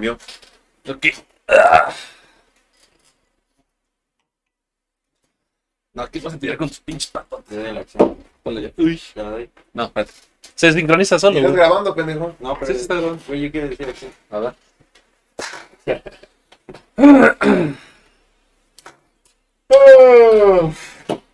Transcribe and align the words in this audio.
cambió. 0.00 0.18
Ok. 0.88 1.06
Ah. 1.48 1.92
No, 5.92 6.02
aquí 6.04 6.20
vas 6.20 6.34
a 6.34 6.38
tirar 6.38 6.56
con 6.56 6.68
tus 6.68 6.80
pinches 6.80 7.10
patos. 7.10 7.44
Te 7.44 7.56
doy 7.56 7.72
la 7.72 7.80
acción. 7.80 8.16
Ponle 8.42 8.62
ya. 8.62 8.70
Uy. 8.82 9.00
Te 9.12 9.22
la 9.22 9.30
doy. 9.30 9.50
No, 9.74 9.84
espérate. 9.84 10.12
Se 10.54 10.72
sincroniza 10.72 11.18
solo, 11.18 11.36
¿Estás 11.38 11.52
güey. 11.52 11.62
grabando, 11.62 11.94
pendejo? 11.94 12.34
No, 12.40 12.54
pero 12.54 12.66
Sí, 12.66 12.74
sí 12.74 12.80
está 12.82 12.94
grabando. 12.94 13.22
Güey, 13.26 13.40
yo 13.42 13.50
quiero 13.50 13.68
decir 13.68 13.88
acción. 13.88 14.12
A 14.30 14.38
ver. 14.38 14.54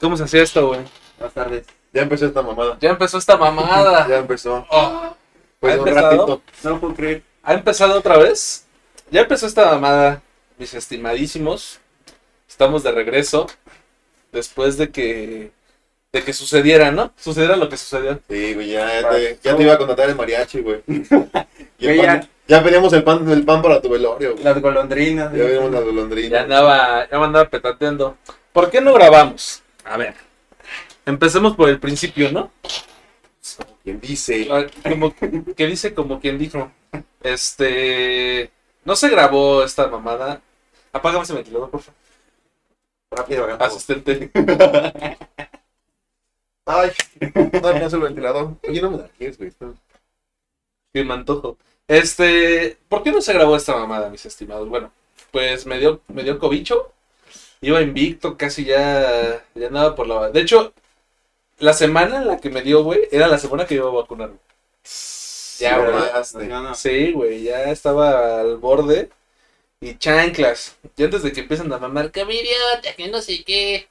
¿Cómo 0.01 0.17
se 0.17 0.25
hacía 0.25 0.43
esto, 0.43 0.69
güey? 0.69 0.80
Buenas 1.19 1.35
tardes. 1.35 1.67
Ya 1.93 2.03
empezó 2.03 2.27
esta 2.27 2.43
mamada. 2.43 2.77
Ya 2.80 2.91
empezó 2.91 3.19
esta 3.19 3.37
mamada. 3.37 4.07
Ya 4.09 4.17
empezó. 4.19 4.67
Oh, 4.71 5.14
Pues 5.61 5.75
¿Ha 5.79 5.83
un 5.83 5.89
empezado? 5.89 6.11
ratito. 6.11 6.43
No 6.64 6.71
lo 6.71 6.80
puedo 6.80 6.95
creer. 6.95 7.23
¿Ha 7.47 7.55
empezado 7.55 7.97
otra 7.99 8.19
vez? 8.19 8.65
Ya 9.11 9.21
empezó 9.21 9.47
esta 9.47 9.70
mamada, 9.70 10.20
mis 10.59 10.75
estimadísimos. 10.75 11.79
Estamos 12.48 12.83
de 12.83 12.91
regreso. 12.91 13.47
Después 14.33 14.77
de 14.77 14.91
que. 14.91 15.53
De 16.12 16.23
que 16.25 16.33
sucediera, 16.33 16.91
¿no? 16.91 17.12
Sucediera 17.17 17.55
lo 17.56 17.69
que 17.69 17.77
sucedió. 17.77 18.19
Sí, 18.29 18.55
güey, 18.55 18.70
ya, 18.70 19.01
ya 19.01 19.09
te, 19.11 19.39
ya 19.45 19.56
te 19.56 19.62
iba 19.62 19.75
a 19.75 19.79
contratar 19.79 20.09
el 20.11 20.17
mariachi, 20.17 20.61
güey. 20.61 20.83
Y 21.79 21.87
el 21.89 21.97
Güey, 21.97 22.06
pan- 22.06 22.20
ya. 22.48 22.56
ya 22.59 22.65
pedíamos 22.65 22.93
el 22.95 23.05
pan, 23.05 23.30
el 23.30 23.45
pan 23.45 23.61
para 23.62 23.81
tu 23.81 23.91
velorio, 23.91 24.33
güey. 24.33 24.42
Las 24.42 24.61
golondrinas. 24.61 25.33
Ya 25.33 25.45
vimos 25.45 25.70
la 25.70 25.78
Ya 25.78 25.84
golondrina. 25.84 26.41
andaba, 26.41 27.09
ya 27.09 27.19
me 27.19 27.25
andaba 27.27 27.48
petateando. 27.48 28.17
¿Por 28.53 28.70
qué 28.70 28.81
no 28.81 28.92
grabamos? 28.95 29.62
A 29.84 29.97
ver. 29.97 30.15
Empecemos 31.05 31.55
por 31.55 31.69
el 31.69 31.78
principio, 31.78 32.33
¿no? 32.33 32.51
¿Quién 33.87 34.01
dice? 34.01 34.49
Como 34.83 35.15
que 35.15 35.67
dice 35.69 35.95
como 35.95 36.19
quien 36.19 36.39
dijo. 36.39 36.73
Este. 37.23 38.51
No 38.85 38.97
se 38.97 39.09
grabó 39.09 39.62
esta 39.62 39.87
mamada. 39.87 40.43
Apágame 40.93 41.23
ese 41.23 41.35
ventilador, 41.35 41.70
por 41.70 41.83
favor. 41.83 42.01
Rápido. 43.12 43.47
Asistente. 43.61 44.33
Ay, 46.65 46.91
no 47.62 47.69
alcanza 47.69 47.95
el 47.95 48.03
ventilador. 48.03 48.56
Oye, 48.69 48.83
no 48.83 48.91
me 48.91 48.98
la 48.98 49.09
quieres, 49.11 49.39
güey. 49.39 49.53
Que 50.93 51.05
me 51.05 51.15
antojo. 51.15 51.56
Este. 51.87 52.78
¿Por 52.89 53.05
qué 53.05 53.12
no 53.12 53.21
se 53.21 53.34
grabó 53.34 53.55
esta 53.55 53.77
mamada, 53.77 54.11
mis 54.11 54.27
estimados? 54.27 54.69
Bueno, 54.69 54.91
pues 55.31 55.65
me 55.65 55.78
dio, 55.78 56.00
me 56.09 56.25
dio 56.25 56.41
cobicho. 56.41 56.93
Iba 57.61 57.83
invicto, 57.83 58.37
casi 58.37 58.65
ya. 58.65 59.45
Ya 59.55 59.69
andaba 59.69 59.95
por 59.95 60.09
la. 60.09 60.31
De 60.31 60.41
hecho, 60.41 60.75
la 61.59 61.73
semana 61.73 62.19
en 62.19 62.29
la 62.29 62.39
que 62.39 62.51
me 62.51 62.62
dio, 62.62 62.83
güey, 62.83 63.01
era 63.11 63.29
la 63.29 63.39
semana 63.39 63.67
que 63.67 63.75
iba 63.75 63.89
a 63.89 63.93
vacunarme. 63.93 64.39
Ya, 65.59 65.79
güey. 65.79 65.93
mamaste. 65.93 66.47
No, 66.47 66.62
no. 66.62 66.75
Sí, 66.75 67.12
güey, 67.12 67.43
ya 67.45 67.71
estaba 67.71 68.41
al 68.41 68.57
borde. 68.59 69.11
Y 69.81 69.99
chanclas. 69.99 70.77
Y 70.97 71.05
antes 71.05 71.23
de 71.23 71.33
que 71.33 71.41
empiecen 71.41 71.71
a 71.73 71.79
mamar, 71.79 72.11
que 72.11 72.25
mi 72.25 72.37
idiota, 72.37 72.95
que 72.97 73.09
no 73.09 73.21
sé 73.21 73.45
qué. 73.45 73.89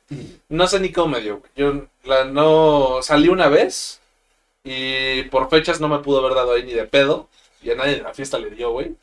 No 0.50 0.68
sé 0.68 0.80
ni 0.80 0.92
cómo 0.92 1.10
me 1.10 1.22
dio, 1.22 1.40
güey. 1.40 1.52
Yo 1.56 1.88
la, 2.04 2.26
no 2.26 3.02
salí 3.02 3.30
una 3.30 3.50
vez. 3.50 4.02
Y 4.64 5.24
por 5.24 5.50
fechas 5.50 5.80
no 5.80 5.88
me 5.88 6.00
pudo 6.00 6.20
haber 6.20 6.34
dado 6.34 6.54
ahí 6.54 6.64
ni 6.64 6.74
de 6.74 6.86
pedo. 6.86 7.30
Y 7.62 7.72
a 7.72 7.76
nadie 7.76 7.98
de 7.98 8.02
la 8.02 8.14
fiesta 8.14 8.40
le 8.40 8.50
dio, 8.50 8.72
güey. 8.72 8.96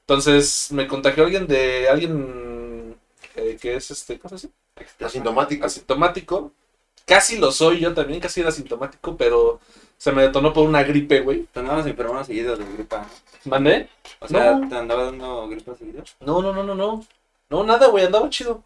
Entonces 0.00 0.68
me 0.72 0.86
contagió 0.88 1.24
alguien 1.24 1.46
de. 1.46 1.88
Alguien 1.88 2.96
eh, 3.36 3.58
que 3.60 3.76
es 3.76 3.90
este. 3.90 4.18
¿Cómo 4.18 4.36
se 4.38 4.48
dice? 4.48 5.04
Asintomático. 5.04 5.66
Asintomático. 5.66 6.52
Casi 7.06 7.38
lo 7.38 7.52
soy 7.52 7.80
yo 7.80 7.92
también, 7.94 8.20
casi 8.20 8.40
era 8.40 8.48
asintomático, 8.48 9.16
pero 9.16 9.60
se 9.98 10.12
me 10.12 10.22
detonó 10.22 10.52
por 10.52 10.66
una 10.68 10.82
gripe, 10.82 11.20
güey. 11.20 11.44
Te 11.52 11.60
andabas 11.60 11.86
enfermando 11.86 12.24
seguido 12.24 12.56
de 12.56 12.64
gripa. 12.74 13.06
¿Mandé? 13.44 13.88
O 14.20 14.28
sea, 14.28 14.52
No. 14.52 14.68
¿te 14.68 14.74
andaba 14.76 15.04
dando 15.04 15.48
gripa 15.48 15.74
seguido? 15.76 16.02
No, 16.20 16.40
no, 16.42 16.52
no, 16.52 16.62
no, 16.64 16.74
no. 16.74 17.06
No, 17.50 17.64
nada, 17.64 17.88
güey, 17.88 18.06
andaba 18.06 18.30
chido. 18.30 18.62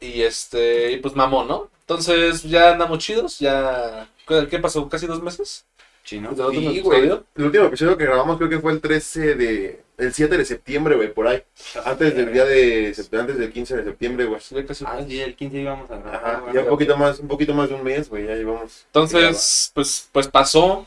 Y 0.00 0.22
este, 0.22 0.92
y 0.92 0.98
pues 0.98 1.14
mamó, 1.16 1.44
¿no? 1.44 1.70
Entonces 1.80 2.42
ya 2.44 2.72
andamos 2.72 2.98
chidos, 2.98 3.38
ya. 3.38 4.08
¿Qué 4.26 4.48
qué 4.48 4.58
pasó? 4.58 4.88
¿Casi 4.88 5.06
dos 5.06 5.22
meses? 5.22 5.66
Chino. 6.06 6.30
¿De 6.30 6.42
otro 6.42 6.60
Sí, 6.60 6.80
güey. 6.80 7.10
El 7.34 7.44
último 7.44 7.64
episodio 7.64 7.98
que 7.98 8.04
grabamos 8.04 8.38
creo 8.38 8.48
que 8.48 8.60
fue 8.60 8.72
el 8.72 8.80
13 8.80 9.34
de... 9.34 9.82
El 9.98 10.12
7 10.12 10.36
de 10.36 10.44
septiembre, 10.44 10.94
güey, 10.94 11.12
por 11.12 11.26
ahí. 11.26 11.42
Antes 11.84 12.14
del 12.14 12.32
día 12.32 12.44
de... 12.44 12.94
Antes 13.18 13.38
del 13.38 13.52
15 13.52 13.76
de 13.78 13.84
septiembre, 13.84 14.26
güey. 14.26 14.40
Ah, 14.84 15.00
sí, 15.06 15.20
el 15.20 15.34
15 15.34 15.58
íbamos 15.58 15.90
a 15.90 15.96
grabar. 15.96 16.14
Ajá, 16.14 16.52
ya 16.54 16.60
un 16.60 16.68
poquito 16.68 16.96
más, 16.96 17.18
un 17.18 17.28
poquito 17.28 17.54
más 17.54 17.68
de 17.68 17.74
un 17.74 17.82
mes, 17.82 18.08
güey, 18.08 18.26
ya 18.26 18.36
llevamos. 18.36 18.84
Entonces, 18.86 19.72
pues, 19.74 20.08
pues 20.12 20.28
pasó. 20.28 20.86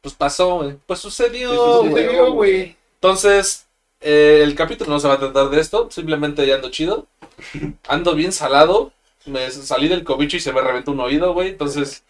Pues 0.00 0.14
pasó, 0.14 0.56
güey. 0.58 0.76
Pues 0.86 1.00
sucedió, 1.00 1.82
sucedió, 1.82 2.32
güey. 2.32 2.76
Entonces, 2.94 3.66
eh, 4.00 4.42
el 4.44 4.54
capítulo 4.54 4.90
no 4.90 5.00
se 5.00 5.08
va 5.08 5.14
a 5.14 5.18
tratar 5.18 5.50
de 5.50 5.60
esto. 5.60 5.90
Simplemente 5.90 6.46
ya 6.46 6.56
ando 6.56 6.70
chido. 6.70 7.08
Ando 7.88 8.14
bien 8.14 8.30
salado. 8.32 8.92
Me 9.26 9.50
salí 9.50 9.88
del 9.88 10.04
cobicho 10.04 10.36
y 10.36 10.40
se 10.40 10.52
me 10.52 10.60
reventó 10.60 10.92
un 10.92 11.00
oído, 11.00 11.32
güey. 11.32 11.48
Entonces, 11.48 12.04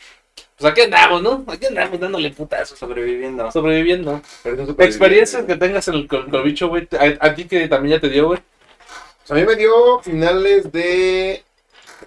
pues 0.62 0.72
aquí 0.72 0.80
andamos, 0.82 1.22
¿no? 1.22 1.44
Aquí 1.48 1.66
andamos 1.66 1.98
dándole 2.00 2.30
putazos. 2.30 2.78
Sobreviviendo. 2.78 3.50
Sobreviviendo. 3.50 4.22
Superviviente, 4.42 4.84
Experiencias 4.84 5.44
que 5.44 5.56
tengas 5.56 5.86
en 5.88 5.94
el 5.94 6.06
co- 6.08 6.24
cobicho, 6.30 6.68
güey. 6.68 6.88
A, 6.98 7.26
a 7.26 7.34
ti 7.34 7.44
que 7.44 7.68
también 7.68 7.96
ya 7.96 8.00
te 8.00 8.08
dio, 8.08 8.26
güey. 8.28 8.40
Pues 9.20 9.30
a 9.30 9.34
mí 9.34 9.44
me 9.44 9.56
dio 9.56 10.00
finales 10.00 10.70
de... 10.72 11.42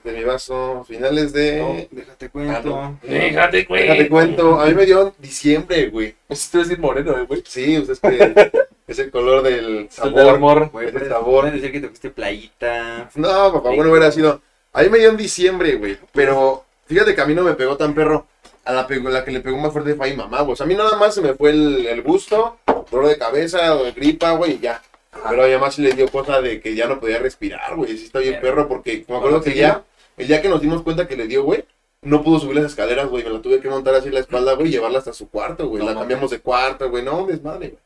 De 0.04 0.12
mi 0.12 0.24
vaso, 0.26 0.84
finales 0.88 1.32
de... 1.34 1.58
No, 1.58 1.88
déjate 1.90 2.30
cuento. 2.30 2.76
Ah, 2.78 2.90
no. 2.92 3.00
Déjate, 3.02 3.64
güey. 3.64 3.84
Déjate 3.84 4.10
cuento, 4.10 4.60
a 4.60 4.66
mí 4.66 4.74
me 4.76 4.86
dio 4.86 5.02
en 5.08 5.14
diciembre, 5.20 5.88
güey. 5.90 6.14
Eso 6.30 6.50
te 6.52 6.58
voy 6.58 6.66
a 6.66 6.70
decir 6.70 6.80
moreno, 6.82 7.18
eh, 7.18 7.24
güey. 7.26 7.42
Sí, 7.48 7.78
pues 7.80 7.90
es 7.90 8.00
que 8.02 8.52
es 8.88 9.00
el 9.00 9.10
color 9.10 9.42
del 9.42 9.88
sabor. 9.90 10.14
del 10.14 10.30
amor. 10.30 10.70
Güey, 10.72 10.90
Es 10.90 10.96
el 10.96 11.08
sabor. 11.10 11.42
puedes 11.46 11.54
decir 11.56 11.72
que 11.72 11.80
te 11.80 11.88
fuiste 11.88 12.10
playita. 12.10 13.10
No, 13.16 13.54
papá, 13.54 13.70
bueno 13.72 13.90
hubiera 13.90 14.12
sido. 14.12 14.42
A 14.74 14.84
mí 14.84 14.90
me 14.90 15.00
dio 15.00 15.10
en 15.10 15.18
diciembre, 15.18 15.76
güey. 15.76 15.98
Pero 16.12 16.66
fíjate 16.88 17.16
que 17.16 17.22
a 17.22 17.26
mí 17.26 17.34
no 17.34 17.44
me 17.44 17.54
pegó 17.54 17.78
tan 17.78 17.96
perro. 17.96 18.28
A 18.66 18.74
la, 18.74 18.88
que 18.88 19.32
le 19.32 19.42
pegó 19.42 19.58
más 19.58 19.72
fuerte 19.72 19.96
fue 19.96 20.08
a 20.08 20.10
mi 20.12 20.18
mamá, 20.18 20.42
güey. 20.42 20.54
O 20.54 20.56
sea, 20.56 20.66
a 20.66 20.68
mí 20.68 20.76
nada 20.76 20.98
más 20.98 21.14
se 21.14 21.22
me 21.22 21.34
fue 21.34 21.52
el, 21.52 21.86
el 21.86 22.02
gusto, 22.02 22.58
dolor 22.92 23.10
de 23.10 23.18
cabeza, 23.18 23.76
gripa, 23.96 24.32
güey, 24.32 24.54
y 24.54 24.60
ya. 24.60 24.82
Pero 25.30 25.44
a 25.44 25.48
mi 25.48 25.54
mamá 25.54 25.72
sí 25.72 25.82
le 25.82 25.94
dio 25.94 26.08
cosa 26.10 26.42
de 26.42 26.60
que 26.60 26.76
ya 26.76 26.88
no 26.88 27.00
podía 27.00 27.20
respirar, 27.20 27.76
güey. 27.76 27.98
Sí 27.98 28.06
está 28.06 28.20
bien 28.20 28.40
perro, 28.42 28.68
porque 28.68 29.06
me 29.08 29.18
acuerdo 29.18 29.42
que 29.42 29.54
ya, 29.56 29.84
el 30.18 30.28
día 30.28 30.42
que 30.42 30.50
nos 30.50 30.62
dimos 30.62 30.82
cuenta 30.82 31.08
que 31.08 31.16
le 31.16 31.28
dio, 31.28 31.44
güey, 31.44 31.64
no 32.02 32.24
pudo 32.24 32.40
subir 32.40 32.56
las 32.56 32.66
escaleras, 32.66 33.08
güey. 33.08 33.24
Me 33.24 33.30
la 33.30 33.42
tuve 33.42 33.60
que 33.60 33.70
montar 33.70 33.96
así 33.96 34.08
en 34.08 34.16
la 34.16 34.20
espalda, 34.20 34.54
güey, 34.54 34.68
y 34.68 34.72
llevarla 34.72 35.00
hasta 35.00 35.14
su 35.14 35.30
cuarto, 35.30 35.68
güey. 35.68 35.84
No 35.84 35.90
la 35.92 35.98
cambiamos 35.98 36.32
de 36.32 36.40
cuarto, 36.40 36.90
güey. 36.90 37.04
No, 37.04 37.26
desmadre, 37.26 37.70
güey. 37.70 37.82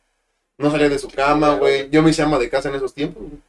No 0.58 0.72
salía 0.72 0.90
de 0.90 1.00
su 1.00 1.10
cama, 1.10 1.56
güey. 1.56 1.90
Yo 1.90 2.02
me 2.02 2.10
hice 2.10 2.22
ama 2.22 2.38
de 2.38 2.50
casa 2.50 2.70
en 2.70 2.76
esos 2.76 2.94
tiempos, 2.94 3.24
güey. 3.24 3.42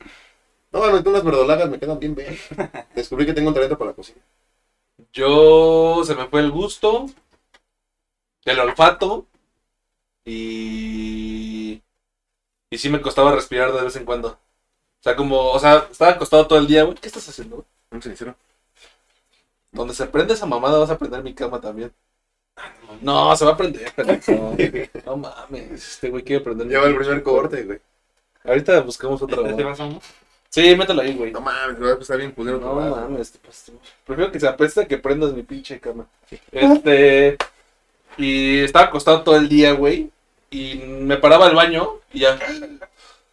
No, 0.72 0.78
bueno, 0.78 1.02
unas 1.04 1.24
verdolagas 1.24 1.68
me 1.68 1.78
quedan 1.80 1.98
bien, 1.98 2.14
bien. 2.14 2.38
Descubrí 2.94 3.26
que 3.26 3.32
tengo 3.32 3.48
un 3.48 3.54
talento 3.54 3.76
para 3.76 3.90
la 3.90 3.96
cocina. 3.96 4.20
Yo 5.12 6.02
se 6.04 6.14
me 6.14 6.26
fue 6.28 6.40
el 6.40 6.50
gusto, 6.50 7.06
el 8.44 8.60
olfato 8.60 9.26
y 10.24 11.82
y 12.70 12.78
sí 12.78 12.88
me 12.88 13.00
costaba 13.00 13.34
respirar 13.34 13.72
de 13.72 13.82
vez 13.82 13.96
en 13.96 14.04
cuando. 14.04 14.28
O 14.28 15.02
sea, 15.02 15.16
como, 15.16 15.50
o 15.50 15.58
sea, 15.58 15.88
estaba 15.90 16.12
acostado 16.12 16.46
todo 16.46 16.58
el 16.58 16.68
día, 16.68 16.84
güey. 16.84 16.96
¿Qué 16.96 17.08
estás 17.08 17.28
haciendo? 17.28 17.56
güey? 17.56 17.66
Un 17.90 18.02
sincero. 18.02 18.36
Donde 19.72 19.94
se 19.94 20.06
prende 20.06 20.34
esa 20.34 20.46
mamada 20.46 20.78
vas 20.78 20.90
a 20.90 20.98
prender 20.98 21.22
mi 21.22 21.34
cama 21.34 21.60
también. 21.60 21.92
No, 23.00 23.34
se 23.36 23.44
va 23.44 23.52
a 23.52 23.56
prender, 23.56 23.92
pendejo. 23.94 24.56
No 25.06 25.16
mames, 25.16 25.72
este 25.72 26.10
güey 26.10 26.22
quiere 26.22 26.44
prender 26.44 26.66
mi 26.66 26.72
Lleva 26.72 26.86
el 26.86 26.96
primer 26.96 27.22
corte, 27.22 27.62
güey. 27.64 27.80
Ahorita 28.44 28.80
buscamos 28.80 29.20
otra. 29.22 29.48
¿Este 29.48 29.64
a? 30.50 30.52
Sí, 30.52 30.76
mételo 30.76 31.02
ahí, 31.02 31.14
güey. 31.14 31.32
No 31.32 31.40
mames, 31.40 31.78
güey, 31.78 31.92
pues 31.92 32.02
está 32.02 32.16
bien 32.16 32.32
culero. 32.32 32.58
tu 32.58 32.66
No 32.66 32.74
mames, 32.74 33.38
pues, 33.42 33.72
prefiero 34.04 34.32
que 34.32 34.40
se 34.40 34.48
apeste 34.48 34.86
que 34.86 34.98
prendas 34.98 35.32
mi 35.32 35.42
pinche 35.42 35.80
cama. 35.80 36.06
Este. 36.52 37.36
Y 38.16 38.58
estaba 38.58 38.86
acostado 38.86 39.22
todo 39.22 39.36
el 39.36 39.48
día, 39.48 39.72
güey. 39.72 40.10
Y 40.50 40.74
me 40.76 41.16
paraba 41.16 41.46
al 41.46 41.54
baño 41.54 42.00
y 42.12 42.20
ya. 42.20 42.38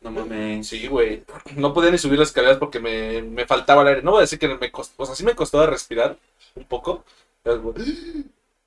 No 0.02 0.12
mames. 0.12 0.68
Sí, 0.68 0.88
güey. 0.88 1.24
No 1.56 1.74
podía 1.74 1.92
ni 1.92 1.98
subir 1.98 2.20
las 2.20 2.30
escaleras 2.30 2.58
porque 2.58 2.80
me, 2.80 3.24
me 3.24 3.46
faltaba 3.48 3.82
el 3.82 3.88
aire. 3.88 4.02
No 4.04 4.12
voy 4.12 4.20
a 4.20 4.22
decir 4.22 4.40
que 4.40 4.48
me 4.48 4.72
costó. 4.72 5.04
O 5.04 5.06
sea, 5.06 5.16
sí 5.16 5.24
me 5.26 5.36
costaba 5.36 5.66
respirar 5.66 6.18
un 6.56 6.66
poco. 6.66 7.04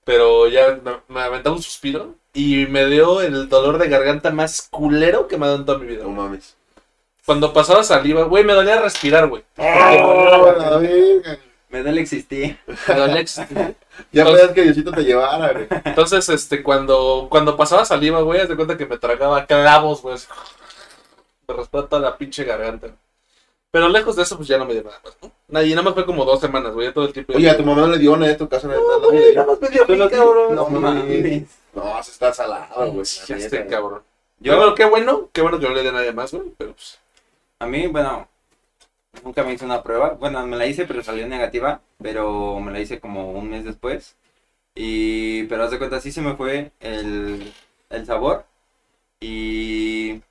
Pero 0.04 0.48
ya 0.48 0.80
me, 0.82 0.92
me 1.08 1.20
aventaba 1.20 1.54
un 1.54 1.62
suspiro. 1.62 2.14
Y 2.32 2.66
me 2.66 2.86
dio 2.86 3.20
el 3.20 3.48
dolor 3.48 3.78
de 3.78 3.88
garganta 3.88 4.30
más 4.30 4.68
culero 4.70 5.28
que 5.28 5.36
me 5.36 5.46
ha 5.46 5.48
dado 5.48 5.60
en 5.60 5.66
toda 5.66 5.78
mi 5.78 5.86
vida. 5.86 6.02
No 6.02 6.10
mames. 6.10 6.56
Cuando 7.30 7.52
pasaba 7.52 7.84
saliva, 7.84 8.24
güey, 8.24 8.42
me 8.42 8.54
dolía 8.54 8.80
respirar, 8.80 9.28
güey. 9.28 9.44
Ah, 9.56 9.94
la 10.58 10.78
verga. 10.78 11.38
Me 11.68 11.80
duele 11.80 12.00
existir. 12.00 12.58
Me 12.88 12.94
dolía 12.96 13.20
ex- 13.20 13.40
Ya 14.12 14.24
pedías 14.24 14.50
que 14.50 14.62
Diosito 14.62 14.90
te 14.90 15.04
llevara, 15.04 15.52
güey. 15.52 15.68
Entonces, 15.84 16.28
este, 16.28 16.60
cuando, 16.60 17.28
cuando 17.30 17.56
pasaba 17.56 17.84
saliva, 17.84 18.20
güey, 18.22 18.40
haz 18.40 18.48
de 18.48 18.56
cuenta 18.56 18.76
que 18.76 18.84
me 18.84 18.98
tragaba 18.98 19.46
clavos, 19.46 20.02
güey. 20.02 20.16
Me 21.46 21.54
raspaba 21.54 21.86
toda 21.86 22.02
la 22.02 22.18
pinche 22.18 22.42
garganta. 22.42 22.88
Pero 23.70 23.88
lejos 23.88 24.16
de 24.16 24.24
eso, 24.24 24.36
pues 24.36 24.48
ya 24.48 24.58
no 24.58 24.64
me 24.64 24.72
dio 24.72 24.82
nada 24.82 24.98
más, 25.04 25.16
¿no? 25.22 25.30
Nada, 25.46 25.64
y 25.64 25.70
nada 25.70 25.82
más 25.82 25.94
fue 25.94 26.04
como 26.04 26.24
dos 26.24 26.40
semanas, 26.40 26.72
güey, 26.74 26.92
todo 26.92 27.04
el 27.04 27.12
tiempo. 27.12 27.34
Oye, 27.36 27.48
a 27.48 27.56
tu 27.56 27.62
mamá 27.62 27.82
no 27.82 27.92
le 27.92 27.98
dio 27.98 28.12
una 28.14 28.26
de 28.26 28.34
tu 28.34 28.48
casa. 28.48 28.66
No, 28.66 28.74
no, 28.74 29.08
Güey, 29.08 29.36
nada 29.36 29.46
más 29.46 29.60
me 29.60 29.68
dio 29.68 29.84
a 29.84 29.86
mí, 29.86 29.98
cabrón. 30.10 30.56
No 30.56 30.68
No 30.68 30.80
mames. 30.80 31.44
No, 31.74 32.02
se 32.02 32.10
está 32.10 32.32
salado, 32.32 32.90
güey. 32.90 33.06
Ya 33.28 33.36
estoy 33.36 33.68
cabrón. 33.68 34.02
Yo, 34.40 34.74
qué 34.74 34.84
bueno, 34.84 35.28
qué 35.32 35.42
bueno 35.42 35.60
que 35.60 35.68
no 35.68 35.74
le 35.74 35.84
dé 35.84 35.90
a 35.90 35.92
nadie 35.92 36.12
más, 36.12 36.32
güey, 36.32 36.50
pero 36.58 36.72
pues. 36.72 36.98
A 37.60 37.66
mí, 37.66 37.86
bueno, 37.86 38.28
nunca 39.24 39.44
me 39.44 39.54
hice 39.54 39.64
una 39.66 39.82
prueba. 39.82 40.10
Bueno, 40.14 40.46
me 40.46 40.56
la 40.56 40.66
hice, 40.66 40.86
pero 40.86 41.02
salió 41.02 41.26
negativa. 41.28 41.82
Pero 42.02 42.60
me 42.60 42.72
la 42.72 42.80
hice 42.80 43.00
como 43.00 43.32
un 43.32 43.50
mes 43.50 43.64
después. 43.64 44.16
Y, 44.74 45.44
pero 45.44 45.64
haz 45.64 45.72
de 45.72 45.78
cuenta, 45.78 46.00
sí 46.00 46.12
se 46.12 46.22
me 46.22 46.36
fue 46.36 46.72
el, 46.80 47.52
el 47.90 48.06
sabor. 48.06 48.46
Y, 49.20 50.22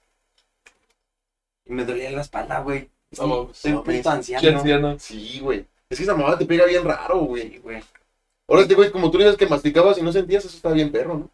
y 1.65 1.73
me 1.73 1.85
dolía 1.85 2.11
la 2.11 2.21
espalda, 2.21 2.59
güey. 2.61 2.89
Sí, 3.11 3.21
No, 3.21 3.49
soy 3.53 3.71
un 3.71 3.77
no, 3.77 3.83
puto 3.83 3.93
sí, 4.01 4.09
anciano. 4.09 4.49
anciano. 4.59 4.99
Sí, 4.99 5.39
güey. 5.41 5.65
Es 5.89 5.97
que 5.97 6.03
esa 6.03 6.15
mamá 6.15 6.37
te 6.37 6.45
pega 6.45 6.65
bien 6.65 6.83
raro, 6.83 7.19
güey. 7.21 7.51
Sí, 7.51 7.57
güey. 7.59 7.83
Ahora 8.47 8.67
te 8.67 8.75
güey, 8.75 8.91
como 8.91 9.11
tú 9.11 9.17
dices 9.19 9.37
que 9.37 9.47
masticabas 9.47 9.97
y 9.97 10.01
no 10.01 10.11
sentías, 10.11 10.45
eso 10.45 10.55
está 10.55 10.71
bien 10.71 10.91
perro, 10.91 11.15
¿no? 11.19 11.31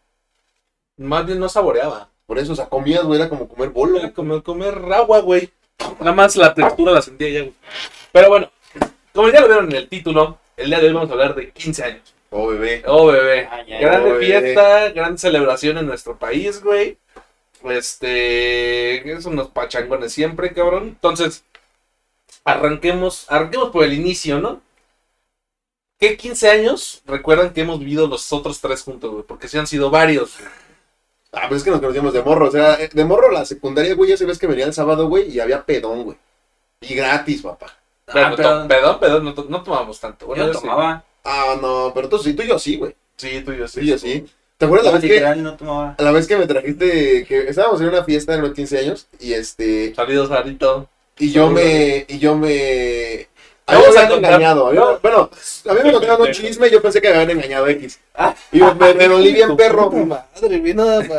Más 0.98 1.26
bien 1.26 1.40
no 1.40 1.50
saboreaba. 1.50 2.10
Por 2.26 2.40
eso, 2.40 2.54
o 2.54 2.56
sea, 2.56 2.68
comías, 2.70 3.04
güey, 3.04 3.20
era 3.20 3.30
como 3.30 3.48
comer 3.48 3.70
bolo. 3.70 3.98
Era 4.00 4.14
como 4.14 4.42
comer 4.44 4.76
agua, 4.94 5.20
güey. 5.22 5.52
Nada 6.00 6.14
más 6.14 6.36
la 6.36 6.54
textura 6.54 6.92
la 6.92 7.02
sentía 7.02 7.30
ya, 7.30 7.40
güey. 7.42 7.54
Pero 8.12 8.30
bueno, 8.30 8.52
como 9.14 9.30
ya 9.30 9.42
lo 9.42 9.48
vieron 9.48 9.70
en 9.70 9.76
el 9.78 9.90
título, 9.90 10.40
el 10.58 10.70
día 10.70 10.80
de 10.80 10.88
hoy 10.88 10.94
vamos 10.94 11.10
a 11.10 11.14
hablar 11.14 11.36
de 11.36 11.52
15 11.52 11.84
años. 11.84 12.14
Oh, 12.30 12.48
bebé. 12.48 12.84
Oh, 12.86 13.08
bebé. 13.08 13.48
Ay, 13.52 13.74
ay, 13.74 13.82
Grande 13.82 14.10
oh, 14.12 14.14
bebé. 14.14 14.26
fiesta, 14.26 14.90
gran 14.90 15.18
celebración 15.18 15.78
en 15.78 15.86
nuestro 15.86 16.18
país, 16.18 16.62
güey. 16.64 16.98
Este, 17.64 19.12
es 19.12 19.26
unos 19.26 19.50
pachangones 19.50 20.12
siempre, 20.14 20.54
cabrón. 20.54 20.84
Entonces, 20.90 21.44
arranquemos, 22.44 23.26
arranquemos 23.30 23.70
por 23.72 23.84
el 23.84 23.94
inicio, 23.94 24.40
¿no? 24.40 24.62
¿Qué 26.00 26.18
15 26.18 26.50
años 26.50 27.02
recuerdan 27.06 27.54
que 27.54 27.62
hemos 27.62 27.80
vivido 27.80 28.08
los 28.08 28.32
otros 28.34 28.60
tres 28.60 28.84
juntos, 28.84 29.12
güey? 29.12 29.24
Porque 29.24 29.48
sí 29.48 29.58
han 29.58 29.66
sido 29.68 29.90
varios. 29.90 30.38
güey. 30.38 30.65
Ah, 31.36 31.46
pues 31.50 31.60
es 31.60 31.66
que 31.66 31.72
nos 31.72 31.80
conocíamos 31.82 32.14
de 32.14 32.24
morro. 32.24 32.48
O 32.48 32.52
sea, 32.52 32.76
eh, 32.76 32.90
de 32.92 33.06
morro 33.06 33.30
la 33.32 33.46
secundaria, 33.46 33.94
güey, 33.96 34.10
ya 34.12 34.18
sabes 34.18 34.40
que 34.40 34.48
venía 34.48 34.66
el 34.66 34.74
sábado, 34.74 35.08
güey, 35.08 35.30
y 35.30 35.40
había 35.40 35.64
pedón, 35.66 36.04
güey. 36.04 36.18
Y 36.82 36.96
gratis, 36.96 37.42
papá. 37.42 37.68
Pero, 38.06 38.26
Ah, 38.28 38.34
pero- 38.36 38.68
perdón, 38.68 39.00
perdón, 39.00 39.26
no, 39.26 39.46
no 39.50 39.64
tomamos 39.64 40.00
tanto. 40.00 40.28
Bueno, 40.28 40.48
Yo 40.48 40.54
sí. 40.54 40.60
tomaba. 40.62 41.04
Ah, 41.24 41.56
no, 41.62 41.92
pero 41.94 42.08
tú 42.08 42.18
sí, 42.20 42.34
tú 42.34 42.44
y 42.44 42.48
yo 42.48 42.58
sí, 42.60 42.78
güey. 42.78 42.96
Sí, 43.18 43.42
tú 43.44 43.52
y 43.52 43.58
yo 43.58 43.68
sí. 43.68 43.82
Sí, 43.82 43.88
yo 43.88 43.98
sí. 43.98 44.26
¿Te 44.58 44.66
acuerdas 44.66 44.86
la 44.86 44.92
No, 44.92 44.96
vez 45.00 45.02
que, 45.10 45.14
literal, 45.16 45.44
no 45.44 45.58
tomaba. 45.58 45.96
la 45.98 46.12
vez 46.12 46.28
que 46.28 46.38
me 46.38 46.48
trajiste, 46.48 47.26
que 47.28 47.48
estábamos 47.50 47.82
en 47.82 47.88
una 47.90 48.04
fiesta 48.04 48.36
en 48.36 48.42
los 48.42 48.54
15 48.54 48.78
años, 48.80 49.08
y 49.20 49.34
este, 49.34 49.94
Salidos, 49.96 50.30
Sarito. 50.30 50.88
y 51.18 51.32
yo 51.32 51.48
Saludos. 51.48 51.64
me, 51.64 52.06
y 52.08 52.20
yo 52.20 52.36
me... 52.38 53.28
A 53.68 53.74
mí 53.76 53.82
me 53.82 53.88
habían 54.00 54.12
engañado. 54.12 54.68
a 54.68 54.72
mí 54.72 54.78
me- 54.78 54.84
no. 54.86 55.00
bueno, 55.00 55.30
a 55.70 55.74
mí 55.74 55.80
me 55.84 55.92
contaron 55.94 56.22
un 56.28 56.32
chisme 56.34 56.68
y 56.68 56.72
yo 56.72 56.82
pensé 56.82 57.02
que 57.02 57.10
me 57.10 57.16
habían 57.16 57.32
engañado 57.38 57.68
X. 57.68 58.00
Y 58.52 58.60
me, 58.62 58.94
me 58.94 59.08
dolí 59.08 59.34
bien 59.34 59.56
perro. 59.58 59.90
Madre 59.92 60.60
mía, 60.60 60.74
nada 60.76 61.00
más. 61.02 61.10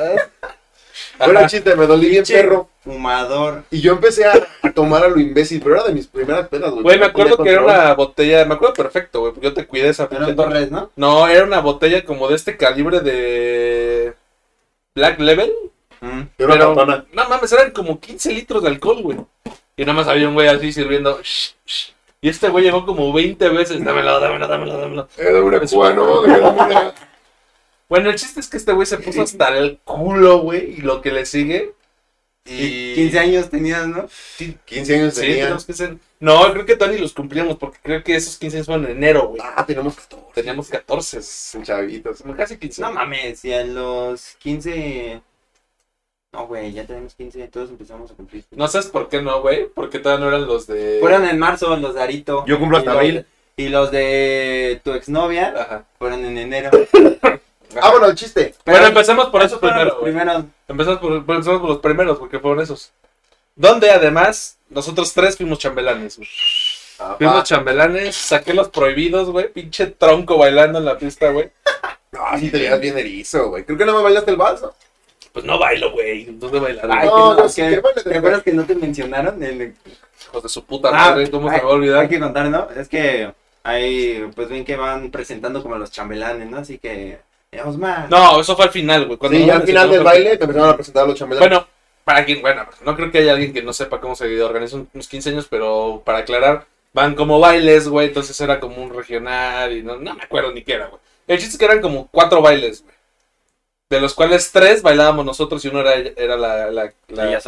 Ajá. 1.19 1.46
chiste, 1.46 1.75
me 1.76 1.87
dolí 1.87 2.08
bien 2.08 2.25
perro. 2.25 2.69
Fumador. 2.84 3.64
Y 3.70 3.81
yo 3.81 3.93
empecé 3.93 4.26
a, 4.26 4.34
a 4.62 4.70
tomar 4.72 5.02
a 5.04 5.08
lo 5.08 5.19
imbécil, 5.19 5.60
pero 5.60 5.75
era 5.76 5.84
de 5.84 5.93
mis 5.93 6.06
primeras 6.06 6.46
pedas, 6.48 6.70
güey. 6.70 6.82
Güey, 6.84 6.98
me 7.00 7.06
acuerdo 7.06 7.37
que 7.43 7.50
era 7.50 7.62
una 7.64 7.94
botella, 7.94 8.44
me 8.44 8.54
acuerdo 8.54 8.75
perfecto, 8.75 9.20
güey, 9.20 9.32
porque 9.32 9.48
yo 9.48 9.54
te 9.54 9.66
cuidé 9.66 9.88
esa 9.88 10.08
Pero 10.08 10.26
pinche- 10.26 10.37
Torres, 10.37 10.70
¿no? 10.70 10.90
No, 10.94 11.26
era 11.26 11.44
una 11.44 11.60
botella 11.60 12.04
como 12.04 12.28
de 12.28 12.37
este 12.37 12.56
calibre 12.56 13.00
de 13.00 14.14
Black 14.94 15.19
Level. 15.19 15.52
Mm. 16.00 16.20
Era 16.38 16.46
una 16.46 16.54
pero, 16.54 16.75
campana. 16.75 17.04
no 17.12 17.28
mames, 17.28 17.50
eran 17.52 17.70
como 17.72 17.98
15 17.98 18.32
litros 18.32 18.62
de 18.62 18.69
alcohol, 18.69 19.02
güey. 19.02 19.19
Y 19.76 19.82
nada 19.84 19.94
más 19.94 20.06
había 20.08 20.28
un 20.28 20.34
güey 20.34 20.46
así 20.48 20.72
sirviendo. 20.72 21.19
shh, 21.22 21.54
shh. 21.66 21.93
Y 22.20 22.28
este 22.28 22.48
güey 22.48 22.64
llegó 22.64 22.84
como 22.86 23.12
20 23.12 23.48
veces. 23.50 23.84
Dámelo, 23.84 24.18
dámelo, 24.20 24.48
dámelo, 24.48 24.78
dámelo. 24.78 25.08
Era 25.16 25.42
una 25.42 25.60
cubano, 25.60 26.20
una- 26.22 26.94
Bueno, 27.88 28.10
el 28.10 28.16
chiste 28.16 28.40
es 28.40 28.48
que 28.48 28.56
este 28.56 28.72
güey 28.72 28.84
se 28.86 28.98
puso 28.98 29.22
hasta 29.22 29.56
el 29.56 29.78
culo, 29.84 30.38
güey, 30.38 30.72
y 30.72 30.76
lo 30.78 31.00
que 31.02 31.12
le 31.12 31.24
sigue. 31.24 31.72
Y... 32.44 32.52
Y 32.64 32.94
15 32.94 33.18
años 33.18 33.50
tenías, 33.50 33.86
¿no? 33.86 34.08
15 34.64 34.94
años 34.96 35.14
Sí, 35.14 35.20
tenía. 35.20 35.36
tenemos 35.44 35.64
que 35.64 35.72
ser... 35.72 35.96
No, 36.18 36.50
creo 36.52 36.64
que 36.66 36.76
Tony 36.76 36.98
los 36.98 37.12
cumplíamos 37.12 37.56
porque 37.58 37.78
creo 37.82 38.02
que 38.02 38.16
esos 38.16 38.38
15 38.38 38.56
años 38.56 38.66
fueron 38.66 38.86
en 38.86 38.92
enero, 38.92 39.28
güey. 39.28 39.40
Ah, 39.44 39.64
tenemos 39.66 39.94
14. 39.96 40.24
Teníamos 40.34 40.69
14. 40.69 41.20
chavitos. 41.62 42.22
Casi 42.36 42.56
15. 42.56 42.82
No 42.82 42.92
mames, 42.92 43.44
y 43.44 43.52
a 43.52 43.64
los 43.64 44.34
15. 44.38 45.20
No, 46.32 46.46
güey, 46.46 46.73
ya 46.73 46.84
tenemos 46.84 47.14
15, 47.14 47.49
todos 47.49 47.70
empezamos 47.70 48.11
a 48.11 48.14
cumplir. 48.14 48.44
No 48.50 48.69
sabes 48.69 48.88
por 48.88 49.08
qué 49.08 49.23
no, 49.23 49.40
güey. 49.40 49.69
Porque 49.75 49.99
todavía 49.99 50.25
no 50.25 50.28
eran 50.31 50.46
los 50.46 50.67
de. 50.67 50.99
Fueron 51.00 51.25
en 51.26 51.38
marzo 51.38 51.75
los 51.76 51.94
de 51.94 52.02
Arito. 52.02 52.44
Yo 52.46 52.58
cumplo 52.58 52.78
hasta 52.78 52.90
Y 52.90 52.94
los- 52.94 52.96
abril. 53.02 53.26
Y 53.58 53.69
los 53.70 53.90
de 53.90 54.81
tu 54.84 54.93
exnovia 54.93 55.55
Ajá. 55.56 55.84
fueron 55.99 56.25
en 56.25 56.38
enero. 56.38 56.70
Ah, 57.82 57.90
bueno, 57.90 58.06
el 58.06 58.14
chiste. 58.14 58.55
Bueno, 58.64 58.87
empecemos 58.87 59.26
por 59.26 59.43
esos 59.43 59.61
los 59.61 59.96
primeros. 60.00 60.44
Empezamos 60.67 60.99
por, 60.99 61.12
empezamos 61.12 61.61
por 61.61 61.69
los 61.69 61.78
primeros, 61.81 62.17
porque 62.19 62.38
fueron 62.38 62.62
esos. 62.62 62.90
Donde 63.55 63.90
además, 63.90 64.56
nosotros 64.70 65.12
tres 65.12 65.37
fuimos 65.37 65.58
chambelanes, 65.58 66.17
güey. 66.17 66.29
Fuimos 67.19 67.44
chambelanes, 67.44 68.17
saqué 68.17 68.55
los 68.55 68.69
prohibidos, 68.70 69.29
güey. 69.29 69.52
Pinche 69.52 69.88
tronco 69.88 70.38
bailando 70.38 70.79
en 70.79 70.87
la 70.87 70.96
pista, 70.96 71.31
güey. 71.31 71.50
Ah, 72.19 72.38
sí 72.38 72.50
te 72.50 72.58
veías 72.58 72.81
bien 72.81 72.96
erizo, 72.96 73.50
güey. 73.50 73.64
Creo 73.64 73.76
que 73.76 73.84
no 73.84 73.94
me 73.94 74.02
bailaste 74.02 74.31
el 74.31 74.38
vals, 74.38 74.62
¿no? 74.62 74.72
Pues 75.36 75.44
no 75.44 75.58
bailo, 75.58 75.92
güey. 75.92 76.24
¿Dónde 76.24 76.58
bailar? 76.58 76.88
Ay, 76.90 77.08
No, 77.08 77.34
no, 77.34 77.46
sí, 77.46 77.60
que- 77.60 77.82
¿Te 78.04 78.16
acuerdas 78.16 78.42
que 78.42 78.52
no 78.54 78.64
te 78.64 78.74
mencionaron? 78.74 79.42
El- 79.42 79.74
Hijos 80.24 80.42
de 80.42 80.48
su 80.48 80.64
puta 80.64 80.88
Ah, 80.88 81.10
madre, 81.10 81.30
¿cómo 81.30 81.50
se 81.50 81.58
va 81.60 81.62
a 81.68 81.72
olvidar? 81.74 82.00
Hay 82.00 82.08
que 82.08 82.18
contar, 82.18 82.46
¿no? 82.48 82.68
Es 82.74 82.88
que 82.88 83.30
ahí, 83.62 84.26
pues 84.34 84.48
ven 84.48 84.64
que 84.64 84.76
van 84.76 85.10
presentando 85.10 85.62
como 85.62 85.76
los 85.76 85.90
chambelanes, 85.90 86.48
¿no? 86.48 86.56
Así 86.56 86.78
que, 86.78 87.18
eh, 87.52 87.60
Osmar. 87.62 88.08
No, 88.08 88.40
eso 88.40 88.56
fue 88.56 88.64
al 88.64 88.70
final, 88.70 89.04
güey. 89.04 89.18
cuando 89.18 89.36
Sí, 89.36 89.44
ya 89.44 89.56
al 89.56 89.62
final 89.64 89.90
del 89.90 90.02
baile 90.02 90.38
te 90.38 90.44
empezaron 90.44 90.70
a 90.70 90.74
presentar 90.74 91.04
a 91.04 91.06
los 91.08 91.18
chambelanes. 91.18 91.50
Bueno, 91.50 91.66
para 92.04 92.24
quien, 92.24 92.40
bueno, 92.40 92.64
no 92.86 92.96
creo 92.96 93.10
que 93.12 93.18
haya 93.18 93.32
alguien 93.32 93.52
que 93.52 93.62
no 93.62 93.74
sepa 93.74 94.00
cómo 94.00 94.16
se 94.16 94.42
organiza 94.42 94.78
unos 94.94 95.06
15 95.06 95.28
años, 95.28 95.46
pero 95.50 96.00
para 96.02 96.20
aclarar, 96.20 96.64
van 96.94 97.14
como 97.14 97.38
bailes, 97.40 97.88
güey, 97.88 98.08
entonces 98.08 98.40
era 98.40 98.58
como 98.58 98.82
un 98.82 98.94
regional 98.94 99.70
y 99.76 99.82
no, 99.82 99.96
no 99.96 100.14
me 100.14 100.22
acuerdo 100.22 100.50
ni 100.52 100.62
qué 100.64 100.72
era, 100.72 100.86
güey. 100.86 101.00
El 101.28 101.36
chiste 101.38 101.52
es 101.52 101.58
que 101.58 101.64
eran 101.66 101.82
como 101.82 102.08
cuatro 102.08 102.40
bailes, 102.40 102.82
güey. 102.82 102.95
De 103.88 104.00
los 104.00 104.14
cuales 104.14 104.50
tres 104.50 104.82
bailábamos 104.82 105.24
nosotros 105.24 105.64
y 105.64 105.68
uno 105.68 105.80
era, 105.80 105.94
era 106.16 106.36
la, 106.36 106.70
la, 106.70 106.92
la 107.08 107.28
Ella 107.28 107.40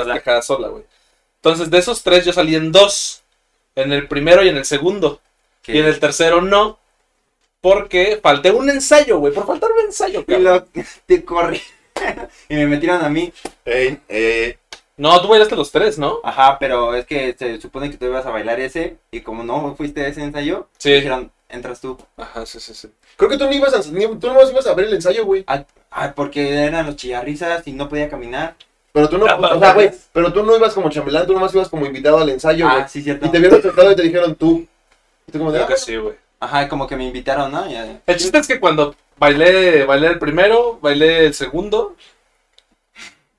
sola. 0.43 0.69
güey. 0.69 0.85
Entonces, 1.37 1.71
de 1.71 1.79
esos 1.79 2.03
tres 2.03 2.25
yo 2.25 2.33
salí 2.33 2.55
en 2.55 2.71
dos. 2.73 3.23
En 3.75 3.93
el 3.93 4.09
primero 4.09 4.43
y 4.45 4.49
en 4.49 4.57
el 4.57 4.65
segundo. 4.65 5.21
Y 5.67 5.79
en 5.79 5.87
el 5.87 5.99
tercero 6.01 6.41
no. 6.41 6.79
Porque 7.61 8.21
falté 8.23 8.51
un 8.53 8.71
ensayo, 8.71 9.19
güey. 9.19 9.33
Por 9.33 9.47
faltar 9.47 9.71
un 9.73 9.81
ensayo, 9.87 10.21
Y 10.21 10.25
cabrón. 10.25 10.45
lo, 10.45 10.83
te 11.07 11.25
corrí. 11.25 11.61
y 12.49 12.55
me 12.55 12.67
metieron 12.67 13.05
a 13.05 13.09
mí. 13.09 13.33
Ey, 13.65 14.01
eh, 14.09 14.59
No, 14.97 15.21
tú 15.21 15.29
bailaste 15.29 15.57
los 15.57 15.73
tres, 15.73 15.99
¿no? 15.99 16.21
Ajá, 16.23 16.57
pero 16.59 16.95
es 16.95 17.05
que 17.07 17.35
se 17.37 17.61
supone 17.61 17.91
que 17.91 17.97
tú 17.97 18.07
ibas 18.07 18.27
a 18.27 18.31
bailar 18.31 18.61
ese. 18.61 18.97
Y 19.11 19.21
como 19.23 19.43
no 19.43 19.75
fuiste 19.77 20.03
a 20.05 20.09
ese 20.09 20.23
ensayo, 20.23 20.69
Sí. 20.79 20.93
dijeron, 20.93 21.33
entras 21.49 21.81
tú. 21.81 21.99
Ajá, 22.17 22.47
sí, 22.47 22.61
sí, 22.61 22.75
sí. 22.75 22.89
creo 23.17 23.29
que 23.31 23.39
tú 23.39 23.45
no 23.45 23.53
ibas 23.53 23.75
a, 23.75 23.91
ni- 23.91 24.19
tú 24.19 24.33
no 24.33 24.49
ibas 24.51 24.67
a 24.67 24.75
ver 24.75 24.87
el 24.87 24.95
ensayo, 24.95 25.25
güey. 25.25 25.43
Ah, 25.49 25.65
porque 26.15 26.65
eran 26.65 26.87
los 26.87 26.97
chillarrizas 26.97 27.67
y 27.67 27.73
no 27.73 27.89
podía 27.89 28.09
caminar. 28.09 28.55
Pero 28.93 29.09
tú 29.09 29.19
no, 29.19 29.27
Ah, 29.27 29.37
o 29.55 29.59
sea, 29.61 29.75
güey, 29.75 29.91
pero 30.13 30.33
tú 30.33 30.43
no 30.43 30.57
ibas 30.57 30.75
como 30.75 30.91
chambelán, 30.91 31.27
tú 31.27 31.33
nomás 31.33 31.55
ibas 31.55 31.69
como 31.69 31.87
invitado 31.87 32.19
al 32.19 32.29
ensayo, 32.31 32.67
güey. 32.69 32.83
Ah, 32.83 32.89
sí, 32.89 33.03
cierto. 33.03 33.27
y 33.27 33.31
te 33.31 33.39
vieron 33.39 33.63
sentado 33.63 33.93
y 33.93 33.97
te 33.97 34.03
dijeron 34.03 34.35
tú. 34.35 34.67
Y 35.27 35.33
tú 35.33 35.39
como 35.39 35.53
de, 35.53 35.59
Creo 35.59 35.67
ah, 35.67 35.69
que 35.69 35.77
sí, 35.77 35.97
güey. 35.97 36.15
Ajá, 36.41 36.69
como 36.69 36.87
que 36.87 36.97
me 36.97 37.05
invitaron, 37.05 37.51
¿no? 37.53 37.69
Ya- 37.71 38.01
El 38.07 38.17
chiste 38.17 38.39
es 38.39 38.47
que 38.47 38.61
cuando 38.61 38.95
bailé, 39.19 39.85
bailé 39.85 40.09
el 40.09 40.19
primero, 40.19 40.79
bailé 40.81 41.27
el 41.27 41.35
segundo. 41.35 41.97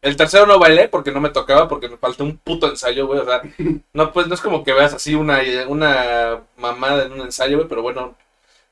El 0.01 0.15
tercero 0.15 0.45
no 0.45 0.59
bailé 0.59 0.87
porque 0.87 1.11
no 1.11 1.19
me 1.19 1.29
tocaba, 1.29 1.67
porque 1.67 1.89
me 1.89 1.97
faltó 1.97 2.23
un 2.23 2.37
puto 2.37 2.67
ensayo, 2.69 3.07
güey. 3.07 3.19
O 3.19 3.25
sea, 3.25 3.41
no, 3.93 4.13
pues 4.13 4.27
no 4.27 4.35
es 4.35 4.41
como 4.41 4.63
que 4.63 4.73
veas 4.73 4.93
así 4.93 5.15
una, 5.15 5.41
una 5.67 6.41
mamada 6.57 7.03
en 7.05 7.13
un 7.13 7.21
ensayo, 7.21 7.57
güey, 7.57 7.67
pero 7.67 7.81
bueno. 7.81 8.15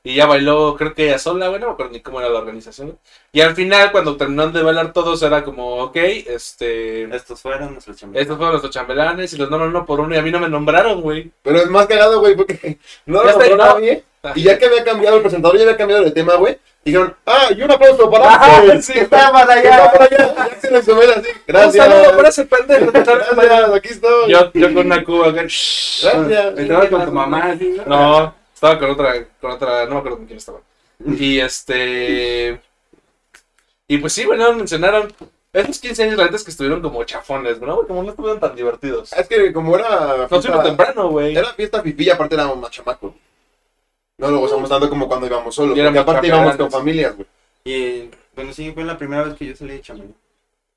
Y 0.08 0.14
ya 0.14 0.24
bailó, 0.24 0.74
creo 0.74 0.94
que 0.94 1.04
ella 1.04 1.18
sola, 1.18 1.48
güey, 1.48 1.60
no 1.60 1.66
me 1.66 1.72
acuerdo 1.74 1.92
ni 1.92 2.00
cómo 2.00 2.18
era 2.18 2.30
la 2.30 2.38
organización. 2.38 2.98
Y 3.30 3.42
al 3.42 3.54
final, 3.54 3.92
cuando 3.92 4.16
terminaron 4.16 4.54
de 4.54 4.62
bailar 4.62 4.94
todos, 4.94 5.22
era 5.22 5.44
como, 5.44 5.82
ok, 5.82 5.96
este. 5.96 7.14
Estos 7.14 7.42
fueron 7.42 7.74
nuestros 7.74 7.98
chambelanes. 7.98 8.22
Estos 8.22 8.38
fueron 8.38 8.52
nuestros 8.54 8.72
chambelanes 8.72 9.34
y 9.34 9.36
los 9.36 9.50
nombran 9.50 9.68
uno 9.68 9.84
por 9.84 10.00
uno 10.00 10.14
y 10.14 10.18
a 10.18 10.22
mí 10.22 10.30
no 10.30 10.40
me 10.40 10.48
nombraron, 10.48 11.02
güey. 11.02 11.30
Pero 11.42 11.58
es 11.58 11.68
más 11.68 11.86
cagado, 11.86 12.20
güey, 12.20 12.34
porque 12.34 12.78
no 13.04 13.18
Ya 13.18 13.24
lo 13.24 13.30
está, 13.32 13.48
nombró 13.50 13.56
no. 13.66 13.74
nadie. 13.74 14.04
Y 14.34 14.44
ya 14.44 14.58
que 14.58 14.64
había 14.64 14.82
cambiado 14.82 15.16
el 15.16 15.20
presentador, 15.22 15.58
ya 15.58 15.64
había 15.64 15.76
cambiado 15.76 16.02
de 16.04 16.10
tema, 16.10 16.36
güey. 16.36 16.56
Dijeron, 16.82 17.14
ah, 17.26 17.48
y 17.54 17.60
un 17.60 17.70
aplauso 17.70 18.10
para 18.10 18.24
Ah, 18.30 18.62
sí, 18.80 18.92
que 18.94 19.00
está 19.00 19.30
para 19.30 19.52
allá, 19.52 19.92
para 19.92 20.04
allá. 20.06 20.34
Y 20.34 20.40
Axel 20.40 20.74
en 20.74 20.84
su 20.86 20.96
vela, 20.96 21.14
así, 21.18 21.28
gracias. 21.46 21.86
Un 21.86 21.92
saludo 21.92 22.16
para 22.16 22.28
ese 22.30 22.46
pendejo. 22.46 22.92
Gracias, 22.92 23.74
aquí 23.74 23.88
estoy. 23.90 24.30
Yo, 24.30 24.52
yo 24.54 24.72
con 24.72 24.86
una 24.86 25.04
cuba 25.04 25.28
acá. 25.28 25.42
Gracias. 25.42 26.58
Estabas 26.58 26.88
con 26.88 27.04
tu 27.04 27.12
mamá, 27.12 27.52
así, 27.52 27.76
¿no? 27.86 28.37
No, 28.60 28.68
estaba 28.72 28.78
con 28.78 28.90
otra, 28.90 29.26
con 29.40 29.50
otra, 29.52 29.84
no 29.86 29.92
me 29.92 29.98
acuerdo 29.98 30.16
con 30.18 30.26
quién 30.26 30.38
estaba. 30.38 30.60
Y 31.18 31.38
este. 31.40 32.60
Y 33.86 33.98
pues 33.98 34.12
sí, 34.12 34.26
bueno, 34.26 34.52
mencionaron. 34.52 35.12
Esos 35.52 35.78
15 35.78 36.02
años, 36.02 36.16
la 36.18 36.24
neta 36.24 36.36
es 36.36 36.44
que 36.44 36.50
estuvieron 36.50 36.82
como 36.82 37.02
chafones, 37.04 37.58
¿no? 37.60 37.86
Como 37.86 38.02
no 38.02 38.10
estuvieron 38.10 38.38
tan 38.38 38.54
divertidos. 38.54 39.12
Es 39.14 39.26
que 39.28 39.50
como 39.52 39.76
era 39.76 40.28
Nos 40.30 40.44
fuimos 40.44 40.62
temprano, 40.62 41.08
güey. 41.08 41.34
era 41.34 41.54
fiesta 41.54 41.82
pipilla, 41.82 42.14
aparte 42.14 42.34
éramos 42.34 42.58
más 42.58 42.70
chamacos. 42.70 43.14
No 44.18 44.30
lo 44.30 44.40
gozamos 44.40 44.68
tanto 44.68 44.90
como 44.90 45.08
cuando 45.08 45.26
íbamos 45.26 45.54
solos. 45.54 45.76
Y 45.76 45.80
Porque 45.82 45.98
aparte 45.98 46.26
íbamos 46.26 46.56
con 46.56 46.70
familias, 46.70 47.16
güey. 47.16 47.26
Y 47.64 48.10
bueno, 48.36 48.52
sí, 48.52 48.72
fue 48.72 48.84
la 48.84 48.98
primera 48.98 49.22
vez 49.24 49.34
que 49.36 49.46
yo 49.46 49.56
salí 49.56 49.72
de 49.72 49.80
chambelán. 49.80 50.14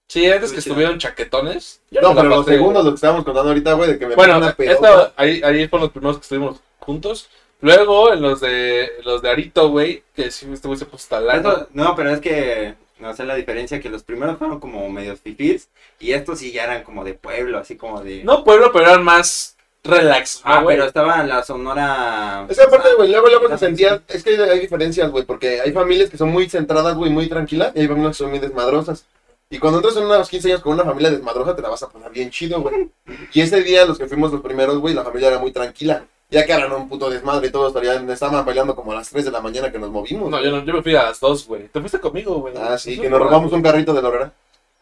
Sí, 0.07 0.25
antes 0.31 0.51
que 0.51 0.61
chido. 0.61 0.73
estuvieron 0.73 0.97
chaquetones. 0.99 1.81
No, 1.91 2.15
pero 2.15 2.29
los 2.29 2.45
segundos, 2.45 2.85
lo 2.85 2.91
que 2.91 2.95
estábamos 2.95 3.25
contando 3.25 3.49
ahorita, 3.49 3.73
güey, 3.73 3.91
de 3.91 3.99
que 3.99 4.07
me 4.07 4.15
Bueno, 4.15 4.47
esta- 4.57 5.13
ahí, 5.17 5.41
ahí 5.43 5.67
fueron 5.67 5.85
los 5.87 5.91
primeros 5.91 6.17
que 6.17 6.21
estuvimos 6.23 6.59
juntos. 6.79 7.29
Luego, 7.61 8.11
en 8.13 8.21
los 8.21 8.41
de 8.41 8.89
los 9.03 9.21
de 9.21 9.29
Arito, 9.29 9.69
güey, 9.69 10.03
que 10.15 10.31
sí, 10.31 10.47
este 10.51 10.67
güey 10.67 10.79
se 10.79 10.85
puso 10.85 11.07
talano. 11.09 11.39
Eso- 11.51 11.67
no, 11.73 11.95
pero 11.95 12.11
es 12.11 12.19
que 12.19 12.73
no 12.99 13.15
sé 13.15 13.23
la 13.25 13.35
diferencia 13.35 13.79
que 13.79 13.89
los 13.89 14.03
primeros 14.03 14.37
fueron 14.37 14.59
como 14.59 14.87
medios 14.89 15.19
fifís 15.19 15.69
y 15.99 16.11
estos 16.13 16.39
sí 16.39 16.51
ya 16.51 16.63
eran 16.65 16.83
como 16.83 17.03
de 17.03 17.13
pueblo, 17.13 17.57
así 17.59 17.75
como 17.75 18.01
de 18.03 18.23
No 18.23 18.43
pueblo, 18.43 18.71
pero 18.71 18.85
eran 18.87 19.03
más 19.03 19.57
relax, 19.83 20.41
¿no, 20.45 20.51
Ah, 20.53 20.61
güey? 20.61 20.75
pero 20.77 20.87
estaba 20.87 21.21
en 21.21 21.29
la 21.29 21.43
Sonora 21.43 22.45
Es 22.49 22.57
que 22.57 22.63
aparte, 22.63 22.89
güey, 22.97 23.09
luego, 23.09 23.27
luego 23.27 23.47
se 23.49 23.57
sentía, 23.57 24.01
es 24.07 24.23
que 24.23 24.31
hay, 24.31 24.39
hay 24.49 24.59
diferencias, 24.59 25.09
güey, 25.09 25.23
porque 25.25 25.59
hay 25.61 25.71
familias 25.71 26.09
que 26.09 26.17
son 26.17 26.29
muy 26.29 26.47
centradas, 26.49 26.95
güey, 26.95 27.09
muy 27.11 27.27
tranquilas, 27.27 27.71
y 27.75 27.79
hay 27.81 27.87
familias 27.87 28.15
que 28.17 28.23
son 28.23 28.29
muy 28.29 28.39
desmadrosas. 28.39 29.05
Y 29.49 29.57
cuando 29.57 29.79
entras 29.79 29.97
en 29.97 30.05
unos 30.05 30.29
15 30.29 30.47
años 30.49 30.61
con 30.61 30.73
una 30.73 30.83
familia 30.85 31.09
desmadrosa, 31.09 31.55
te 31.55 31.61
la 31.61 31.69
vas 31.69 31.83
a 31.83 31.89
pasar 31.89 32.11
bien 32.11 32.29
chido, 32.29 32.61
güey. 32.61 32.89
Y 33.33 33.41
ese 33.41 33.61
día, 33.63 33.83
los 33.85 33.97
que 33.97 34.07
fuimos 34.07 34.31
los 34.31 34.41
primeros, 34.41 34.77
güey, 34.77 34.93
la 34.93 35.03
familia 35.03 35.27
era 35.29 35.39
muy 35.39 35.51
tranquila. 35.51 36.05
Ya 36.31 36.45
que 36.45 36.53
eran 36.53 36.71
un 36.71 36.87
puto 36.87 37.09
desmadre 37.09 37.47
y 37.47 37.51
todos 37.51 37.67
estarían, 37.67 38.09
estaban 38.09 38.45
bailando 38.45 38.73
como 38.73 38.93
a 38.93 38.95
las 38.95 39.09
3 39.09 39.25
de 39.25 39.31
la 39.31 39.41
mañana 39.41 39.69
que 39.69 39.77
nos 39.77 39.91
movimos. 39.91 40.29
No, 40.31 40.41
yo, 40.41 40.49
no, 40.49 40.63
yo 40.63 40.73
me 40.73 40.81
fui 40.81 40.95
a 40.95 41.03
las 41.03 41.19
dos, 41.19 41.45
güey. 41.45 41.67
Te 41.67 41.81
fuiste 41.81 41.99
conmigo, 41.99 42.35
güey. 42.35 42.53
Ah, 42.57 42.77
sí, 42.77 42.97
que 42.97 43.09
nos 43.09 43.19
robamos 43.19 43.51
un 43.51 43.61
carrito 43.61 43.93
de 43.93 44.01
Lorera. 44.01 44.31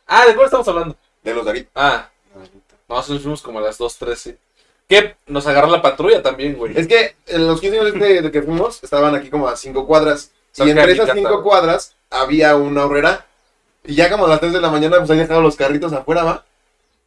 Ah, 0.07 0.25
¿de 0.27 0.35
cuál 0.35 0.45
estamos 0.45 0.67
hablando? 0.67 0.95
De 1.23 1.33
los 1.33 1.43
Darit. 1.43 1.67
Ah, 1.73 2.07
nosotros 2.87 3.21
fuimos 3.21 3.41
como 3.41 3.59
a 3.59 3.63
las 3.63 3.79
2.13. 3.79 4.37
Que 4.87 5.15
nos 5.27 5.45
agarró 5.47 5.69
la 5.69 5.81
patrulla 5.81 6.21
también, 6.21 6.55
güey. 6.55 6.77
Es 6.77 6.87
que 6.87 7.15
en 7.27 7.47
los 7.47 7.59
15 7.59 7.79
años 7.79 7.93
de, 7.93 8.21
de 8.21 8.31
que 8.31 8.41
fuimos, 8.41 8.83
estaban 8.83 9.15
aquí 9.15 9.29
como 9.29 9.47
a 9.47 9.55
5 9.55 9.85
cuadras. 9.87 10.31
Cerca 10.51 10.67
y 10.67 10.71
entre 10.71 10.91
esas 10.91 11.07
casa, 11.07 11.15
5 11.17 11.29
güey. 11.29 11.43
cuadras 11.43 11.95
había 12.09 12.55
una 12.55 12.85
horrera. 12.85 13.25
Y 13.83 13.95
ya 13.95 14.09
como 14.11 14.25
a 14.25 14.29
las 14.29 14.39
3 14.39 14.53
de 14.53 14.61
la 14.61 14.69
mañana, 14.69 14.97
pues 14.97 15.09
ahí 15.09 15.17
dejaron 15.17 15.43
los 15.43 15.55
carritos 15.55 15.93
afuera, 15.93 16.23
va. 16.23 16.45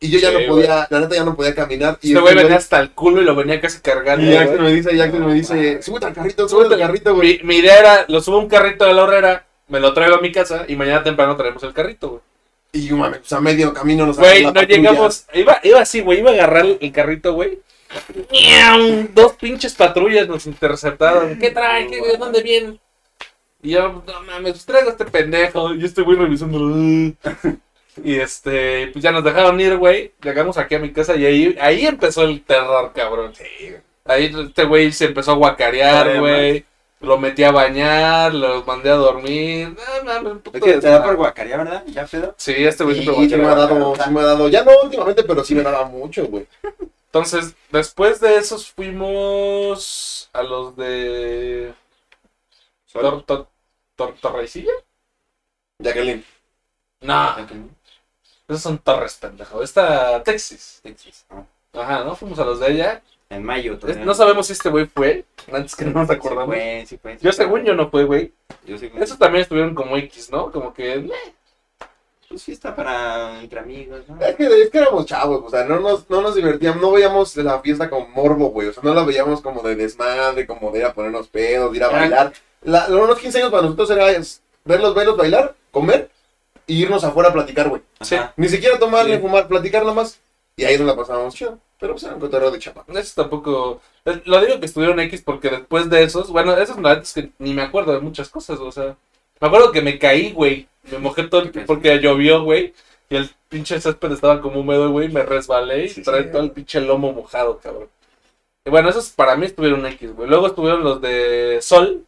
Y 0.02 0.10
yo 0.10 0.18
ya 0.18 0.30
Sí, 0.30 0.34
no 0.34 0.46
podía, 0.48 0.86
la 0.90 1.00
neta 1.00 1.14
ya 1.14 1.24
no 1.24 1.36
podía 1.36 1.54
caminar. 1.54 1.96
Y 2.02 2.08
Este 2.08 2.20
güey 2.20 2.34
venía 2.34 2.56
hasta 2.56 2.80
el 2.80 2.90
culo 2.90 3.22
y 3.22 3.24
lo 3.24 3.36
venía 3.36 3.60
casi 3.60 3.80
cargando, 3.80 4.26
Y 4.26 4.32
Jackson 4.32 4.64
me 4.64 4.72
dice, 4.72 4.96
Jackson 4.96 5.26
me 5.26 5.34
dice, 5.34 5.80
súbete 5.80 6.06
al 6.06 6.12
carrito, 6.12 6.48
súbete 6.48 6.74
al 6.74 6.80
carrito, 6.80 7.14
güey. 7.14 7.38
Mi, 7.38 7.44
mi 7.44 7.56
idea 7.58 7.78
era, 7.78 8.04
lo 8.08 8.20
subo 8.20 8.38
a 8.38 8.40
un 8.40 8.48
carrito 8.48 8.84
de 8.84 8.94
la 8.94 9.04
horrera, 9.04 9.46
me 9.68 9.78
lo 9.78 9.94
traigo 9.94 10.16
a 10.16 10.20
mi 10.20 10.32
casa 10.32 10.64
y 10.66 10.74
mañana 10.74 11.04
temprano 11.04 11.36
traemos 11.36 11.62
el 11.62 11.72
carrito, 11.72 12.08
güey. 12.08 12.20
Y 12.72 12.88
yo, 12.88 12.96
mames, 12.96 13.20
pues 13.20 13.32
a 13.32 13.40
medio 13.40 13.72
camino 13.72 14.04
nos 14.04 14.18
Güey, 14.18 14.42
no 14.42 14.52
patrulla. 14.52 14.76
llegamos, 14.76 15.26
iba, 15.34 15.60
iba 15.62 15.80
así, 15.80 16.00
güey, 16.00 16.18
iba 16.18 16.30
a 16.30 16.34
agarrar 16.34 16.66
el 16.80 16.92
carrito, 16.92 17.34
güey. 17.34 17.60
Dos 19.14 19.34
pinches 19.34 19.74
patrullas 19.74 20.26
nos 20.26 20.46
interceptaron. 20.46 21.38
¿Qué 21.38 21.50
traen? 21.50 21.90
¿Qué, 21.90 22.00
¿De 22.00 22.16
dónde 22.16 22.42
vienen? 22.42 22.80
Y 23.62 23.70
yo, 23.70 24.02
no 24.04 24.22
mames, 24.26 24.52
pues 24.52 24.66
traigo 24.66 24.88
a 24.88 24.92
este 24.92 25.04
pendejo. 25.04 25.74
Y 25.74 25.84
este 25.84 26.02
güey 26.02 26.18
revisando. 26.18 26.58
Y 28.02 28.18
este, 28.20 28.88
pues 28.88 29.02
ya 29.02 29.12
nos 29.12 29.24
dejaron 29.24 29.60
ir, 29.60 29.76
güey. 29.76 30.12
Llegamos 30.22 30.56
aquí 30.58 30.74
a 30.74 30.78
mi 30.78 30.92
casa 30.92 31.14
y 31.16 31.26
ahí, 31.26 31.56
ahí 31.60 31.86
empezó 31.86 32.22
el 32.22 32.42
terror, 32.42 32.92
cabrón. 32.94 33.32
Ahí 34.04 34.32
este 34.46 34.64
güey 34.64 34.92
se 34.92 35.06
empezó 35.06 35.32
a 35.32 35.36
guacarear, 35.36 36.18
güey. 36.18 36.64
Lo 37.00 37.18
metí 37.18 37.42
a 37.42 37.50
bañar, 37.50 38.32
lo 38.32 38.62
mandé 38.64 38.88
a 38.90 38.94
dormir. 38.94 39.70
No 39.70 40.04
mames, 40.04 40.32
un 40.32 40.38
puto 40.40 40.56
Es 40.56 40.62
que 40.64 40.72
te 40.78 40.86
da 40.88 41.02
por 41.02 41.16
guacaría, 41.16 41.56
¿verdad? 41.56 41.82
¿Ya 41.86 42.06
pedo? 42.06 42.34
Sí, 42.38 42.54
este 42.56 42.84
güey 42.84 42.96
Sí, 42.96 43.02
siempre 43.02 43.28
sí 43.28 43.36
me 43.36 43.46
ha 43.48 43.54
dado, 43.56 43.94
sí 43.96 44.10
me 44.10 44.20
ha 44.20 44.24
dado. 44.24 44.48
Ya 44.48 44.62
no 44.64 44.70
últimamente, 44.84 45.24
pero 45.24 45.44
sí 45.44 45.54
me 45.54 45.62
daba 45.62 45.84
mucho, 45.86 46.26
güey. 46.26 46.46
Entonces, 47.06 47.54
después 47.72 48.20
de 48.20 48.36
esos 48.36 48.70
fuimos 48.70 50.30
a 50.32 50.42
los 50.44 50.76
de 50.76 51.74
Tor, 52.92 53.22
Tor, 53.24 53.48
Tor- 53.96 54.14
Torrecilla. 54.20 54.72
Jacqueline. 55.78 56.24
No, 57.00 57.36
esos 58.52 58.62
son 58.62 58.78
Torres, 58.78 59.14
pendejo. 59.20 59.62
Esta 59.62 60.22
Texas. 60.22 60.80
Texas. 60.82 61.26
Ajá, 61.72 62.04
¿no? 62.04 62.14
Fuimos 62.14 62.38
a 62.38 62.44
los 62.44 62.60
de 62.60 62.70
ella. 62.72 63.02
En 63.30 63.42
mayo 63.44 63.78
todavía. 63.78 64.04
No 64.04 64.12
sabemos 64.14 64.46
si 64.46 64.52
este 64.52 64.68
güey 64.68 64.86
fue. 64.86 65.24
Antes 65.52 65.74
que 65.74 65.86
no 65.86 65.92
nos 66.00 66.08
Sí 66.08 66.14
acordamos. 66.14 66.54
fue, 66.54 66.84
sí 66.86 66.98
fue, 66.98 67.12
sí 67.18 67.24
Yo 67.24 67.32
fue. 67.32 67.44
según 67.44 67.64
yo 67.64 67.74
no 67.74 67.88
fue, 67.90 68.04
güey. 68.04 68.32
Yo 68.66 68.76
sí 68.76 68.90
Esos 69.00 69.18
también 69.18 69.42
estuvieron 69.42 69.74
como 69.74 69.96
X, 69.96 70.30
¿no? 70.30 70.52
Como 70.52 70.74
que... 70.74 70.92
eh, 70.96 71.10
Pues 72.28 72.44
fiesta 72.44 72.76
para 72.76 73.40
entre 73.40 73.60
amigos, 73.60 74.00
¿no? 74.08 74.20
Es 74.24 74.36
que, 74.36 74.44
es 74.46 74.70
que 74.70 74.78
éramos 74.78 75.06
chavos, 75.06 75.42
o 75.46 75.50
sea, 75.50 75.64
no 75.64 75.80
nos, 75.80 76.08
no 76.10 76.20
nos 76.22 76.34
divertíamos, 76.34 76.80
no 76.80 76.92
veíamos 76.92 77.34
la 77.38 77.58
fiesta 77.60 77.88
como 77.90 78.06
morbo, 78.08 78.50
güey. 78.50 78.68
O 78.68 78.72
sea, 78.74 78.82
no 78.82 78.92
la 78.94 79.02
veíamos 79.04 79.40
como 79.40 79.62
de 79.62 79.76
desmadre, 79.76 80.46
como 80.46 80.70
de 80.70 80.80
ir 80.80 80.84
a 80.84 80.92
ponernos 80.94 81.28
pedos, 81.28 81.72
de 81.72 81.78
ir 81.78 81.84
a 81.84 81.88
bailar. 81.88 82.32
La, 82.62 82.86
unos 82.88 83.18
15 83.18 83.38
años 83.38 83.50
para 83.50 83.62
nosotros 83.62 83.90
era 83.90 84.06
verlos, 84.64 84.94
verlos 84.94 85.16
bailar, 85.16 85.54
comer 85.70 86.10
y 86.72 86.82
irnos 86.82 87.04
afuera 87.04 87.28
a 87.30 87.32
platicar, 87.32 87.68
güey. 87.68 87.82
Sí. 88.00 88.16
Ni 88.36 88.48
siquiera 88.48 88.78
tomar 88.78 89.06
ni 89.06 89.12
Sí. 89.14 89.18
fumar, 89.18 89.48
platicar 89.48 89.84
nomás. 89.84 90.18
Y 90.56 90.64
ahí 90.64 90.76
nos 90.78 90.86
la 90.86 90.96
pasábamos 90.96 91.34
chido. 91.34 91.58
Pero 91.78 91.94
pues 91.94 92.04
era 92.04 92.14
un 92.14 92.20
cotorreo 92.20 92.50
de 92.50 92.58
chapa. 92.58 92.84
Esos 92.88 93.14
tampoco... 93.14 93.80
eh, 94.04 94.22
Lo 94.24 94.40
digo 94.40 94.60
que 94.60 94.66
estuvieron 94.66 95.00
X 95.00 95.22
porque 95.22 95.48
después 95.50 95.90
de 95.90 96.02
esos... 96.04 96.30
Bueno, 96.30 96.56
esos 96.56 96.76
no, 96.76 96.90
es 96.92 97.12
que 97.12 97.30
ni 97.38 97.54
me 97.54 97.62
acuerdo 97.62 97.92
de 97.92 98.00
muchas 98.00 98.28
cosas, 98.28 98.58
o 98.60 98.70
sea... 98.70 98.96
Me 99.40 99.48
acuerdo 99.48 99.72
que 99.72 99.82
me 99.82 99.98
caí, 99.98 100.32
güey. 100.32 100.68
Me 100.90 100.98
mojé 100.98 101.24
todo 101.24 101.42
el 101.42 101.50
porque 101.66 101.98
llovió, 102.00 102.44
güey. 102.44 102.72
Y 103.10 103.16
el 103.16 103.28
pinche 103.48 103.80
césped 103.80 104.12
estaba 104.12 104.40
como 104.40 104.60
húmedo, 104.60 104.90
güey. 104.90 105.08
Me 105.08 105.22
resbalé 105.24 105.86
y 105.86 105.88
Sí, 105.88 106.02
trae 106.02 106.24
sí. 106.24 106.28
todo 106.30 106.42
el 106.42 106.52
pinche 106.52 106.80
lomo 106.80 107.12
mojado, 107.12 107.58
cabrón. 107.58 107.88
Y 108.64 108.70
bueno, 108.70 108.88
esos 108.88 109.10
para 109.10 109.34
mí 109.36 109.46
estuvieron 109.46 109.84
X, 109.86 110.14
güey. 110.14 110.28
Luego 110.28 110.46
estuvieron 110.46 110.84
los 110.84 111.00
de 111.00 111.58
Sol. 111.60 112.04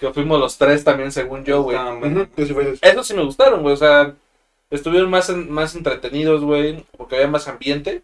Que 0.00 0.12
fuimos 0.12 0.38
los 0.38 0.58
tres 0.58 0.84
también, 0.84 1.10
según 1.10 1.44
yo, 1.44 1.62
güey. 1.62 1.76
Ujú, 1.76 2.26
yo 2.36 2.46
sí. 2.46 2.54
Esos 2.82 3.06
sí 3.06 3.14
me 3.14 3.24
gustaron, 3.24 3.62
güey. 3.62 3.74
O 3.74 3.78
sea, 3.78 4.14
estuvieron 4.70 5.10
más, 5.10 5.28
en- 5.30 5.50
más 5.50 5.74
entretenidos, 5.74 6.42
güey. 6.42 6.84
Porque 6.96 7.16
había 7.16 7.28
más 7.28 7.48
ambiente. 7.48 8.02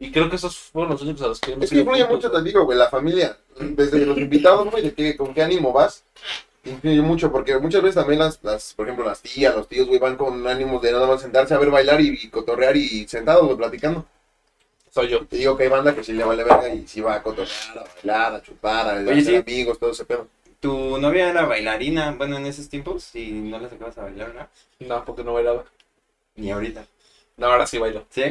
Y 0.00 0.12
creo 0.12 0.30
que 0.30 0.36
esos 0.36 0.56
fueron 0.56 0.92
los 0.92 1.02
únicos 1.02 1.22
a 1.22 1.28
los 1.28 1.40
que 1.40 1.56
Es 1.60 1.70
que 1.70 1.80
influye 1.80 2.04
mucho, 2.06 2.30
te 2.30 2.42
digo, 2.42 2.64
güey, 2.64 2.78
la 2.78 2.88
familia. 2.88 3.36
Desde 3.58 4.04
los 4.06 4.16
invitados, 4.18 4.70
güey, 4.70 4.82
de 4.84 4.94
que, 4.94 5.16
con 5.16 5.34
qué 5.34 5.42
ánimo 5.42 5.72
vas. 5.72 6.04
Influye 6.64 7.00
mucho, 7.00 7.32
porque 7.32 7.58
muchas 7.58 7.82
veces 7.82 7.94
también 7.96 8.20
las, 8.20 8.38
las, 8.42 8.74
por 8.74 8.86
ejemplo, 8.86 9.04
las 9.06 9.20
tías, 9.22 9.56
los 9.56 9.66
tíos, 9.66 9.88
güey, 9.88 9.98
van 9.98 10.16
con 10.16 10.46
ánimos 10.46 10.82
de 10.82 10.92
nada 10.92 11.06
más 11.06 11.22
sentarse 11.22 11.54
a 11.54 11.58
ver 11.58 11.70
bailar 11.70 12.00
y, 12.00 12.18
y 12.22 12.28
cotorrear 12.28 12.76
y 12.76 13.08
sentados, 13.08 13.44
güey, 13.46 13.56
platicando. 13.56 14.04
Soy 14.90 15.08
yo. 15.08 15.26
Te 15.26 15.36
digo 15.36 15.56
que 15.56 15.64
hay 15.64 15.68
banda 15.68 15.94
que 15.94 16.04
sí 16.04 16.12
le 16.12 16.24
vale 16.24 16.44
verga 16.44 16.68
y 16.72 16.86
sí 16.86 17.00
va 17.00 17.14
a 17.14 17.22
cotorrear, 17.22 17.78
a 17.78 17.84
bailar, 17.94 18.34
a 18.34 18.42
chupar, 18.42 18.88
a 18.88 19.22
sí. 19.22 19.36
amigos, 19.36 19.78
todo 19.78 19.90
ese 19.90 20.04
pedo. 20.04 20.26
Tu 20.60 20.98
novia 20.98 21.30
era 21.30 21.46
bailarina, 21.46 22.12
bueno, 22.18 22.36
en 22.36 22.46
esos 22.46 22.68
tiempos, 22.68 23.14
y 23.14 23.30
no 23.30 23.58
la 23.58 23.68
sacabas 23.68 23.96
a 23.98 24.02
bailar, 24.02 24.34
¿no? 24.34 24.86
No, 24.88 25.04
porque 25.04 25.22
no 25.22 25.34
bailaba. 25.34 25.64
Ni 26.34 26.50
ahorita. 26.50 26.84
No, 27.36 27.46
ahora 27.46 27.66
sí 27.66 27.78
bailo. 27.78 28.04
¿Sí? 28.10 28.22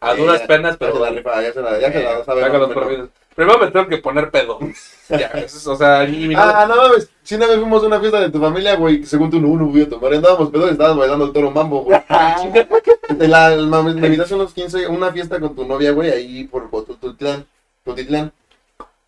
A 0.00 0.14
Sí, 0.14 0.20
duras 0.20 0.40
ya- 0.40 0.46
penas, 0.46 0.72
Ya 0.72 0.78
pero 0.78 0.92
se 0.94 1.00
la 1.00 1.42
ya 1.42 1.52
se 1.52 1.60
la, 1.60 1.80
ya 1.80 1.92
se 1.92 2.02
la 2.02 2.58
los. 2.58 3.08
Primero 3.34 3.58
me 3.58 3.70
tengo 3.70 3.88
que 3.88 3.98
poner 3.98 4.30
pedo. 4.30 4.58
ya, 5.08 5.26
eso 5.34 5.56
es, 5.58 5.66
o 5.66 5.76
sea, 5.76 6.04
mi 6.06 6.34
Ah, 6.36 6.66
no 6.68 6.76
mames, 6.76 7.10
si 7.22 7.34
una 7.34 7.46
vez 7.46 7.56
fuimos 7.58 7.82
a 7.82 7.86
una 7.86 8.00
fiesta 8.00 8.20
de 8.20 8.30
tu 8.30 8.40
familia, 8.40 8.76
güey, 8.76 9.04
según 9.04 9.30
tú 9.30 9.40
no, 9.40 9.48
no 9.56 9.66
voy 9.66 9.82
a 9.82 9.88
tomar, 9.88 10.12
andábamos 10.14 10.50
pedo 10.50 10.68
y 10.68 10.72
estabas 10.72 10.96
bailando 10.96 11.24
el 11.26 11.32
toro 11.32 11.50
mambo, 11.50 11.82
güey. 11.84 12.00
De 13.10 13.28
la, 13.28 13.50
me 13.56 13.90
invitaste 14.06 14.34
a 14.34 14.36
unos 14.36 14.52
15, 14.54 14.86
una 14.88 15.10
fiesta 15.12 15.40
con 15.40 15.54
tu 15.56 15.64
novia, 15.66 15.90
güey, 15.92 16.10
ahí 16.10 16.44
por 16.44 16.70
Cotitlán, 16.70 17.46
Cotitlán. 17.84 18.32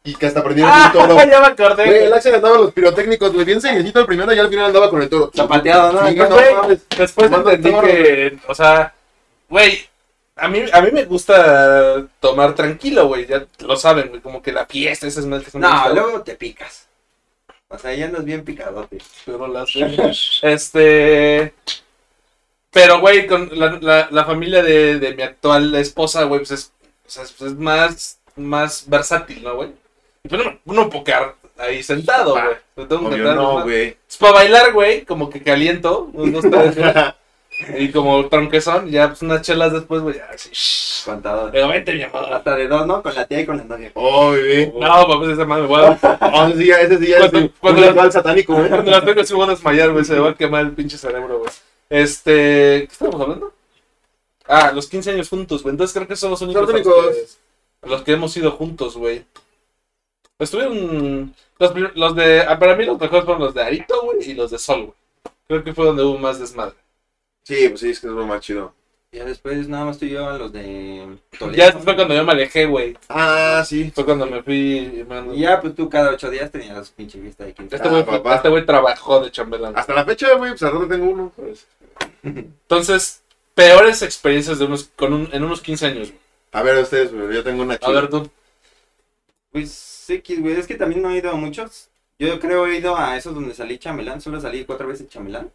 Y 0.05 0.15
que 0.15 0.27
hasta 0.27 0.41
aprendieron 0.41 0.73
un 0.75 0.93
toro. 0.93 1.17
Ah, 1.19 1.25
ya 1.31 1.41
me 1.41 1.47
acordé. 1.47 1.85
Güey, 1.85 2.05
el 2.05 2.13
Axel 2.13 2.35
andaba 2.35 2.59
los 2.59 2.73
pirotécnicos, 2.73 3.33
güey, 3.33 3.45
bien 3.47 3.61
seriecito 3.61 4.01
el 4.01 4.07
primero 4.07 4.33
y 4.33 4.39
al 4.39 4.49
final 4.49 4.67
andaba 4.67 4.91
con 4.91 5.01
el 5.01 5.09
toro. 5.09 5.31
Zapateado, 5.35 5.93
¿no? 5.93 6.09
Sí, 6.09 6.15
Pues, 6.17 6.29
no 6.29 6.35
güey, 6.37 6.55
mames. 6.55 6.81
Después 6.97 7.31
entendí 7.31 7.71
toro, 7.71 7.87
que, 7.87 8.39
o 8.49 8.55
sea, 8.55 8.95
güey, 9.49 9.89
a 10.35 10.49
mí, 10.49 10.65
a 10.73 10.81
mí 10.81 10.91
me 10.91 11.05
gusta 11.05 12.05
tomar 12.19 12.55
tranquilo, 12.55 13.07
güey, 13.07 13.27
ya 13.27 13.47
lo 13.61 13.77
saben, 13.77 14.09
güey, 14.09 14.21
como 14.21 14.43
que 14.43 14.51
la 14.51 14.67
fiesta, 14.67 15.07
ese 15.07 15.21
es 15.21 15.27
más 15.27 15.45
que 15.45 15.57
No, 15.59 15.89
luego 15.95 16.23
te 16.23 16.35
picas. 16.35 16.89
O 17.69 17.79
sea, 17.79 17.95
ya 17.95 18.07
andas 18.07 18.25
bien 18.25 18.45
picadote. 18.45 18.99
Pero 19.25 19.47
las 19.47 19.71
Este. 20.43 21.55
Pero, 22.71 23.01
güey, 23.01 23.27
con 23.27 23.51
la, 23.53 23.79
la, 23.81 24.09
la 24.11 24.25
familia 24.25 24.63
de, 24.63 24.99
de 24.99 25.15
mi 25.15 25.23
actual 25.23 25.75
esposa, 25.77 26.25
güey, 26.25 26.41
pues 26.41 26.51
es, 26.51 26.73
o 27.07 27.11
sea, 27.11 27.23
es, 27.23 27.41
es 27.41 27.55
más, 27.55 28.19
más 28.37 28.89
versátil, 28.89 29.43
¿no, 29.43 29.55
güey? 29.57 29.71
Y 30.25 30.29
pues 30.29 30.41
no, 30.45 30.73
no 30.73 30.89
puedo 30.89 31.03
quedar 31.05 31.35
ahí 31.59 31.83
sentado, 31.83 32.33
güey. 32.33 32.45
Me 32.77 32.85
tengo 32.87 33.01
que 33.03 33.07
Obvio 33.17 33.17
sentar, 33.17 33.37
no, 33.37 33.63
güey. 33.65 33.97
Pues 34.07 34.17
para 34.19 34.33
bailar, 34.35 34.73
güey, 34.73 35.05
como 35.05 35.29
que 35.29 35.43
caliento, 35.43 36.11
unos 36.13 36.43
dos, 36.43 36.51
tres, 36.51 36.77
güey. 36.77 36.93
Y 37.79 37.93
como 37.93 38.29
tronquezón, 38.29 38.91
ya 38.91 39.09
pues 39.09 39.21
unas 39.23 39.43
chelas 39.43 39.73
después, 39.73 40.01
güey, 40.01 40.17
así. 40.33 40.49
shh. 40.53 41.05
Contado. 41.05 41.51
Digo, 41.51 41.69
vente, 41.69 41.93
mi 41.93 42.03
amor. 42.03 42.33
Hasta 42.33 42.57
de 42.57 42.67
dos, 42.67 42.87
¿no? 42.87 43.03
Con 43.03 43.15
la 43.15 43.27
tía 43.27 43.41
y 43.41 43.47
con 43.47 43.59
la 43.59 43.65
novia. 43.65 43.91
Oh, 43.95 44.31
bebé. 44.31 44.73
No, 44.75 45.07
papá, 45.07 45.31
esa 45.33 45.45
madre 45.45 45.67
a. 45.67 45.99
Oh, 46.33 46.47
ese 46.49 46.59
sí, 46.59 46.67
ya- 46.67 46.81
ese 46.81 46.99
sí 46.99 47.07
ya 47.09 47.17
es 47.19 47.21
Cuando- 47.31 47.39
un- 47.41 47.53
cuando 47.61 47.81
la- 47.83 47.89
ritual 47.89 48.13
satánico, 48.13 48.55
güey. 48.55 48.69
Cuando 48.69 48.91
las 48.91 49.05
tengo 49.05 49.25
sí 49.25 49.35
voy 49.35 49.47
a 49.47 49.51
desmayar, 49.51 49.91
güey. 49.93 50.05
Se 50.05 50.19
va 50.19 50.31
a 50.31 50.35
quemar 50.35 50.63
el 50.63 50.73
pinche 50.73 50.97
cerebro, 50.97 51.41
güey. 51.41 51.51
Este. 51.91 52.87
¿Qué 52.87 52.89
estábamos 52.91 53.21
hablando? 53.21 53.53
Ah, 54.49 54.73
los 54.75 54.89
15 54.89 55.11
años 55.11 55.29
juntos, 55.29 55.63
güey. 55.63 55.73
Entonces 55.75 55.95
creo 55.95 56.09
que 56.09 56.17
son 56.17 56.31
los 56.31 56.41
únicos. 56.43 56.69
Los 57.83 58.03
que 58.03 58.13
hemos 58.13 58.37
ido 58.37 58.51
juntos, 58.53 58.97
güey. 58.97 59.25
Estuvieron. 60.43 61.35
Los, 61.59 61.73
los 61.95 62.15
de. 62.17 62.41
ah, 62.43 62.59
Para 62.59 62.77
mí 62.77 62.85
los 62.85 62.99
mejores 63.01 63.25
fueron 63.25 63.43
los 63.43 63.55
de 63.55 63.63
Arito, 63.63 64.03
güey. 64.03 64.31
Y 64.31 64.35
los 64.35 64.51
de 64.51 64.59
Sol, 64.59 64.83
güey. 64.83 64.95
Creo 65.49 65.65
que 65.65 65.75
fue 65.75 65.87
donde 65.87 66.03
hubo 66.03 66.19
más 66.19 66.39
desmadre. 66.39 66.75
Sí, 67.45 67.69
pues 67.69 67.81
sí, 67.81 67.91
es 67.91 68.01
que 68.01 68.07
es 68.07 68.13
lo 68.13 68.27
más 68.27 68.41
chido. 68.41 68.75
Ya 69.11 69.25
después 69.27 69.69
nada 69.69 69.85
más 69.85 69.99
tú 69.99 70.07
y 70.07 70.11
yo 70.11 70.27
a 70.27 70.39
los 70.39 70.53
de 70.53 71.07
Toledo. 71.39 71.57
Ya 71.59 71.73
fue 71.79 71.95
cuando 71.95 72.15
yo 72.15 72.25
me 72.25 72.33
alejé, 72.33 72.65
güey. 72.65 72.97
Ah, 73.11 73.63
sí. 73.67 73.91
Fue 73.95 74.05
cuando 74.07 74.25
me 74.27 74.43
fui. 74.43 75.05
man. 75.07 75.35
Y 75.35 75.41
ya, 75.41 75.61
pues 75.61 75.75
tú 75.75 75.91
cada 75.91 76.11
ocho 76.13 76.31
días 76.31 76.51
tenías 76.51 76.91
pinche 76.91 77.21
fiesta 77.21 77.45
de 77.45 77.53
15 77.53 77.77
Este 77.77 77.89
güey 77.91 78.01
Ah, 78.03 78.07
papá. 78.07 78.37
este 78.37 78.63
trabajó 78.63 79.21
de 79.23 79.31
chambelán. 79.31 79.77
Hasta 79.77 79.93
la 79.93 80.05
fecha, 80.07 80.35
güey, 80.37 80.53
pues 80.53 80.63
ahora 80.63 80.89
tengo 80.89 81.11
uno. 81.11 81.31
¿sabes? 81.37 81.67
Entonces, 82.23 83.23
peores 83.55 84.01
experiencias 84.01 84.59
de 84.59 84.65
unos, 84.65 84.85
con 84.97 85.13
un, 85.13 85.29
en 85.33 85.45
unos 85.45 85.61
15 85.61 85.87
años. 85.87 86.09
güey. 86.09 86.21
A 86.53 86.63
ver, 86.63 86.83
ustedes, 86.83 87.13
güey, 87.13 87.35
yo 87.35 87.45
tengo 87.45 87.63
una 87.63 87.75
A 87.75 87.79
chida. 87.79 87.93
ver, 88.01 88.09
tú. 88.09 88.31
Pues 89.51 89.92
X, 90.17 90.41
güey, 90.41 90.55
es 90.57 90.67
que 90.67 90.75
también 90.77 91.03
no 91.03 91.11
he 91.11 91.19
ido 91.19 91.31
a 91.31 91.35
muchos. 91.35 91.91
Yo 92.19 92.39
creo 92.41 92.67
he 92.67 92.77
ido 92.79 92.97
a 92.97 93.17
esos 93.17 93.35
donde 93.35 93.55
salí 93.55 93.79
chamelán, 93.79 94.21
solo 94.21 94.41
salí 94.41 94.65
cuatro 94.65 94.87
veces 94.89 95.09
chamelán. 95.09 95.51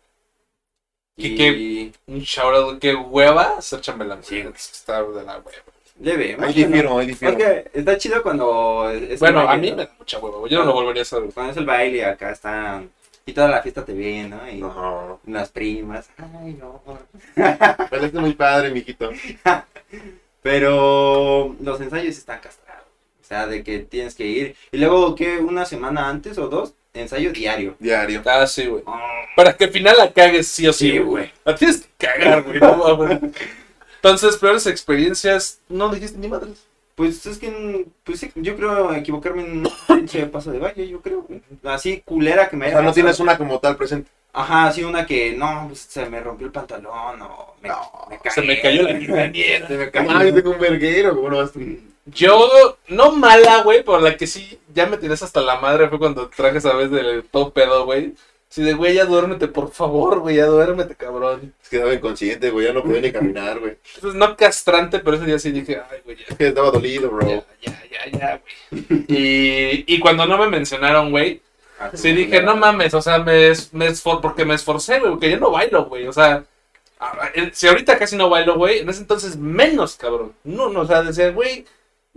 ¿Y 1.16 1.28
Y 1.28 1.36
qué? 1.36 1.92
Un 2.08 2.20
shoutout. 2.20 2.80
Qué 2.80 2.94
hueva 2.96 3.62
ser 3.62 3.82
chambelán. 3.82 4.24
Sí. 4.24 4.42
que 4.44 4.50
Está 4.50 5.02
de 5.04 5.24
la 5.24 5.38
hueva. 5.38 5.52
leve. 6.00 6.38
Ahí 6.40 6.54
que 6.54 6.62
no. 6.62 6.68
difiero, 6.68 6.98
ahí 7.00 7.08
difiero. 7.08 7.34
Porque 7.34 7.70
está 7.74 7.98
chido 7.98 8.22
cuando 8.22 8.90
es 8.92 9.14
el 9.14 9.18
Bueno, 9.18 9.42
a 9.50 9.58
mí 9.58 9.72
me 9.72 9.86
da 9.86 9.92
mucha 9.98 10.20
hueva. 10.20 10.48
Yo 10.48 10.60
no 10.60 10.66
lo 10.66 10.74
volvería 10.74 11.02
a 11.02 11.04
hacer. 11.04 11.24
Cuando 11.34 11.52
es 11.52 11.58
el 11.58 11.66
baile 11.66 12.06
acá 12.06 12.32
están... 12.32 12.92
Y 13.26 13.34
toda 13.34 13.50
la 13.50 13.62
fiesta 13.62 13.84
te 13.84 13.94
ve, 13.94 14.24
¿no? 14.30 14.50
Y 14.50 14.60
No, 14.62 15.20
las 15.26 15.50
primas. 15.50 16.10
Ay, 16.18 16.54
no. 16.54 16.82
pero 17.90 18.06
es 18.06 18.14
muy 18.14 18.34
padre, 18.34 18.70
mijito. 18.72 19.10
Pero 20.42 21.56
los 21.60 21.82
ensayos 21.82 22.18
están 22.18 22.40
castrados. 22.40 22.67
O 23.28 23.30
sea, 23.30 23.46
de 23.46 23.62
que 23.62 23.80
tienes 23.80 24.16
que 24.16 24.26
ir. 24.26 24.56
Y 24.72 24.78
luego, 24.78 25.14
¿qué? 25.14 25.40
Una 25.40 25.66
semana 25.66 26.08
antes 26.08 26.38
o 26.38 26.48
dos, 26.48 26.74
ensayo 26.94 27.34
diario. 27.34 27.76
Diario. 27.78 28.22
Ah, 28.26 28.48
sí, 28.48 28.66
güey. 28.68 28.84
Oh, 28.86 28.98
Para 29.36 29.52
que 29.52 29.66
al 29.66 29.72
final 29.72 29.98
la 29.98 30.14
cagues 30.14 30.48
sí 30.48 30.66
o 30.66 30.72
sí, 30.72 30.92
Sí, 30.92 31.00
güey. 31.00 31.06
güey. 31.10 31.32
La 31.44 31.54
tienes 31.56 31.82
que 31.98 32.08
cagar, 32.08 32.44
güey. 32.44 32.58
No, 32.62 32.98
mames. 32.98 33.20
Entonces, 33.96 34.38
peores 34.38 34.66
experiencias. 34.66 35.60
No 35.68 35.90
dijiste 35.90 36.18
ni 36.20 36.30
madres. 36.30 36.64
Pues 36.96 37.26
es 37.26 37.38
que, 37.38 37.86
pues 38.06 38.22
sí, 38.22 38.32
yo 38.36 38.56
creo 38.56 38.94
equivocarme 38.94 39.42
en 39.44 39.58
un 39.68 39.70
pinche 39.88 40.26
paso 40.28 40.50
de 40.52 40.60
baile, 40.60 40.88
yo 40.88 41.02
creo. 41.02 41.28
Así 41.66 42.02
culera 42.06 42.48
que 42.48 42.56
me 42.56 42.64
O 42.64 42.68
haya 42.70 42.78
sea, 42.78 42.86
no 42.86 42.94
tienes 42.94 43.20
una 43.20 43.38
como 43.38 43.60
tal 43.60 43.76
presente. 43.76 44.10
Ajá, 44.32 44.68
así 44.68 44.86
una 44.86 45.06
que, 45.06 45.34
no, 45.34 45.66
pues 45.68 45.80
se 45.82 46.10
me 46.10 46.22
rompió 46.22 46.48
el 46.48 46.54
pantalón 46.54 47.22
o 47.24 47.56
me, 47.62 47.68
No, 47.68 47.82
me. 48.10 48.32
Se 48.32 48.42
me 48.42 48.62
cayó 48.62 48.84
la 48.84 48.98
quinceañera. 48.98 49.68
Se 49.68 49.74
me 49.78 49.92
cayó. 49.92 50.12
Ah, 50.12 50.24
yo 50.24 50.34
tengo 50.34 50.52
un 50.52 50.60
verguero, 50.60 51.14
¿cómo 51.14 51.30
no 51.30 51.38
vas 51.40 51.52
tú? 51.52 51.60
Yo, 52.14 52.78
no 52.88 53.12
mala, 53.12 53.64
güey, 53.64 53.84
pero 53.84 54.00
la 54.00 54.16
que 54.16 54.28
sí 54.28 54.58
ya 54.74 54.86
me 54.86 54.98
tienes 54.98 55.22
hasta 55.24 55.42
la 55.42 55.60
madre 55.60 55.90
fue 55.90 56.00
cuando 56.00 56.30
traje 56.30 56.58
esa 56.60 56.74
vez 56.74 56.90
del 56.92 57.24
todo 57.24 57.52
pedo, 57.52 57.86
güey. 57.86 58.14
Sí, 58.50 58.64
de 58.64 58.74
güey, 58.74 58.94
ya 58.96 59.04
duérmete, 59.04 59.50
por 59.50 59.72
favor, 59.72 60.20
güey, 60.20 60.38
ya 60.38 60.46
duérmete, 60.46 60.96
cabrón. 60.96 61.54
Es 61.62 61.68
que 61.70 61.76
estaba 61.76 61.94
inconsciente, 61.94 62.50
güey, 62.50 62.68
ya 62.68 62.74
no 62.74 62.82
podía 62.82 63.02
ni 63.02 63.12
caminar, 63.12 63.60
güey. 63.60 63.78
Entonces, 63.96 64.18
no 64.18 64.38
castrante, 64.38 65.00
pero 65.00 65.18
ese 65.18 65.26
día 65.26 65.38
sí 65.38 65.52
dije, 65.52 65.82
ay, 65.92 66.00
güey, 66.06 66.16
ya, 66.18 66.26
Es 66.30 66.38
que 66.38 66.48
estaba 66.48 66.72
dolido, 66.72 67.10
bro. 67.12 67.28
ya, 67.28 67.44
ya, 67.62 67.80
ya, 67.92 68.18
ya, 68.20 68.42
güey. 68.72 69.06
Y, 69.10 69.84
y 69.96 70.00
cuando 70.00 70.26
no 70.26 70.38
me 70.38 70.48
mencionaron, 70.48 71.12
güey, 71.12 71.42
Ah, 71.80 71.92
sí 71.94 72.12
dije, 72.12 72.42
no 72.42 72.56
mames, 72.56 72.94
o 72.96 73.02
sea, 73.04 73.20
me, 73.20 73.50
es- 73.50 73.72
me 73.72 73.86
esfor 73.86 74.20
porque 74.20 74.46
me 74.46 74.56
esforcé, 74.56 75.00
güey, 75.00 75.12
porque 75.12 75.30
yo 75.30 75.38
no 75.40 75.52
bailo, 75.52 75.86
güey, 75.86 76.08
o 76.08 76.14
sea, 76.14 76.44
eh, 77.36 77.52
si 77.54 77.68
ahorita 77.68 78.00
casi 78.00 78.16
no 78.16 78.30
bailo, 78.30 78.56
güey, 78.56 78.80
en 78.80 78.90
ese 78.90 79.02
entonces 79.02 79.36
menos, 79.38 79.96
cabrón. 79.96 80.34
No, 80.44 80.70
no, 80.70 80.80
o 80.82 80.88
sea, 80.88 81.04
decía, 81.04 81.30
güey, 81.30 81.66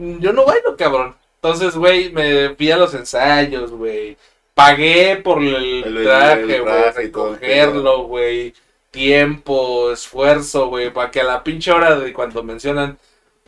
yo 0.00 0.32
no 0.32 0.44
bailo, 0.44 0.76
cabrón. 0.76 1.14
Entonces, 1.42 1.74
güey, 1.74 2.10
me 2.12 2.54
fui 2.54 2.70
a 2.70 2.76
los 2.76 2.94
ensayos, 2.94 3.70
güey. 3.70 4.16
Pagué 4.54 5.16
por 5.16 5.42
el, 5.42 6.02
traje, 6.04 6.60
güey, 6.60 6.90
recogerlo, 6.94 8.04
güey. 8.04 8.54
Tiempo, 8.90 9.92
esfuerzo, 9.92 10.68
güey, 10.68 10.92
para 10.92 11.10
que 11.10 11.20
a 11.20 11.24
la 11.24 11.44
pinche 11.44 11.70
hora 11.70 11.96
de 11.96 12.12
cuando 12.12 12.42
mencionan, 12.42 12.98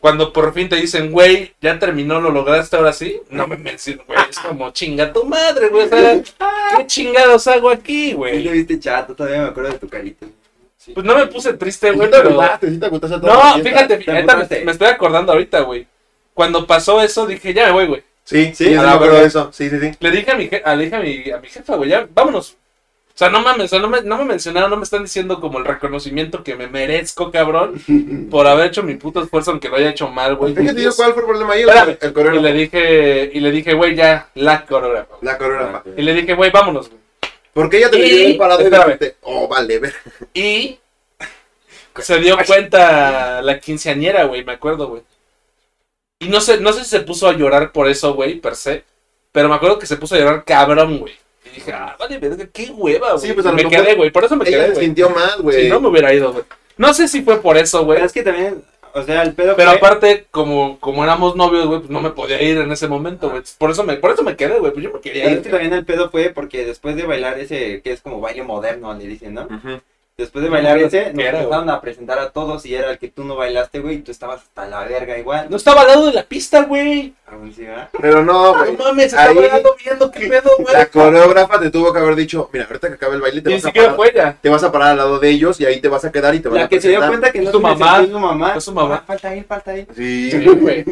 cuando 0.01 0.33
por 0.33 0.55
fin 0.55 0.69
te 0.69 0.77
dicen, 0.77 1.11
güey, 1.11 1.53
ya 1.61 1.79
terminó, 1.79 2.21
lo 2.21 2.31
lograste 2.31 2.77
ahora 2.77 2.93
sí, 2.93 3.21
no 3.29 3.49
me 3.49 3.57
mencionan, 3.57 4.07
güey, 4.07 4.21
es 4.31 4.39
como 4.39 4.71
chinga 4.71 5.13
tu 5.13 5.25
madre, 5.25 5.69
güey, 5.69 5.87
o 5.87 5.89
sea, 5.89 6.23
¿qué 6.77 6.87
chingados 6.87 7.49
hago 7.49 7.71
aquí, 7.71 8.13
güey? 8.13 8.41
le 8.41 8.53
viste 8.53 8.79
chato, 8.79 9.17
todavía 9.17 9.43
me 9.43 9.49
acuerdo 9.49 9.73
de 9.73 9.79
tu 9.79 9.89
carita. 9.89 10.27
Sí. 10.77 10.93
Pues 10.93 11.05
no 11.05 11.17
me 11.17 11.27
puse 11.27 11.55
triste, 11.55 11.91
güey, 11.91 12.09
pero... 12.09 12.31
No, 12.31 13.63
fíjate, 13.63 14.65
me 14.65 14.73
estoy 14.73 14.89
acordando 14.89 15.33
ahorita, 15.33 15.61
güey. 15.63 15.87
Cuando 16.35 16.67
pasó 16.67 17.01
eso, 17.03 17.27
dije, 17.27 17.53
ya 17.55 17.67
me 17.67 17.73
voy, 17.73 17.87
güey. 17.87 18.03
Sí, 18.25 18.53
sí, 18.55 18.71
yo 18.73 18.81
a 18.81 18.85
me 18.85 18.91
acuerdo 18.93 19.17
de 19.19 19.27
eso. 19.27 19.51
Sí, 19.53 19.69
sí, 19.69 19.79
sí. 19.81 19.91
Le 20.01 20.11
dije 20.11 20.31
a 20.31 20.37
mi, 20.37 20.49
je- 20.49 20.63
a, 20.65 20.75
le 20.77 20.85
dije 20.85 20.97
a 20.97 21.01
mi, 21.01 21.31
a 21.31 21.39
mi 21.39 21.49
jefa, 21.49 21.77
güey, 21.77 21.91
ya, 21.91 22.07
vámonos. 22.15 22.57
O 23.15 23.19
sea, 23.19 23.29
no 23.29 23.43
mames, 23.43 23.67
o 23.67 23.69
sea, 23.69 23.79
no 23.79 23.89
me, 23.89 24.01
no 24.01 24.17
me 24.17 24.25
mencionaron, 24.25 24.71
no 24.71 24.77
me 24.79 24.85
están 24.85 25.03
diciendo 25.03 25.39
como 25.39 25.59
el 25.59 25.67
reconocimiento 25.67 26.43
que 26.43 26.55
me 26.57 26.67
merezco, 26.67 27.31
cabrón, 27.31 27.75
por 28.31 28.47
haber 28.47 28.69
hecho 28.69 28.83
mi 28.83 28.95
puto 28.95 29.23
esfuerzo, 29.23 29.51
aunque 29.51 29.69
lo 29.69 29.77
haya 29.77 29.91
hecho 29.91 30.09
mal, 30.09 30.37
güey. 30.37 30.55
Fíjate 30.55 30.81
yo 30.83 30.95
cuál 30.95 31.13
fue 31.13 31.23
el 31.23 31.29
problema 31.29 31.53
ahí, 31.53 31.63
el, 31.63 31.69
Espérame. 31.69 31.99
el 32.01 32.09
Y 32.09 32.13
coreógrafo. 32.13 32.43
le 32.47 32.53
dije, 32.55 33.31
y 33.35 33.41
le 33.41 33.51
dije, 33.51 33.75
güey, 33.75 33.95
ya, 33.95 34.31
la 34.35 34.65
coreógrafa. 34.65 35.17
La 35.21 35.37
coreógrafa. 35.37 35.83
Y 35.97 36.01
le 36.03 36.15
dije, 36.15 36.33
güey, 36.35 36.51
vámonos, 36.51 36.89
güey. 36.89 37.01
Porque 37.53 37.77
ella 37.79 37.91
te 37.91 37.99
Y- 37.99 38.03
pidió 38.03 38.27
el 38.29 38.37
parado 38.39 38.61
y 38.63 38.65
espérame. 38.65 38.87
dijiste, 38.87 39.17
oh, 39.23 39.47
vale, 39.47 39.79
ver. 39.79 39.95
Y 40.33 40.79
se 41.99 42.19
dio 42.19 42.39
cuenta 42.47 43.43
la 43.43 43.59
quinceañera, 43.61 44.25
güey, 44.25 44.43
me 44.45 44.53
acuerdo, 44.53 44.89
güey. 44.89 45.03
Y 46.25 46.29
no 46.29 46.41
sé, 46.41 46.59
no 46.61 46.73
sé 46.73 46.85
si 46.85 46.91
se 46.91 47.01
puso 47.01 47.29
a 47.29 47.33
llorar 47.33 47.73
por 47.73 47.89
eso, 47.89 48.15
güey, 48.15 48.37
per 48.41 48.55
se. 48.57 48.85
Pero 49.33 49.49
me 49.49 49.55
acuerdo 49.55 49.79
que 49.79 49.87
se 49.87 49.97
puso 49.97 50.15
a 50.15 50.19
llorar 50.19 50.45
cabrón, 50.45 50.99
güey. 50.99 51.15
Y 51.47 51.57
dije, 51.57 51.73
ah, 51.73 51.97
vale, 51.99 52.19
verga, 52.19 52.47
qué 52.53 52.71
hueva, 52.71 53.13
güey. 53.15 53.27
Sí, 53.27 53.33
pues, 53.33 53.45
a 53.47 53.51
lo 53.51 53.57
me 53.57 53.65
mejor 53.65 53.85
quedé, 53.85 53.95
güey, 53.97 54.11
por 54.11 54.25
eso 54.25 54.37
me 54.37 54.47
Ella 54.49 54.57
quedé, 54.59 54.67
se 54.69 54.73
güey. 54.75 54.85
sintió 54.87 55.11
mal, 55.11 55.43
güey. 55.43 55.63
Si 55.65 55.69
no 55.69 55.81
me 55.81 55.89
hubiera 55.89 56.13
ido, 56.15 56.33
güey. 56.33 56.45
No 56.77 56.95
sé 56.95 57.09
si 57.09 57.23
fue 57.23 57.41
por 57.41 57.57
eso, 57.59 57.85
güey. 57.85 57.97
Pero 57.97 58.07
es 58.07 58.13
que 58.13 58.23
también, 58.23 58.63
o 58.95 59.03
sea, 59.03 59.23
el 59.23 59.35
pedo 59.35 59.57
Pero 59.57 59.71
fue- 59.71 59.79
aparte, 59.79 60.27
como, 60.31 60.79
como 60.81 61.03
éramos 61.03 61.35
novios, 61.37 61.67
güey, 61.67 61.81
pues 61.81 61.91
no 61.91 62.01
me 62.01 62.11
podía 62.11 62.41
ir 62.43 62.59
en 62.59 62.71
ese 62.73 62.89
momento, 62.89 63.31
güey. 63.31 63.43
Por 63.59 63.71
eso 63.71 63.83
me, 63.85 63.97
por 63.97 64.11
eso 64.13 64.23
me 64.23 64.37
quedé, 64.37 64.59
güey. 64.59 64.73
Pues 64.73 64.85
yo 64.85 64.93
me 64.93 65.01
quería 65.01 65.25
Es 65.25 65.33
ir. 65.33 65.43
que 65.43 65.51
también 65.51 65.73
el 65.73 65.85
pedo 65.85 66.11
fue 66.11 66.29
porque 66.31 66.65
después 66.65 66.95
de 66.97 67.05
bailar 67.07 67.39
ese, 67.39 67.81
que 67.83 67.93
es 67.93 68.01
como 68.01 68.21
baile 68.21 68.43
moderno, 68.45 68.95
le 68.95 69.07
dicen, 69.07 69.35
¿no? 69.35 69.43
Ujú. 69.43 69.81
Después 70.23 70.43
de 70.45 70.51
bailar 70.51 70.79
No, 70.81 70.87
ese, 70.87 71.05
¿qué 71.05 71.13
nos 71.13 71.25
era, 71.25 71.39
empezaron 71.41 71.71
a 71.71 71.81
presentar 71.81 72.19
a 72.19 72.31
todos 72.31 72.65
y 72.67 72.75
era 72.75 72.91
el 72.93 72.99
que 72.99 73.09
tú 73.09 73.25
no 73.25 73.37
bailaste, 73.37 73.81
güey, 73.81 73.97
y 73.97 74.03
tú 74.03 74.11
estabas 74.11 74.43
hasta 74.43 74.67
la 74.67 74.85
verga 74.85 75.19
igual. 75.19 75.47
No 75.51 75.57
estaba 75.57 75.83
al 75.83 75.89
lado 75.89 76.07
de 76.07 76.13
la 76.13 76.23
pista, 76.25 76.63
güey. 76.63 77.13
Aún 77.27 77.53
sí, 77.53 77.63
¿verdad? 77.65 77.89
Pero 78.01 78.23
no, 78.25 78.53
No 78.55 78.59
güey. 78.59 78.77
mames, 78.77 79.13
Ahí- 79.15 79.29
estaba 79.37 79.49
dando 79.49 79.77
viendo 79.85 80.11
qué 80.11 80.29
pedo, 80.29 80.51
güey. 80.59 80.73
La 80.75 80.87
coreógrafa 80.87 81.59
te 81.61 81.71
tuvo 81.71 81.93
que 81.93 81.99
haber 81.99 82.15
dicho, 82.17 82.49
mira, 82.53 82.67
ahorita 82.67 82.89
que 82.89 82.95
acabe 82.95 83.17
el 83.17 83.21
baile 83.21 83.41
te 83.43 83.49
Ni 83.49 83.55
vas, 83.57 83.65
a 83.65 83.69
siquiera 83.69 83.87
parar, 83.89 83.97
fue 83.97 84.11
ella. 84.11 84.37
te 84.41 84.49
vas 84.49 84.63
a 84.65 84.73
parar 84.73 84.89
al 84.93 84.97
lado 84.99 85.19
de 85.19 85.29
ellos 85.31 85.61
y 85.61 85.67
ahí 85.67 85.81
te 85.81 85.89
vas 85.89 86.05
a 86.05 86.13
quedar 86.13 86.35
y 86.35 86.41
te 86.41 86.49
van 86.49 86.59
La 86.59 86.65
a 86.65 86.69
que 86.69 86.81
se 86.81 86.89
dio 86.89 86.99
presentar. 87.01 87.21
cuenta 87.21 87.33
que 87.33 87.39
no 87.41 87.47
Es 87.47 87.53
tu 87.53 87.61
mamá. 87.61 87.97
sentía 87.97 88.13
su 88.15 88.19
mamá. 88.21 88.55
Es 88.57 88.65
su 88.65 88.73
mamá. 88.73 88.95
Ah, 88.97 89.05
falta 89.07 89.29
ahí, 89.29 89.43
falta 89.43 89.71
ahí. 89.73 89.87
Sí, 89.97 90.31
Sí, 90.31 90.45
güey. 90.47 90.85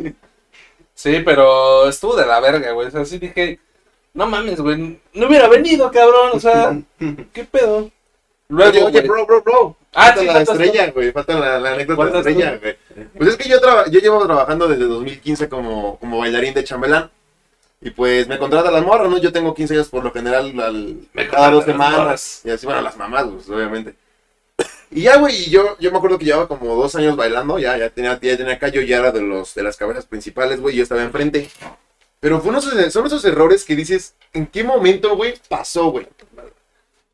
Sí, 0.95 1.23
pero 1.25 1.89
estuvo 1.89 2.15
de 2.17 2.27
la 2.27 2.41
verga, 2.41 2.73
güey. 2.73 2.89
O 2.89 2.91
sea, 2.91 3.05
sí 3.07 3.19
dije, 3.19 3.59
no 4.13 4.27
mames, 4.27 4.61
güey. 4.61 5.01
No 5.15 5.27
hubiera 5.29 5.49
venido, 5.49 5.91
cabrón. 5.91 6.31
O 6.35 6.41
sea, 6.41 6.77
¿qué 7.33 7.45
pedo? 7.45 7.91
Luego, 8.51 8.71
Oye, 8.87 8.99
oye, 8.99 9.01
bro, 9.03 9.25
bro, 9.27 9.43
bro. 9.43 9.77
Ah, 9.95 10.07
falta 10.07 10.21
sí, 10.21 10.27
la 10.27 10.41
estrella, 10.43 10.91
güey. 10.91 11.13
Falta 11.13 11.39
la, 11.39 11.59
la 11.59 11.73
anécdota 11.73 12.11
tú. 12.11 12.19
estrella, 12.19 12.59
güey. 12.61 12.77
Pues 13.17 13.31
es 13.31 13.37
que 13.37 13.49
yo, 13.49 13.61
traba- 13.61 13.89
yo 13.89 14.01
llevo 14.01 14.25
trabajando 14.27 14.69
desde 14.69 14.85
2015 14.85 15.49
como, 15.49 15.99
como 15.99 16.19
bailarín 16.19 16.53
de 16.55 16.65
chambelán. 16.65 17.11
Y 17.81 17.91
pues 17.91 18.29
me 18.29 18.39
contrata 18.39 18.71
las 18.71 18.85
morras, 18.85 19.09
¿no? 19.09 19.17
Yo 19.19 19.33
tengo 19.33 19.55
15 19.55 19.75
años 19.75 19.89
por 19.89 20.05
lo 20.05 20.13
general 20.13 20.53
al, 20.61 20.97
Me 21.15 21.27
cada 21.29 21.51
dos 21.51 21.65
semanas. 21.65 22.43
Y 22.45 22.51
así, 22.51 22.67
bueno, 22.67 22.83
las 22.83 22.97
mamás, 22.97 23.25
pues, 23.33 23.49
obviamente. 23.49 23.95
Y 24.93 25.03
ya, 25.03 25.19
güey, 25.19 25.45
y 25.45 25.51
yo, 25.51 25.77
yo 25.79 25.93
me 25.93 25.99
acuerdo 25.99 26.19
que 26.19 26.25
llevaba 26.25 26.49
como 26.49 26.75
dos 26.75 26.97
años 26.97 27.15
bailando, 27.15 27.61
ya, 27.61 27.79
ya 27.79 27.91
tenía, 27.91 28.19
ya 28.21 28.37
tenía 28.37 28.55
acá, 28.55 28.67
yo 28.69 28.81
ya 28.83 28.99
era 28.99 29.13
de, 29.13 29.23
los, 29.23 29.55
de 29.55 29.63
las 29.63 29.77
cabezas 29.77 30.05
principales, 30.05 30.61
güey, 30.61 30.75
yo 30.75 30.83
estaba 30.83 31.03
enfrente. 31.05 31.49
Pero 32.19 32.41
fue 32.41 32.51
unos, 32.51 32.65
son 32.93 33.07
esos 33.07 33.25
errores 33.25 33.65
que 33.65 33.77
dices, 33.77 34.15
¿en 34.33 34.47
qué 34.49 34.65
momento, 34.65 35.15
güey, 35.15 35.35
pasó, 35.49 35.93
güey? 35.93 36.09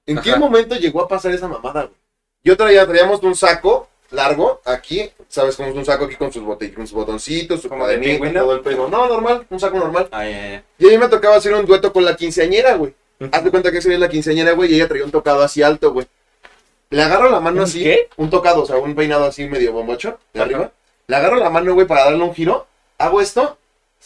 ¿En 0.06 0.20
qué 0.20 0.36
momento 0.36 0.76
llegó 0.76 1.02
a 1.02 1.08
pasar 1.08 1.32
esa 1.32 1.48
mamada, 1.48 1.82
güey? 1.84 1.96
Yo 2.44 2.56
traía, 2.56 2.86
traíamos 2.86 3.22
un 3.22 3.34
saco 3.34 3.88
largo 4.10 4.60
aquí, 4.64 5.10
¿sabes 5.28 5.56
cómo 5.56 5.68
es 5.68 5.74
un 5.74 5.84
saco 5.84 6.04
aquí 6.04 6.14
con 6.14 6.32
sus, 6.32 6.44
con 6.44 6.86
sus 6.86 6.92
botoncitos, 6.92 7.60
su 7.60 7.68
todo 7.68 7.90
el 7.90 8.60
pedo? 8.60 8.88
No, 8.88 9.08
normal, 9.08 9.46
un 9.50 9.58
saco 9.58 9.78
normal. 9.78 10.08
Ay. 10.12 10.62
Y 10.78 10.86
a 10.86 10.90
mí 10.90 10.98
me 10.98 11.08
tocaba 11.08 11.36
hacer 11.36 11.52
un 11.54 11.66
dueto 11.66 11.92
con 11.92 12.04
la 12.04 12.14
quinceañera, 12.14 12.76
güey. 12.76 12.94
Haz 13.32 13.42
de 13.42 13.50
cuenta 13.50 13.72
que 13.72 13.78
es 13.78 13.86
la 13.86 14.08
quinceañera, 14.08 14.52
güey, 14.52 14.70
y 14.70 14.76
ella 14.76 14.88
traía 14.88 15.04
un 15.04 15.10
tocado 15.10 15.42
así 15.42 15.62
alto, 15.62 15.92
güey. 15.92 16.06
Le 16.90 17.02
agarro 17.02 17.30
la 17.30 17.40
mano 17.40 17.58
¿Un 17.58 17.62
así. 17.64 17.82
qué? 17.82 18.08
Un 18.16 18.30
tocado, 18.30 18.62
o 18.62 18.66
sea, 18.66 18.76
un 18.76 18.94
peinado 18.94 19.24
así 19.24 19.48
medio 19.48 19.72
bombocho, 19.72 20.18
de 20.32 20.40
Ajá. 20.40 20.44
arriba. 20.48 20.72
Le 21.08 21.16
agarro 21.16 21.36
la 21.36 21.50
mano, 21.50 21.74
güey, 21.74 21.86
para 21.86 22.04
darle 22.04 22.22
un 22.22 22.34
giro. 22.34 22.66
Hago 22.98 23.20
esto. 23.20 23.58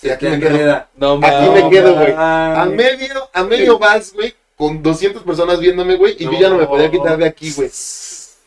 Y 0.03 0.09
aquí 0.09 0.27
me 0.27 0.41
quedo. 0.41 0.87
No 0.97 1.21
Aquí 1.23 1.51
me 1.51 1.69
quedo, 1.71 1.95
güey. 1.95 2.15
A 2.17 2.67
medio, 2.71 3.29
a 3.33 3.43
medio 3.43 3.79
vals, 3.79 4.15
güey, 4.15 4.35
con 4.61 4.83
200 4.83 5.23
personas 5.23 5.59
viéndome, 5.59 5.97
güey, 5.97 6.17
y 6.19 6.25
yo 6.27 6.33
ya 6.39 6.51
no 6.51 6.59
me 6.59 6.67
podía 6.67 6.91
quitar 6.91 7.17
de 7.17 7.25
aquí, 7.25 7.51
güey. 7.53 7.71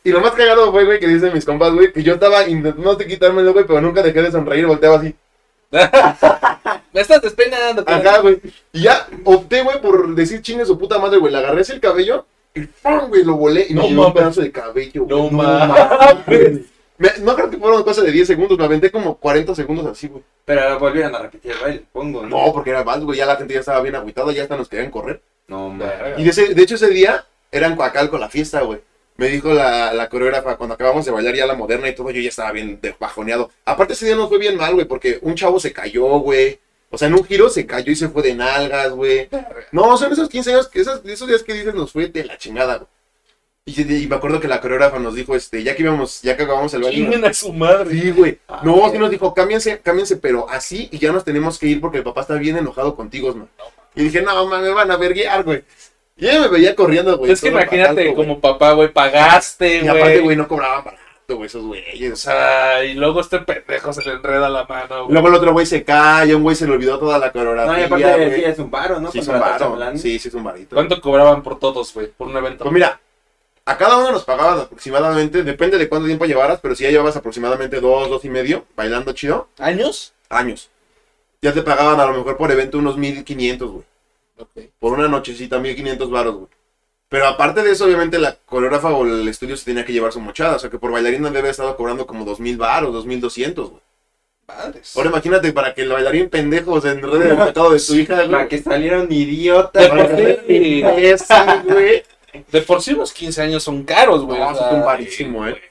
Y 0.04 0.12
lo 0.12 0.21
más 0.21 0.34
cagado 0.34 0.71
fue, 0.71 0.86
güey, 0.86 0.99
que 0.99 1.08
dicen 1.08 1.34
mis 1.34 1.43
compas, 1.43 1.73
güey, 1.73 1.91
que 1.91 2.04
yo 2.04 2.13
estaba 2.13 2.47
intentando 2.47 2.95
quitármelo, 2.99 3.52
güey, 3.52 3.65
pero 3.65 3.82
nunca 3.82 4.04
dejé 4.04 4.21
de 4.21 4.32
sonreír, 4.32 4.67
volteaba 4.67 4.97
así. 4.97 5.15
Me 6.93 7.02
estás 7.02 7.19
despeinando, 7.23 7.84
cabrón. 7.84 8.08
Ajá, 8.08 8.19
güey. 8.19 8.39
Y 8.71 8.84
ya 8.84 9.08
opté, 9.23 9.63
güey, 9.63 9.82
por 9.82 10.13
decir 10.13 10.43
chingue 10.43 10.65
su 10.67 10.78
puta 10.78 10.99
madre, 10.99 11.17
güey. 11.17 11.32
Le 11.32 11.39
agarré 11.39 11.62
así 11.62 11.71
el 11.71 11.80
cabello 11.80 12.28
Y 12.54 12.62
¡pum! 12.62 13.10
güey, 13.10 13.23
lo 13.23 13.34
volé 13.36 13.65
y 13.67 13.73
No 13.73 13.82
me 13.82 13.89
llevé 13.89 14.06
un 14.06 14.13
pedazo 14.13 14.41
de 14.41 14.52
cabello. 14.52 15.06
No 15.10 15.17
güey. 15.23 15.32
mames. 15.32 16.60
Me- 16.99 17.17
no 17.21 17.34
creo 17.36 17.49
que 17.49 17.58
fueron 17.58 17.82
cosas 17.82 18.06
de 18.06 18.12
10 18.12 18.28
segundos, 18.28 18.56
me 18.56 18.65
aventé 18.65 18.91
como 18.91 19.17
40 19.17 19.56
segundos 19.56 19.88
así, 19.88 20.08
güey. 20.10 20.23
Pero 20.45 20.78
volvieron 20.78 21.15
a 21.15 21.19
repetir 21.23 21.54
el 21.54 21.58
baile, 21.60 21.84
pongo, 21.91 22.21
¿no? 22.21 22.28
No, 22.45 22.54
porque 22.54 22.69
era 22.69 22.84
vals, 22.84 23.04
güey, 23.04 23.17
ya 23.17 23.26
la 23.26 23.36
gente 23.38 23.56
ya 23.56 23.62
estaba 23.62 23.82
bien 23.82 23.95
agüitada, 23.95 24.32
ya 24.32 24.43
hasta 24.43 24.56
nos 24.58 24.69
querían 24.69 24.91
correr. 24.91 25.19
No, 25.47 25.69
mames. 25.69 26.19
Y 26.19 26.23
de, 26.23 26.29
ese- 26.29 26.53
de 26.53 26.62
hecho 26.63 26.75
ese 26.75 26.89
día 26.89 27.25
era 27.51 27.67
en 27.67 27.75
Coacalco 27.75 28.17
la 28.17 28.29
fiesta, 28.29 28.62
güey. 28.62 28.79
Me 29.15 29.27
dijo 29.27 29.53
la, 29.53 29.93
la 29.93 30.10
coreógrafa, 30.10 30.56
cuando 30.58 30.73
acabamos 30.73 31.06
de 31.06 31.12
bailar 31.12 31.36
ya 31.36 31.45
la 31.45 31.53
moderna 31.53 31.88
y 31.88 31.93
todo, 31.95 32.10
yo 32.10 32.19
ya 32.21 32.29
estaba 32.29 32.51
bien 32.51 32.79
bajoneado. 32.99 33.51
Aparte 33.63 33.93
ese 33.93 34.06
día 34.08 34.15
nos 34.15 34.27
fue 34.29 34.39
bien 34.39 34.58
mal, 34.58 34.73
güey, 34.73 34.88
porque 34.88 35.19
un 35.21 35.36
chavo 35.36 35.60
se 35.60 35.71
cayó, 35.71 36.06
güey. 36.19 36.60
O 36.89 36.97
sea, 36.97 37.08
en 37.08 37.13
un 37.15 37.23
giro 37.25 37.49
se 37.49 37.65
cayó 37.67 37.91
y 37.91 37.95
se 37.95 38.10
fue 38.10 38.23
de 38.23 38.34
nalgas, 38.36 38.91
güey. 38.91 39.29
No, 39.71 39.97
son 39.97 40.12
esos 40.13 40.29
15 40.29 40.53
años, 40.53 40.67
que 40.67 40.82
esos, 40.82 41.01
esos 41.06 41.27
días 41.27 41.43
que 41.43 41.53
dices 41.53 41.73
nos 41.75 41.91
fue 41.91 42.08
de 42.08 42.23
la 42.25 42.38
chingada, 42.38 42.77
güey. 42.77 42.88
Y, 43.65 44.03
y 44.03 44.08
me 44.08 44.15
acuerdo 44.17 44.39
que 44.41 44.47
la 44.47 44.60
coreógrafa 44.60 44.99
nos 44.99 45.15
dijo, 45.15 45.36
este, 45.36 45.63
ya 45.63 45.75
que 45.75 45.84
íbamos, 45.84 46.21
ya 46.21 46.36
que 46.36 46.43
acabamos 46.43 46.73
el 46.73 46.82
baile. 46.84 47.27
A 47.27 47.34
su 47.34 47.53
madre. 47.53 47.91
Sí, 47.91 48.12
güey. 48.12 48.39
Ah, 48.47 48.62
No, 48.63 48.91
sí 48.91 48.97
nos 48.97 49.10
dijo, 49.10 49.34
cámbiense, 49.34 49.79
cámbiense, 49.79 50.17
pero 50.17 50.49
así 50.49 50.89
y 50.91 50.97
ya 50.99 51.12
nos 51.12 51.23
tenemos 51.23 51.58
que 51.60 51.67
ir 51.67 51.79
porque 51.79 51.99
el 51.99 52.03
papá 52.03 52.21
está 52.21 52.34
bien 52.36 52.58
enojado 52.58 52.95
contigo, 52.95 53.34
man. 53.34 53.47
Y 53.95 54.03
dije, 54.03 54.21
no, 54.21 54.45
man, 54.47 54.62
me 54.62 54.69
van 54.69 54.89
a 54.91 54.97
verguiar, 54.97 55.43
güey. 55.43 55.63
Y 56.17 56.27
ella 56.27 56.41
me 56.41 56.47
veía 56.47 56.75
corriendo, 56.75 57.17
güey. 57.17 57.32
es 57.32 57.41
que 57.41 57.47
imagínate, 57.49 57.93
barato, 57.95 58.01
güey. 58.01 58.15
como 58.15 58.39
papá, 58.39 58.73
güey, 58.73 58.91
pagaste, 58.91 59.77
Y 59.84 59.88
aparte, 59.88 60.03
güey. 60.15 60.19
güey, 60.21 60.36
no 60.38 60.47
cobraban 60.47 60.86
barato, 60.86 61.36
güey, 61.36 61.47
esos 61.47 61.63
güeyes. 61.65 62.13
O 62.13 62.15
sea, 62.15 62.84
y 62.86 62.93
luego 62.93 63.21
este 63.21 63.39
pendejo 63.39 63.91
se 63.93 64.03
le 64.03 64.12
enreda 64.13 64.47
la 64.49 64.63
mano, 64.65 65.03
güey. 65.06 65.13
Luego 65.13 65.27
el 65.29 65.34
otro 65.36 65.53
güey 65.53 65.65
se 65.65 65.84
cae, 65.84 66.36
un 66.36 66.43
güey 66.43 66.56
se 66.56 66.67
le 66.67 66.73
olvidó 66.73 66.99
toda 66.99 67.17
la 67.17 67.32
coreografía. 67.32 67.73
No, 67.73 67.79
y 67.79 67.84
aparte 67.84 68.25
güey. 68.27 68.36
sí 68.36 68.45
es 68.45 68.60
un 68.60 68.69
varo, 68.71 68.99
¿no? 68.99 69.12
Sí, 69.12 69.19
es 69.19 69.27
un 69.27 69.39
varo. 69.39 69.97
Sí, 69.97 70.19
sí, 70.19 70.27
es 70.27 70.34
un 70.34 70.43
varito. 70.43 70.75
¿Cuánto 70.75 71.01
cobraban 71.01 71.41
por 71.41 71.58
todos, 71.60 71.93
güey? 71.93 72.08
Por 72.08 72.27
un 72.27 72.38
evento. 72.38 72.63
Pues 72.63 72.73
mira, 72.73 72.99
a 73.65 73.77
cada 73.77 73.97
uno 73.97 74.12
nos 74.12 74.23
pagaban 74.23 74.60
aproximadamente, 74.60 75.43
depende 75.43 75.77
de 75.77 75.88
cuánto 75.89 76.06
tiempo 76.06 76.25
llevaras, 76.25 76.60
pero 76.62 76.75
si 76.75 76.84
ya 76.84 76.91
llevabas 76.91 77.15
aproximadamente 77.15 77.79
dos, 77.79 78.10
dos 78.10 78.23
y 78.25 78.29
medio 78.29 78.65
bailando 78.75 79.13
chido, 79.13 79.47
¿Años? 79.58 80.13
años. 80.29 80.69
Ya 81.43 81.53
te 81.53 81.62
pagaban 81.62 81.99
a 81.99 82.06
lo 82.06 82.13
mejor 82.17 82.38
por 82.38 82.51
evento 82.51 82.77
unos 82.77 82.97
1500, 82.97 83.69
güey. 83.71 83.84
Por 84.79 84.93
una 84.93 85.08
nochecita, 85.08 85.60
1500 85.60 86.10
varos, 86.10 86.36
güey. 86.36 86.47
Pero 87.10 87.27
aparte 87.27 87.62
de 87.62 87.71
eso, 87.71 87.86
obviamente 87.86 88.17
la 88.17 88.36
coreógrafa 88.45 88.89
o 88.89 89.06
el 89.06 89.27
estudio 89.27 89.56
se 89.56 89.65
tenía 89.65 89.86
que 89.86 89.93
llevar 89.93 90.12
su 90.12 90.19
mochada. 90.19 90.56
O 90.56 90.60
sea 90.60 90.69
que 90.69 90.79
por 90.79 90.91
bailarina 90.91 91.27
debe 91.27 91.39
haber 91.39 91.51
estado 91.51 91.75
cobrando 91.77 92.08
como 92.08 92.25
2000 92.25 92.58
varos, 92.58 92.93
2200, 92.93 93.69
güey. 93.69 93.82
Madres. 94.47 94.95
Ahora 94.97 95.10
imagínate 95.10 95.53
para 95.53 95.73
que 95.73 95.84
el 95.84 95.89
bailarín 95.91 96.29
pendejo 96.29 96.79
se 96.82 96.89
enrede 96.91 97.25
en 97.32 97.39
el 97.39 97.47
pecado 97.47 97.71
de 97.71 97.79
su 97.79 97.95
hija, 97.95 98.15
Para 98.15 98.27
güey. 98.27 98.47
que 98.47 98.58
salieron 98.62 99.08
De 99.08 99.15
idiotas. 99.15 99.89
por 99.89 100.08
sí, 100.17 100.82
güey. 101.67 102.03
de 102.51 102.62
por 102.62 102.82
sí 102.82 102.93
unos 102.93 103.12
15 103.13 103.41
años 103.41 103.63
son 103.63 103.84
caros, 103.84 104.23
güey. 104.23 104.39
No, 104.39 104.49
o 104.49 104.56
sea, 104.56 104.69
un 104.69 104.84
barísimo, 104.86 105.45
eh. 105.47 105.62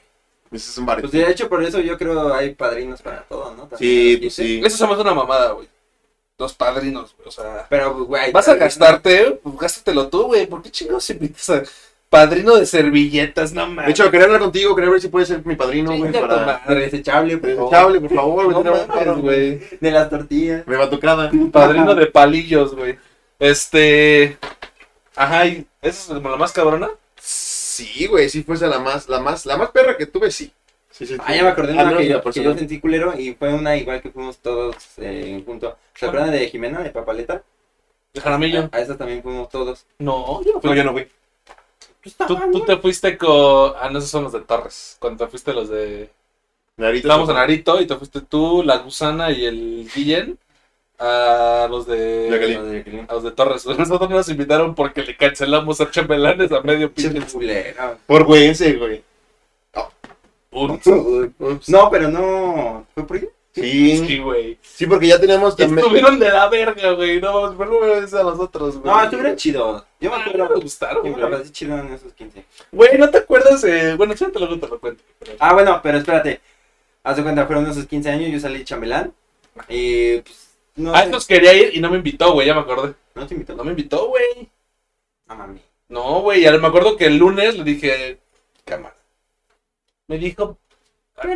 Ese 0.52 0.70
es 0.70 0.78
un 0.78 0.86
Pues 0.86 1.10
de 1.10 1.30
hecho, 1.30 1.48
por 1.48 1.62
eso 1.64 1.80
yo 1.80 1.96
creo 1.96 2.34
hay 2.34 2.54
padrinos 2.54 3.00
para 3.00 3.22
todo, 3.22 3.54
¿no? 3.56 3.66
También 3.66 3.78
Sí, 3.78 4.16
pues 4.18 4.36
15. 4.36 4.42
sí. 4.42 4.62
Eso 4.64 4.76
se 4.76 4.86
me 4.86 4.92
hace 4.92 5.02
una 5.02 5.14
mamada, 5.14 5.52
güey. 5.52 5.68
Los 6.38 6.54
padrinos, 6.54 7.14
güey. 7.16 7.28
O 7.28 7.30
sea, 7.30 7.66
Pero, 7.70 8.04
güey. 8.04 8.32
vas 8.32 8.48
a 8.48 8.56
gastarte, 8.56 9.40
pues 9.42 9.56
gástatelo 9.58 10.08
tú, 10.08 10.24
güey. 10.24 10.46
¿Por 10.46 10.62
qué 10.62 10.70
chingados 10.70 11.08
invitas 11.10 11.48
a 11.50 11.62
padrino 12.10 12.56
de 12.56 12.66
servilletas? 12.66 13.52
No 13.52 13.66
mames. 13.66 13.86
De 13.86 13.90
hecho, 13.92 14.10
quería 14.10 14.26
hablar 14.26 14.40
contigo, 14.40 14.74
quería 14.74 14.90
ver 14.90 15.00
si 15.00 15.08
puede 15.08 15.24
ser 15.24 15.44
mi 15.46 15.56
padrino, 15.56 15.96
güey, 15.96 16.12
para... 16.12 16.60
madre. 16.66 16.80
Desechable, 16.80 17.38
por 17.38 17.50
favor. 17.54 17.70
Desechable, 17.70 18.00
por 18.00 18.14
favor, 18.14 18.44
güey. 18.52 18.64
No 18.64 18.86
mames, 18.88 19.18
güey. 19.22 19.58
De 19.80 19.90
las 19.90 20.10
tortillas. 20.10 20.66
Me 20.66 20.76
va 20.76 20.90
tocada. 20.90 21.30
Padrino 21.52 21.94
de 21.94 22.06
palillos, 22.06 22.74
güey. 22.74 22.98
Este. 23.38 24.36
Ajá, 25.16 25.46
¿y 25.46 25.66
esa 25.80 26.16
es 26.16 26.22
la 26.22 26.36
más 26.36 26.52
cabrona? 26.52 26.90
Sí, 27.74 28.06
güey, 28.06 28.28
sí 28.28 28.42
fuese 28.42 28.66
la 28.66 28.78
más, 28.78 29.08
la 29.08 29.20
más, 29.20 29.46
la 29.46 29.56
más 29.56 29.70
perra 29.70 29.96
que 29.96 30.06
tuve, 30.06 30.30
sí. 30.30 30.52
Sí, 30.90 31.06
sí. 31.06 31.16
Ah, 31.20 31.34
ya 31.34 31.42
me 31.42 31.48
acordé 31.50 31.72
de 31.72 31.78
Al 31.80 31.86
una 31.88 31.96
que 31.98 32.04
la 32.04 32.10
yo, 32.10 32.18
que 32.18 32.22
persona. 32.24 32.44
yo 32.44 32.54
sentí 32.58 32.80
culero 32.80 33.18
y 33.18 33.34
fue 33.34 33.52
una 33.54 33.76
igual 33.76 34.02
que 34.02 34.10
fuimos 34.10 34.38
todos 34.38 34.76
eh, 34.98 35.42
juntos. 35.46 35.74
¿Se 35.94 36.06
acuerdan 36.06 36.32
de 36.32 36.48
Jimena, 36.48 36.80
de 36.82 36.90
Papaleta? 36.90 37.42
De 38.12 38.20
Jaramillo. 38.20 38.68
A 38.72 38.80
esa 38.80 38.96
también 38.98 39.22
fuimos 39.22 39.48
todos. 39.48 39.86
No, 39.98 40.42
yo 40.44 40.52
no 40.54 40.60
No, 40.60 40.60
fui. 40.60 40.76
yo 40.76 40.84
no 40.84 40.92
fui. 40.92 41.08
Tú, 42.26 42.36
tú 42.52 42.64
te 42.64 42.76
fuiste 42.78 43.16
con. 43.16 43.72
Ah, 43.80 43.88
no, 43.90 43.98
esos 43.98 44.10
son 44.10 44.24
los 44.24 44.32
de 44.32 44.40
Torres. 44.40 44.96
Cuando 44.98 45.24
te 45.24 45.30
fuiste 45.30 45.52
los 45.52 45.68
de. 45.68 46.10
Narito. 46.76 47.06
Estábamos 47.08 47.28
en 47.30 47.36
Arito 47.36 47.80
y 47.80 47.86
te 47.86 47.96
fuiste 47.96 48.20
tú, 48.22 48.62
la 48.64 48.78
gusana 48.78 49.30
y 49.30 49.44
el 49.44 49.88
Guillén. 49.94 50.38
A 51.04 51.66
los 51.68 51.86
de. 51.86 51.96
De 51.96 52.30
Jacqueline. 52.30 53.06
A 53.08 53.14
los 53.14 53.24
de 53.24 53.32
Torres. 53.32 53.66
Nosotros 53.78 54.08
nos 54.08 54.28
invitaron 54.28 54.74
porque 54.74 55.02
le 55.02 55.16
cancelamos 55.16 55.80
a 55.80 55.90
chambelanes 55.90 56.52
a 56.52 56.60
medio 56.60 56.92
Che, 56.94 57.10
pinche. 57.10 57.32
culera. 57.32 57.98
Por 58.06 58.24
güey. 58.24 58.50
Ups. 60.52 60.86
Ups. 61.38 61.68
No, 61.68 61.90
pero 61.90 62.08
no. 62.08 62.86
¿Fue 62.94 63.06
por 63.06 63.16
ahí? 63.16 63.28
Sí. 63.54 63.98
Sí, 64.06 64.18
güey. 64.18 64.58
Sí, 64.62 64.86
porque 64.86 65.08
ya 65.08 65.18
teníamos 65.20 65.56
también. 65.56 65.78
Estuvieron 65.80 66.18
de 66.18 66.28
la 66.30 66.48
verga, 66.48 66.92
güey. 66.92 67.20
No, 67.20 67.54
pero 67.58 67.70
no 67.70 67.80
me 67.80 67.94
a 67.94 68.22
los 68.22 68.38
otros, 68.38 68.78
güey. 68.78 68.94
No, 68.94 69.02
estuvieron 69.02 69.36
chido. 69.36 69.84
Yo 70.00 70.10
me 70.10 70.16
Ah, 70.16 70.20
acuerdo. 70.26 70.54
me 70.54 70.60
gustaron, 70.62 70.96
Yo 71.04 71.10
me 71.10 71.18
güey. 71.18 71.30
la 71.30 71.38
pasé 71.38 71.52
chido 71.52 71.78
en 71.78 71.92
esos 71.92 72.12
15. 72.14 72.44
Güey, 72.70 72.96
¿no 72.98 73.10
te 73.10 73.18
acuerdas? 73.18 73.62
Eh... 73.64 73.94
Bueno, 73.96 74.16
sí, 74.16 74.24
te 74.32 74.38
lo, 74.38 74.58
te 74.58 74.68
lo 74.68 74.78
cuento. 74.80 75.02
pero- 75.18 75.32
Ah, 75.40 75.52
bueno, 75.52 75.80
pero 75.82 75.98
espérate. 75.98 76.40
Haz 77.02 77.16
de 77.16 77.22
cuenta, 77.24 77.44
fueron 77.46 77.66
esos 77.66 77.86
15 77.86 78.08
años, 78.10 78.30
yo 78.30 78.38
salí 78.40 78.64
chambelán. 78.64 79.12
Y 79.68 80.18
pues. 80.18 80.41
No, 80.76 80.94
Ah, 80.94 81.00
sé, 81.00 81.04
estos 81.06 81.26
quería 81.26 81.52
ir 81.54 81.76
y 81.76 81.80
no 81.80 81.90
me 81.90 81.96
invitó, 81.98 82.32
güey, 82.32 82.46
ya 82.46 82.54
me 82.54 82.60
acordé. 82.60 82.94
no 83.14 83.26
te 83.26 83.34
invitó. 83.34 83.54
No 83.54 83.64
me 83.64 83.70
invitó, 83.70 84.08
güey. 84.08 84.48
No 85.26 85.34
mami. 85.34 85.60
No, 85.88 86.20
güey, 86.22 86.42
me 86.58 86.66
acuerdo 86.66 86.96
que 86.96 87.06
el 87.06 87.18
lunes 87.18 87.56
le 87.56 87.64
dije, 87.64 88.18
cámara. 88.64 88.96
Me 90.06 90.18
dijo, 90.18 90.58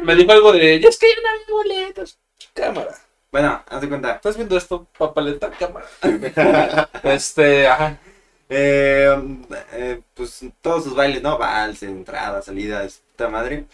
me 0.02 0.14
dijo 0.14 0.32
algo 0.32 0.52
de, 0.52 0.80
ya 0.80 0.88
es 0.88 0.98
que 0.98 1.08
ya 1.08 1.20
no 1.22 1.28
hay 1.28 1.52
boletos. 1.52 2.18
Cámara. 2.54 2.96
Bueno, 3.30 3.62
haz 3.68 3.80
de 3.80 3.88
cuenta. 3.88 4.12
¿Estás 4.12 4.36
viendo 4.36 4.56
esto, 4.56 4.86
papaleta? 4.96 5.50
Cámara. 5.50 5.86
este, 7.02 7.68
ajá. 7.68 7.98
Eh, 8.48 9.14
eh, 9.72 10.00
pues 10.14 10.40
todos 10.62 10.84
sus 10.84 10.94
bailes, 10.94 11.22
¿no? 11.22 11.36
Vals, 11.36 11.82
entrada, 11.82 12.40
salida, 12.42 12.84
es 12.84 13.02
puta 13.10 13.28
madre. 13.28 13.66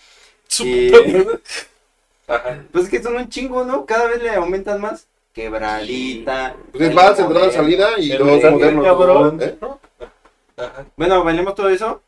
Y-. 0.61 0.91
Ajá. 2.29 2.65
Pues 2.73 2.85
es 2.85 2.91
que 2.91 3.03
son 3.03 3.17
un 3.17 3.29
chingo, 3.29 3.65
¿no? 3.65 3.85
Cada 3.87 4.07
vez 4.07 4.23
le 4.23 4.31
aumentan 4.31 4.81
más. 4.81 5.07
Quebradita. 5.33 6.57
Pues 6.73 6.89
es 6.89 6.95
más, 6.95 7.19
entrada, 7.19 7.51
salida 7.51 7.89
y 7.99 8.11
dos 8.11 8.27
moderno, 8.29 8.51
modernos. 8.53 8.85
cabrón. 8.85 9.39
¿eh? 9.43 9.57
Bueno, 10.97 11.25
bailemos 11.25 11.55
todo 11.55 11.69
eso, 11.71 12.03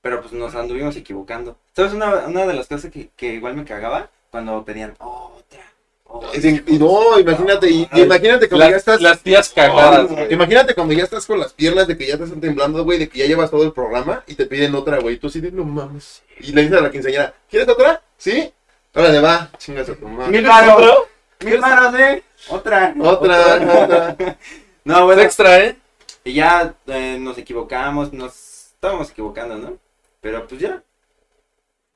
pero 0.00 0.20
pues 0.20 0.32
nos 0.32 0.54
anduvimos 0.54 0.96
equivocando. 0.96 1.56
¿Sabes 1.74 1.92
una, 1.92 2.26
una 2.26 2.46
de 2.46 2.54
las 2.54 2.68
cosas 2.68 2.90
que, 2.90 3.10
que 3.16 3.34
igual 3.34 3.54
me 3.54 3.64
cagaba? 3.64 4.10
Cuando 4.30 4.64
pedían 4.64 4.94
otra. 4.98 5.60
otra. 6.04 6.30
Y 6.38 6.78
no, 6.78 7.18
imagínate, 7.18 7.68
y, 7.68 7.88
y 7.92 8.00
imagínate 8.00 8.48
cuando 8.48 8.70
ya 8.70 8.76
estás. 8.76 9.02
las 9.02 9.20
tías 9.20 9.50
cagadas, 9.50 10.08
güey. 10.08 10.32
Imagínate 10.32 10.74
cuando 10.74 10.94
ya 10.94 11.04
estás 11.04 11.26
con 11.26 11.38
las 11.38 11.52
piernas 11.52 11.86
de 11.88 11.98
que 11.98 12.06
ya 12.06 12.16
te 12.16 12.24
están 12.24 12.40
temblando, 12.40 12.84
güey, 12.84 12.98
de 12.98 13.08
que 13.08 13.18
ya 13.18 13.26
llevas 13.26 13.50
todo 13.50 13.64
el 13.64 13.72
programa 13.72 14.22
y 14.26 14.34
te 14.34 14.46
piden 14.46 14.74
otra, 14.74 15.00
güey. 15.00 15.18
Tú 15.18 15.28
sí 15.28 15.40
de 15.40 15.50
no 15.52 15.64
mames. 15.64 16.22
Y 16.38 16.52
le 16.52 16.62
dices 16.62 16.78
a 16.78 16.82
la 16.82 16.90
quinceañera, 16.90 17.34
¿quieres 17.50 17.68
otra? 17.68 18.00
¿Sí? 18.16 18.52
Órale, 18.94 19.20
va. 19.20 19.50
Chingas 19.58 19.88
a 19.88 19.94
tu 19.94 20.06
madre. 20.06 20.30
Mil 20.30 20.46
varos, 20.46 20.96
mil 21.44 21.58
varos, 21.58 22.00
¿eh? 22.00 22.22
Otra. 22.48 22.94
Otra, 23.00 23.56
otra. 23.84 24.16
No, 24.84 25.04
bueno, 25.04 25.22
extra, 25.22 25.60
¿eh? 25.64 25.76
y 26.24 26.32
ya 26.34 26.74
eh, 26.88 27.16
nos 27.20 27.38
equivocamos, 27.38 28.12
nos 28.12 28.32
estábamos 28.74 29.10
equivocando, 29.10 29.56
¿no? 29.56 29.78
Pero 30.20 30.44
pues 30.48 30.60
ya. 30.60 30.82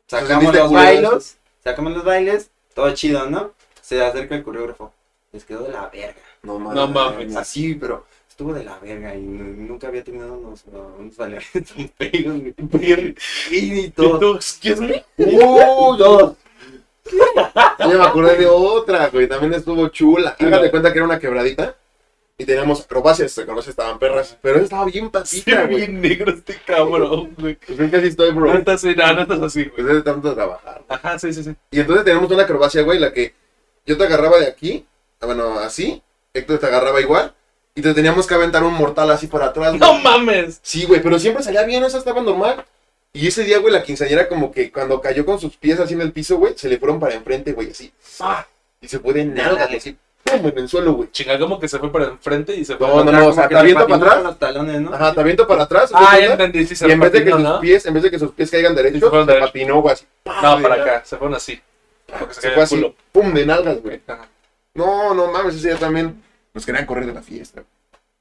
Sacamos 0.07 0.55
los 0.55 0.71
bailes, 0.73 1.37
sacamos 1.65 1.93
los 1.95 2.05
bailes, 2.05 2.51
todo 2.75 2.95
chido, 2.95 3.29
¿no? 3.29 3.53
Se 3.81 4.01
acerca 4.05 4.37
el 4.37 4.45
coreógrafo. 4.45 4.93
Les 5.33 5.45
quedó 5.45 5.65
de 5.65 5.73
la 5.73 5.89
verga. 5.89 6.21
No 6.43 6.61
mames. 6.61 6.77
No 6.77 6.87
mames. 6.87 7.35
Así, 7.37 7.75
pero 7.75 8.07
estuvo 8.29 8.53
de 8.55 8.63
la 8.63 8.79
verga 8.79 9.17
y 9.17 9.23
nu- 9.23 9.67
nunca 9.67 9.89
había 9.89 10.05
tenido 10.05 10.33
unos, 10.35 10.63
unos 10.67 11.17
bailarines 11.17 11.53
tan 11.75 11.89
feos, 11.99 12.37
güey. 12.71 13.17
Y 13.51 13.81
¿Y 13.81 13.91
todo. 13.91 14.37
excuse 14.37 14.81
me? 14.81 15.05
Uy, 15.19 15.99
dos. 15.99 16.35
Ya 17.79 17.87
me 17.89 18.05
acordé 18.05 18.37
de 18.37 18.47
otra, 18.47 19.09
güey. 19.09 19.29
También 19.29 19.55
estuvo 19.55 19.89
chula. 19.89 20.37
Hágate 20.39 20.71
cuenta 20.71 20.93
que 20.93 20.99
era 20.99 21.07
una 21.07 21.19
quebradita. 21.19 21.77
Y 22.39 22.45
teníamos 22.45 22.83
acrobacias, 22.83 23.39
acrobacias 23.39 23.71
estaban 23.71 23.99
perras. 23.99 24.37
Pero 24.43 24.59
estaba 24.59 24.85
bien 24.85 25.11
patita, 25.11 25.65
güey. 25.65 25.77
bien 25.77 26.03
negro 26.03 26.31
este 26.33 26.59
cabrón, 26.67 27.35
güey. 27.39 27.57
Pues 27.57 27.81
así 27.95 28.09
estoy, 28.09 28.31
bro. 28.33 28.53
No 28.53 28.59
estás 28.59 28.85
así, 28.85 28.95
no, 28.95 29.13
no 29.15 29.23
estás 29.23 29.41
así, 29.41 29.65
güey. 29.65 29.77
Pues 29.77 29.87
es 29.89 29.95
de 29.95 30.03
tanto 30.03 30.35
trabajar. 30.35 30.85
Ajá, 30.87 31.19
sí, 31.19 31.33
sí, 31.33 31.43
sí. 31.43 31.57
Y 31.71 31.81
entonces 31.81 32.05
teníamos 32.05 32.31
una 32.31 32.43
acrobacia, 32.43 32.83
güey, 32.83 32.99
la 32.99 33.13
que 33.13 33.35
yo 33.87 33.97
te 33.97 34.05
agarraba 34.05 34.39
de 34.39 34.49
aquí, 34.49 34.85
ah, 35.21 35.27
bueno, 35.27 35.59
así, 35.61 36.03
Héctor 36.35 36.59
te 36.59 36.67
agarraba 36.67 37.01
igual, 37.01 37.33
y 37.75 37.83
te 37.83 37.95
teníamos 37.95 38.27
que 38.27 38.35
aventar 38.35 38.65
un 38.65 38.75
mortal 38.75 39.11
así 39.11 39.29
para 39.29 39.47
atrás, 39.47 39.79
güey. 39.79 39.81
¡No 39.81 39.99
mames! 40.01 40.61
Sí, 40.63 40.85
güey, 40.85 41.01
pero 41.03 41.19
siempre 41.19 41.43
salía 41.43 41.63
bien, 41.63 41.85
esa 41.85 41.99
estaba 41.99 42.21
normal. 42.21 42.65
Y 43.17 43.29
ese 43.29 43.45
día, 43.45 43.59
güey, 43.59 43.73
la 43.73 43.83
quinceañera 43.83 44.29
como 44.29 44.53
que 44.53 44.71
cuando 44.71 45.01
cayó 45.01 45.25
con 45.25 45.41
sus 45.41 45.57
pies 45.57 45.81
así 45.81 45.95
en 45.95 46.03
el 46.03 46.13
piso, 46.13 46.37
güey, 46.37 46.53
se 46.55 46.69
le 46.69 46.79
fueron 46.79 47.01
para 47.01 47.15
enfrente, 47.15 47.53
güey, 47.53 47.71
así. 47.71 47.91
Y 48.83 48.89
se 48.89 48.99
fue 48.99 49.15
de 49.15 49.25
nalgas, 49.25 49.71
así. 49.75 49.97
pum, 50.23 50.47
en 50.47 50.59
el 50.59 50.69
suelo, 50.69 50.93
güey. 50.93 51.11
Chinga, 51.11 51.39
como 51.39 51.59
que 51.59 51.67
se 51.67 51.79
fue 51.79 51.91
para 51.91 52.09
enfrente 52.09 52.55
y 52.55 52.67
se 52.67 52.77
fue. 52.77 52.87
No, 52.87 53.03
no, 53.03 53.11
no, 53.11 53.29
o 53.29 53.33
sea, 53.33 53.49
te 53.49 53.55
le 53.55 53.61
aviento 53.61 53.87
para 53.87 54.05
atrás. 54.05 54.23
los 54.23 54.39
talones, 54.39 54.81
¿no? 54.83 54.93
Ajá, 54.93 55.15
te 55.15 55.21
aviento 55.21 55.47
para 55.47 55.63
atrás. 55.63 55.89
¿te 55.89 55.97
Ah, 55.99 56.19
ya 56.21 56.33
entendí, 56.33 56.67
sí, 56.67 56.77
se 56.77 56.87
Y 56.87 56.91
en 56.91 57.01
vez 57.01 57.13
de 57.13 57.25
que 57.25 57.31
sus 57.31 57.59
pies, 57.61 57.87
en 57.87 57.95
vez 57.95 58.03
de 58.03 58.11
que 58.11 58.19
sus 58.19 58.33
pies 58.33 58.51
caigan 58.51 58.75
derechos, 58.75 59.09
fueron 59.09 59.27
se 59.27 59.35
patinó, 59.35 59.81
güey, 59.81 59.95
así. 59.95 60.05
No, 60.27 60.61
para 60.61 60.75
acá, 60.75 61.03
se 61.07 61.17
fueron 61.17 61.37
así. 61.37 61.59
Porque 62.19 62.35
se 62.35 62.51
fue 62.51 62.65
así, 62.65 62.95
pum, 63.13 63.33
de 63.33 63.47
nalgas, 63.47 63.81
güey. 63.83 64.03
Ajá. 64.07 64.29
No, 64.75 65.15
no 65.15 65.29
mames, 65.33 65.55
ese 65.55 65.69
día 65.69 65.79
también 65.79 66.23
nos 66.53 66.67
querían 66.67 66.85
correr 66.85 67.07
de 67.07 67.15
la 67.15 67.23
fiesta. 67.23 67.63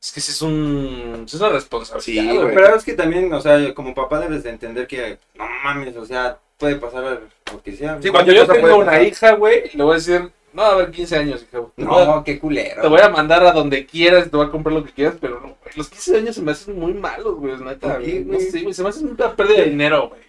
Es 0.05 0.11
que 0.11 0.21
sí 0.21 0.31
es 0.31 0.41
un. 0.43 1.23
Es 1.25 1.33
una 1.33 1.49
responsabilidad, 1.49 2.31
Sí, 2.31 2.37
güey. 2.37 2.53
Pero 2.53 2.75
es 2.75 2.83
que 2.83 2.93
también, 2.93 3.33
o 3.33 3.41
sea, 3.41 3.73
como 3.73 3.95
papá 3.95 4.19
debes 4.19 4.43
de 4.43 4.51
entender 4.51 4.85
que, 4.85 5.17
no 5.33 5.45
mames, 5.63 5.97
o 5.97 6.05
sea, 6.05 6.37
puede 6.59 6.75
pasar 6.75 7.21
lo 7.51 7.63
que 7.63 7.71
sea. 7.75 7.99
Sí, 8.01 8.09
Cuando 8.09 8.31
yo 8.31 8.45
tengo 8.45 8.77
una 8.77 9.01
hija, 9.01 9.31
güey, 9.33 9.71
le 9.73 9.83
voy 9.83 9.93
a 9.93 9.95
decir, 9.95 10.29
no, 10.53 10.61
a 10.61 10.75
ver, 10.75 10.91
15 10.91 11.17
años, 11.17 11.43
hija. 11.49 11.57
A, 11.57 11.65
No, 11.77 12.23
qué 12.23 12.37
culero. 12.39 12.83
te 12.83 12.87
voy 12.87 13.01
a 13.01 13.09
mandar 13.09 13.43
a 13.47 13.51
donde 13.51 13.87
quieras, 13.87 14.29
te 14.29 14.37
voy 14.37 14.45
a 14.45 14.51
comprar 14.51 14.75
lo 14.75 14.83
que 14.85 14.91
quieras, 14.93 15.15
pero 15.19 15.35
no, 15.39 15.47
güey. 15.47 15.73
Los 15.75 15.89
15 15.89 16.17
años 16.17 16.35
se 16.35 16.41
me 16.43 16.51
hacen 16.51 16.77
muy 16.79 16.93
malos, 16.93 17.35
güey, 17.37 17.57
neta. 17.57 17.95
¿Por 17.95 18.03
qué, 18.03 18.11
güey, 18.11 18.25
No 18.25 18.33
güey? 18.35 18.41
sé, 18.51 18.61
güey, 18.61 18.73
se 18.75 18.83
me 18.83 18.89
hacen 18.89 19.07
una 19.07 19.35
pérdida 19.35 19.57
de 19.63 19.69
dinero, 19.71 20.09
güey. 20.09 20.21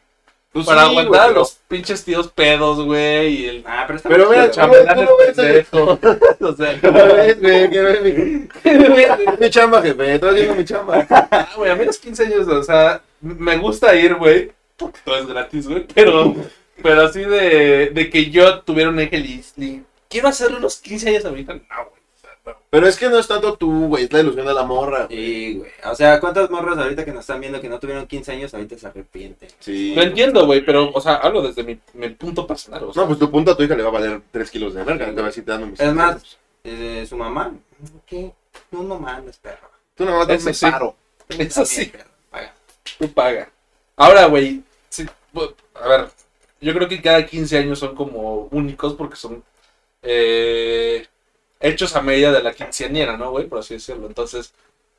Pues 0.56 0.66
Para 0.66 0.84
sí, 0.84 0.88
aguantar 0.88 1.08
güey, 1.10 1.20
a 1.20 1.26
pero- 1.26 1.38
los 1.40 1.58
pinches 1.68 2.02
tíos 2.04 2.28
pedos, 2.28 2.82
güey, 2.82 3.28
y 3.34 3.46
el 3.46 3.64
Ah, 3.66 3.84
pero 3.86 3.96
está 3.98 4.08
Pero 4.08 4.26
muy 4.26 4.36
mira, 4.36 4.50
chambelán 4.50 5.06
pendejo. 5.36 5.98
O 6.40 6.52
sea, 6.54 6.80
¿Cómo 6.80 6.98
ves, 7.04 7.40
güey? 7.40 7.70
¿Qué 7.70 7.80
ves, 7.82 8.02
mi- 8.02 8.48
Mi 9.38 9.50
chamba, 9.50 9.82
jefe, 9.82 10.14
estoy 10.14 10.30
haciendo 10.30 10.54
mi 10.54 10.64
chamba. 10.64 11.06
ah, 11.10 11.48
güey, 11.56 11.70
a 11.70 11.74
mí 11.76 11.84
los 11.84 11.98
15 11.98 12.24
años, 12.24 12.48
o 12.48 12.62
sea, 12.62 13.02
me 13.20 13.58
gusta 13.58 13.94
ir, 13.96 14.14
güey, 14.14 14.50
porque 14.78 14.98
todo 15.04 15.16
es 15.18 15.26
gratis, 15.26 15.68
güey, 15.68 15.86
pero, 15.94 16.34
pero 16.82 17.02
así 17.02 17.20
de, 17.20 17.90
de 17.92 18.08
que 18.10 18.30
yo 18.30 18.60
tuviera 18.60 18.88
un 18.88 18.98
ángel 18.98 19.26
y, 19.26 19.44
y 19.62 19.82
quiero 20.08 20.28
hacerle 20.28 20.56
unos 20.56 20.76
15 20.78 21.08
años 21.10 21.24
a 21.26 21.30
mi 21.32 21.40
hija, 21.42 21.52
no, 21.52 21.60
güey. 21.90 21.95
No. 22.46 22.56
Pero 22.70 22.86
es 22.86 22.96
que 22.96 23.08
no 23.08 23.18
es 23.18 23.26
tanto 23.26 23.56
tú, 23.56 23.88
güey, 23.88 24.04
es 24.04 24.12
la 24.12 24.20
ilusión 24.20 24.46
de 24.46 24.54
la 24.54 24.64
morra. 24.64 25.08
Sí, 25.08 25.56
güey. 25.58 25.70
O 25.84 25.94
sea, 25.94 26.20
¿cuántas 26.20 26.50
morras 26.50 26.78
ahorita 26.78 27.04
que 27.04 27.12
nos 27.12 27.20
están 27.20 27.40
viendo 27.40 27.60
que 27.60 27.68
no 27.68 27.78
tuvieron 27.78 28.06
15 28.06 28.32
años 28.32 28.54
ahorita 28.54 28.78
se 28.78 28.86
arrepienten? 28.86 29.48
Sí. 29.58 29.94
Lo 29.94 30.02
entiendo, 30.02 30.46
güey, 30.46 30.64
pero, 30.64 30.90
o 30.92 31.00
sea, 31.00 31.16
hablo 31.16 31.42
desde 31.42 31.62
mi, 31.64 31.78
mi 31.94 32.08
punto 32.10 32.46
personal, 32.46 32.84
o 32.84 32.92
sea. 32.92 33.02
No, 33.02 33.08
pues 33.08 33.18
tu 33.18 33.30
punto 33.30 33.50
a 33.50 33.56
tu 33.56 33.62
hija 33.62 33.74
le 33.74 33.82
va 33.82 33.88
a 33.88 33.92
valer 33.92 34.20
3 34.30 34.50
kilos 34.50 34.74
de 34.74 34.84
verga, 34.84 35.06
te 35.06 35.12
va 35.12 35.22
a 35.22 35.26
decir, 35.26 35.44
te 35.44 35.50
dando 35.50 35.66
mis 35.66 35.80
Es 35.80 35.92
más, 35.92 36.38
eh, 36.64 37.04
su 37.08 37.16
mamá, 37.16 37.52
¿qué? 38.06 38.32
No, 38.70 38.82
no 38.82 38.98
mandes, 38.98 39.36
perro. 39.38 39.70
Tú 39.94 40.04
nada 40.04 40.18
más 40.18 40.28
Eso 40.28 40.44
dame 40.44 40.54
sí. 40.54 40.66
paro. 40.70 40.96
Eso 41.28 41.64
sí. 41.64 41.86
Perro, 41.86 42.10
paga. 42.30 42.54
Tú 42.98 43.12
paga. 43.12 43.50
Ahora, 43.96 44.26
güey, 44.26 44.62
sí, 44.88 45.06
a 45.74 45.88
ver, 45.88 46.08
yo 46.60 46.74
creo 46.74 46.88
que 46.88 47.00
cada 47.00 47.24
15 47.24 47.58
años 47.58 47.78
son 47.78 47.94
como 47.94 48.48
únicos 48.50 48.94
porque 48.94 49.16
son 49.16 49.42
eh, 50.02 51.06
hechos 51.60 51.96
a 51.96 52.02
medida 52.02 52.32
de 52.32 52.42
la 52.42 52.52
quinceañera, 52.54 53.16
¿no, 53.16 53.30
güey? 53.30 53.46
Por 53.46 53.58
así 53.60 53.74
decirlo. 53.74 54.06
Entonces, 54.06 54.52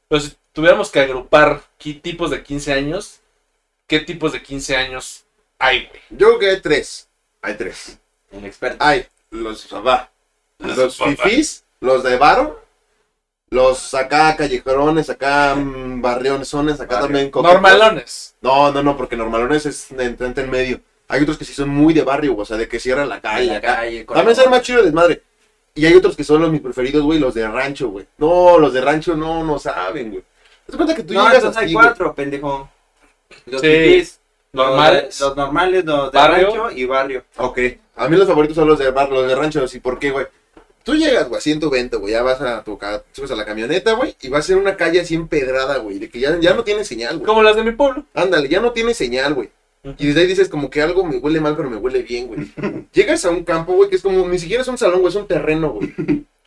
pues 0.08 0.24
si 0.24 0.34
tuviéramos 0.54 0.90
que 0.92 1.00
agrupar 1.00 1.62
qué 1.78 1.94
tipos 1.94 2.32
de 2.32 2.44
15 2.44 2.74
años, 2.74 3.20
¿qué 3.88 4.00
tipos 4.00 4.32
de 4.34 4.42
15 4.42 4.76
años 4.76 5.26
hay, 5.60 5.88
güey? 5.88 6.02
Yo 6.12 6.28
creo 6.28 6.40
que 6.40 6.50
hay 6.52 6.62
tres. 6.62 7.08
Hay 7.42 7.56
tres. 7.56 7.98
El 8.32 8.46
experto. 8.46 8.84
Hay 8.84 9.06
los, 9.32 9.70
los 9.72 10.98
papá. 10.98 11.16
fifís, 11.16 11.64
los 11.80 12.04
de 12.04 12.18
varo, 12.18 12.62
los 13.50 13.94
acá 13.94 14.36
callejerones, 14.36 15.10
acá 15.10 15.56
mm, 15.56 16.02
barrionesones, 16.02 16.80
acá 16.82 16.96
Barrio. 16.96 17.08
también 17.08 17.32
coquetos. 17.32 17.54
Normalones. 17.54 18.36
No, 18.42 18.72
no, 18.72 18.84
no, 18.84 18.98
porque 18.98 19.16
normalones 19.16 19.66
es 19.66 19.92
entre 19.92 20.44
en 20.44 20.50
medio. 20.50 20.82
Hay 21.08 21.22
otros 21.22 21.38
que 21.38 21.46
sí 21.46 21.54
son 21.54 21.70
muy 21.70 21.94
de 21.94 22.02
barrio, 22.04 22.36
o 22.36 22.44
sea, 22.44 22.58
de 22.58 22.68
que 22.68 22.80
cierran 22.80 23.08
la 23.08 23.22
calle. 23.22 23.46
La 23.48 23.58
acá. 23.58 23.76
calle. 23.78 24.04
También 24.04 24.28
la- 24.28 24.36
son 24.44 24.50
más 24.52 24.62
chido 24.62 24.80
de 24.80 24.86
desmadre. 24.86 25.24
Y 25.78 25.86
hay 25.86 25.94
otros 25.94 26.16
que 26.16 26.24
son 26.24 26.42
los 26.42 26.52
mis 26.52 26.62
preferidos, 26.62 27.04
güey, 27.04 27.20
los 27.20 27.34
de 27.34 27.48
rancho, 27.48 27.90
güey. 27.90 28.06
No, 28.18 28.58
los 28.58 28.74
de 28.74 28.82
rancho 28.82 29.16
no, 29.16 29.44
no 29.44 29.60
saben, 29.60 30.10
güey. 30.10 30.22
¿Te 30.66 30.72
das 30.72 30.76
cuenta 30.76 30.96
que 30.96 31.04
tú 31.04 31.14
No, 31.14 31.28
llegas 31.30 31.56
hay 31.56 31.72
cuatro, 31.72 32.14
pendejo. 32.14 32.70
Los 33.46 33.62
Sí. 33.62 34.00
los- 34.00 34.20
Normales. 34.54 35.20
Los, 35.20 35.36
normales, 35.36 35.86
los 35.86 36.12
de 36.12 36.18
Barrio. 36.18 36.48
rancho 36.48 36.72
y 36.72 36.86
barrio. 36.86 37.24
Ok. 37.38 37.60
A 37.98 38.08
mí 38.08 38.18
los 38.18 38.28
favoritos 38.28 38.56
son 38.56 38.68
los 38.68 38.80
de 38.80 38.90
bar, 38.92 39.10
los 39.12 39.28
de 39.28 39.36
rancho, 39.36 39.64
¿y 39.72 39.80
por 39.80 40.00
qué, 40.00 40.10
güey? 40.12 40.26
Tú 40.84 40.96
llegas, 40.96 41.28
güey, 41.28 41.38
así 41.38 41.52
en 41.52 41.60
tu 41.60 41.70
vento, 41.70 42.00
güey, 42.00 42.14
ya 42.14 42.24
vas 42.24 42.40
a 42.42 42.64
tu 42.64 42.80
subes 43.12 43.30
a 43.32 43.36
la 43.36 43.44
camioneta, 43.46 43.92
güey, 43.94 44.16
y 44.22 44.30
vas 44.30 44.50
en 44.50 44.58
una 44.58 44.78
calle 44.78 45.02
así 45.02 45.16
empedrada, 45.16 45.78
güey, 45.80 46.00
de 46.00 46.10
que 46.10 46.20
ya, 46.20 46.40
ya 46.40 46.54
no 46.54 46.64
tiene 46.64 46.86
señal, 46.86 47.18
güey. 47.18 47.26
Como 47.28 47.44
las 47.44 47.56
de 47.58 47.64
mi 47.64 47.72
pueblo. 47.74 48.06
Ándale, 48.14 48.48
ya 48.48 48.62
no 48.62 48.72
tiene 48.72 48.94
señal, 48.94 49.34
güey. 49.34 49.50
Y 49.98 50.08
desde 50.08 50.22
ahí 50.22 50.28
dices 50.28 50.50
como 50.50 50.70
que 50.70 50.82
algo 50.82 51.04
me 51.04 51.18
huele 51.18 51.40
mal, 51.40 51.56
pero 51.56 51.70
me 51.70 51.78
huele 51.78 52.02
bien, 52.04 52.28
güey. 52.28 52.52
Llegas 52.94 53.24
a 53.26 53.30
un 53.30 53.44
campo, 53.44 53.74
güey, 53.74 53.90
que 53.90 53.96
es 53.96 54.02
como, 54.02 54.28
ni 54.28 54.40
siquiera 54.40 54.62
es 54.62 54.68
un 54.68 54.78
salón, 54.78 55.00
güey, 55.02 55.10
es 55.10 55.16
un 55.16 55.28
terreno, 55.28 55.72
güey. 55.74 55.94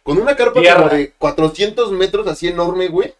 Con 0.02 0.18
una 0.18 0.34
carpa 0.36 0.60
Tierra. 0.60 0.76
como 0.84 0.94
de 0.96 1.12
400 1.18 1.92
metros 1.92 2.26
así 2.26 2.48
enorme, 2.48 2.88
güey. 2.88 3.14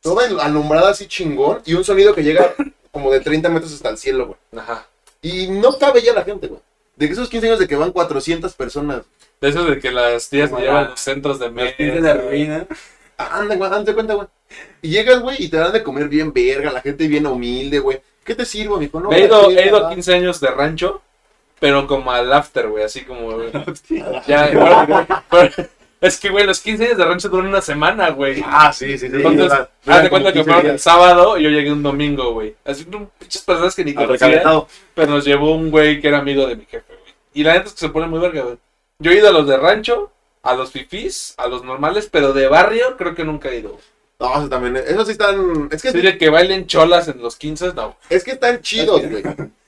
Toda 0.00 0.26
alumbrada 0.44 0.90
así 0.90 1.06
chingón. 1.06 1.60
Y 1.64 1.74
un 1.74 1.84
sonido 1.84 2.14
que 2.14 2.22
llega 2.22 2.54
como 2.90 3.10
de 3.10 3.20
30 3.20 3.48
metros 3.48 3.72
hasta 3.72 3.88
el 3.88 3.96
cielo, 3.98 4.26
güey. 4.26 4.38
Ajá. 4.62 4.86
Y 5.22 5.48
no 5.48 5.78
cabe 5.78 6.02
ya 6.02 6.12
la 6.12 6.24
gente, 6.24 6.48
güey. 6.48 6.60
De 6.96 7.06
esos 7.06 7.28
15 7.28 7.46
años 7.46 7.58
de 7.58 7.66
que 7.66 7.76
van 7.76 7.92
400 7.92 8.52
personas. 8.54 9.02
De 9.40 9.48
eso 9.48 9.64
de 9.64 9.78
que 9.78 9.90
las 9.90 10.28
tías 10.28 10.52
me 10.52 10.60
llevan 10.60 10.84
la- 10.84 10.90
los 10.90 11.00
centros 11.00 11.38
de 11.38 11.48
pinches 11.50 12.02
de 12.02 12.14
ruina. 12.14 12.66
Anda, 13.16 13.56
güey, 13.56 13.70
date 13.70 13.94
cuenta, 13.94 14.14
güey. 14.14 14.26
Y 14.82 14.88
llegas, 14.90 15.20
güey, 15.20 15.36
y 15.42 15.48
te 15.48 15.56
dan 15.56 15.72
de 15.72 15.82
comer 15.82 16.08
bien 16.08 16.32
verga, 16.32 16.70
la 16.72 16.80
gente 16.82 17.06
bien 17.08 17.26
humilde, 17.26 17.78
güey. 17.78 18.00
¿Qué 18.24 18.34
te 18.34 18.44
sirvo, 18.44 18.78
mijo? 18.78 19.00
No, 19.00 19.12
he, 19.12 19.24
ido, 19.24 19.50
he 19.50 19.68
ido 19.68 19.84
ah. 19.84 19.90
a 19.90 19.94
15 19.94 20.14
años 20.14 20.40
de 20.40 20.48
rancho, 20.48 21.02
pero 21.60 21.86
como 21.86 22.10
al 22.10 22.32
after, 22.32 22.68
güey, 22.68 22.84
así 22.84 23.02
como... 23.02 23.36
ya, 24.26 24.50
bueno, 24.52 25.06
pero- 25.30 25.68
es 26.04 26.18
que, 26.18 26.28
güey, 26.28 26.44
los 26.44 26.60
15 26.60 26.84
años 26.84 26.98
de 26.98 27.04
rancho 27.06 27.30
duran 27.30 27.46
una 27.46 27.62
semana, 27.62 28.10
güey. 28.10 28.44
Ah, 28.46 28.70
sí, 28.74 28.98
sí, 28.98 29.08
sí. 29.08 29.16
Entonces, 29.16 29.50
haz 29.86 30.02
de 30.02 30.10
cuenta 30.10 30.34
que 30.34 30.40
15 30.40 30.52
fueron 30.52 30.70
el 30.72 30.78
sábado 30.78 31.38
y 31.38 31.44
yo 31.44 31.48
llegué 31.48 31.72
un 31.72 31.82
domingo, 31.82 32.34
güey. 32.34 32.54
Así, 32.62 32.86
no, 32.90 33.10
pinches 33.18 33.40
personas 33.40 33.74
que 33.74 33.86
ni 33.86 33.94
conocía, 33.94 34.42
pero 34.94 35.10
nos 35.10 35.24
llevó 35.24 35.54
un 35.54 35.70
güey 35.70 36.02
que 36.02 36.08
era 36.08 36.18
amigo 36.18 36.46
de 36.46 36.56
mi 36.56 36.66
jefe, 36.66 36.84
güey. 36.88 37.14
Y 37.32 37.42
la 37.42 37.54
neta 37.54 37.68
es 37.68 37.72
que 37.72 37.78
se 37.80 37.88
pone 37.88 38.06
muy 38.06 38.20
verga, 38.20 38.42
güey. 38.42 38.58
Yo 38.98 39.12
he 39.12 39.16
ido 39.16 39.28
a 39.28 39.32
los 39.32 39.48
de 39.48 39.56
rancho, 39.56 40.12
a 40.42 40.54
los 40.54 40.72
fifís, 40.72 41.32
a 41.38 41.46
los 41.46 41.64
normales, 41.64 42.10
pero 42.12 42.34
de 42.34 42.48
barrio 42.48 42.98
creo 42.98 43.14
que 43.14 43.24
nunca 43.24 43.48
he 43.48 43.60
ido. 43.60 43.78
No, 44.24 44.38
eso 44.38 44.48
también. 44.48 44.76
Eso 44.76 45.04
sí 45.04 45.12
están. 45.12 45.68
Es 45.70 45.82
que, 45.82 45.92
Sí, 45.92 46.00
de 46.00 46.16
que 46.18 46.28
bailen 46.30 46.66
cholas 46.66 47.08
en 47.08 47.20
los 47.20 47.36
15, 47.36 47.72
no. 47.74 47.96
es 48.08 48.24
que 48.24 48.32
están 48.32 48.60
chidos, 48.60 49.02
güey. 49.08 49.22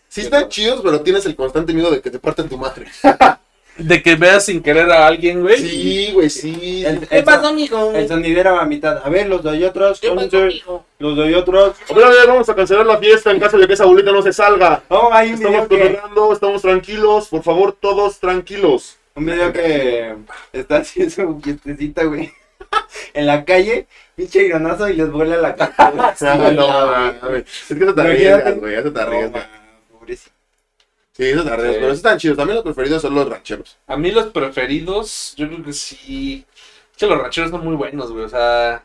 Sí 0.08 0.22
están 0.22 0.48
chidos, 0.54 0.80
pero 0.82 1.00
tienes 1.02 1.26
el 1.26 1.36
constante 1.36 1.72
miedo 1.72 1.90
de 1.90 2.00
que 2.00 2.10
te 2.10 2.18
partan 2.18 2.48
tu 2.48 2.56
madre. 2.58 2.86
De 3.78 4.02
que 4.02 4.14
veas 4.14 4.46
sin 4.46 4.62
querer 4.62 4.90
a 4.90 5.06
alguien, 5.06 5.42
güey. 5.42 5.58
Sí, 5.58 6.10
güey, 6.14 6.30
sí. 6.30 6.82
El, 6.82 7.06
el, 7.10 7.54
mijo? 7.54 7.92
el 7.92 8.08
sonidero 8.08 8.54
va 8.54 8.62
a 8.62 8.64
mitad. 8.64 9.02
A 9.04 9.10
ver, 9.10 9.26
los 9.26 9.42
de 9.42 9.50
allá 9.50 9.68
atrás. 9.68 10.00
¿Qué 10.00 10.10
pasó, 10.12 10.46
mijo? 10.46 10.86
Los 10.98 11.14
de 11.14 11.24
allá 11.24 11.38
atrás. 11.40 11.72
Mira, 11.94 12.08
ya 12.10 12.26
vamos 12.26 12.48
a 12.48 12.54
cancelar 12.54 12.86
la 12.86 12.96
fiesta 12.96 13.30
en 13.32 13.38
caso 13.38 13.58
de 13.58 13.66
que 13.66 13.74
esa 13.74 13.84
bolita 13.84 14.12
no 14.12 14.22
se 14.22 14.32
salga. 14.32 14.82
Oh, 14.88 15.10
hay 15.12 15.28
un 15.28 15.34
Estamos 15.34 15.68
video 15.68 15.68
que, 15.68 15.90
cotorreando, 15.90 16.32
estamos 16.32 16.62
tranquilos. 16.62 17.28
Por 17.28 17.42
favor, 17.42 17.76
todos 17.78 18.18
tranquilos. 18.18 18.96
un 19.14 19.26
video 19.26 19.52
que 19.52 20.14
está 20.54 20.78
haciendo 20.78 21.14
su 21.14 21.40
fiestecita, 21.42 22.04
güey. 22.04 22.32
En 23.14 23.26
la 23.26 23.44
calle, 23.44 23.86
pinche 24.14 24.42
ironazo 24.44 24.88
y 24.88 24.94
les 24.94 25.10
vuela 25.10 25.36
la 25.38 25.54
cara. 25.54 25.90
güey. 25.90 26.06
Sí, 26.16 26.26
Ah, 26.28 26.36
no, 26.52 26.66
güey. 26.66 27.20
mames. 27.22 27.44
Es 27.70 27.76
que 27.78 27.84
eso 27.84 27.94
te 27.94 28.00
arriesgas, 28.02 28.58
güey. 28.58 28.74
Eso 28.74 28.92
te 28.92 29.00
No, 29.00 29.06
arriesgas. 29.06 29.46
pobrecito. 29.90 30.36
Sí, 31.12 31.24
eso 31.24 31.44
te 31.44 31.50
arriesgas. 31.50 31.74
Sí. 31.74 31.80
Pero 31.80 31.92
sí 31.92 31.96
están 31.96 32.18
chidos. 32.18 32.36
También 32.36 32.56
los 32.56 32.64
preferidos 32.64 33.02
son 33.02 33.14
los 33.14 33.28
rancheros. 33.28 33.76
A 33.86 33.96
mí 33.96 34.10
los 34.10 34.26
preferidos, 34.26 35.34
yo 35.36 35.48
creo 35.48 35.62
que 35.64 35.72
sí. 35.72 36.44
Es 36.92 36.98
que 36.98 37.06
los 37.06 37.18
rancheros 37.18 37.50
son 37.50 37.64
muy 37.64 37.74
buenos, 37.74 38.12
güey. 38.12 38.24
O 38.24 38.28
sea, 38.28 38.84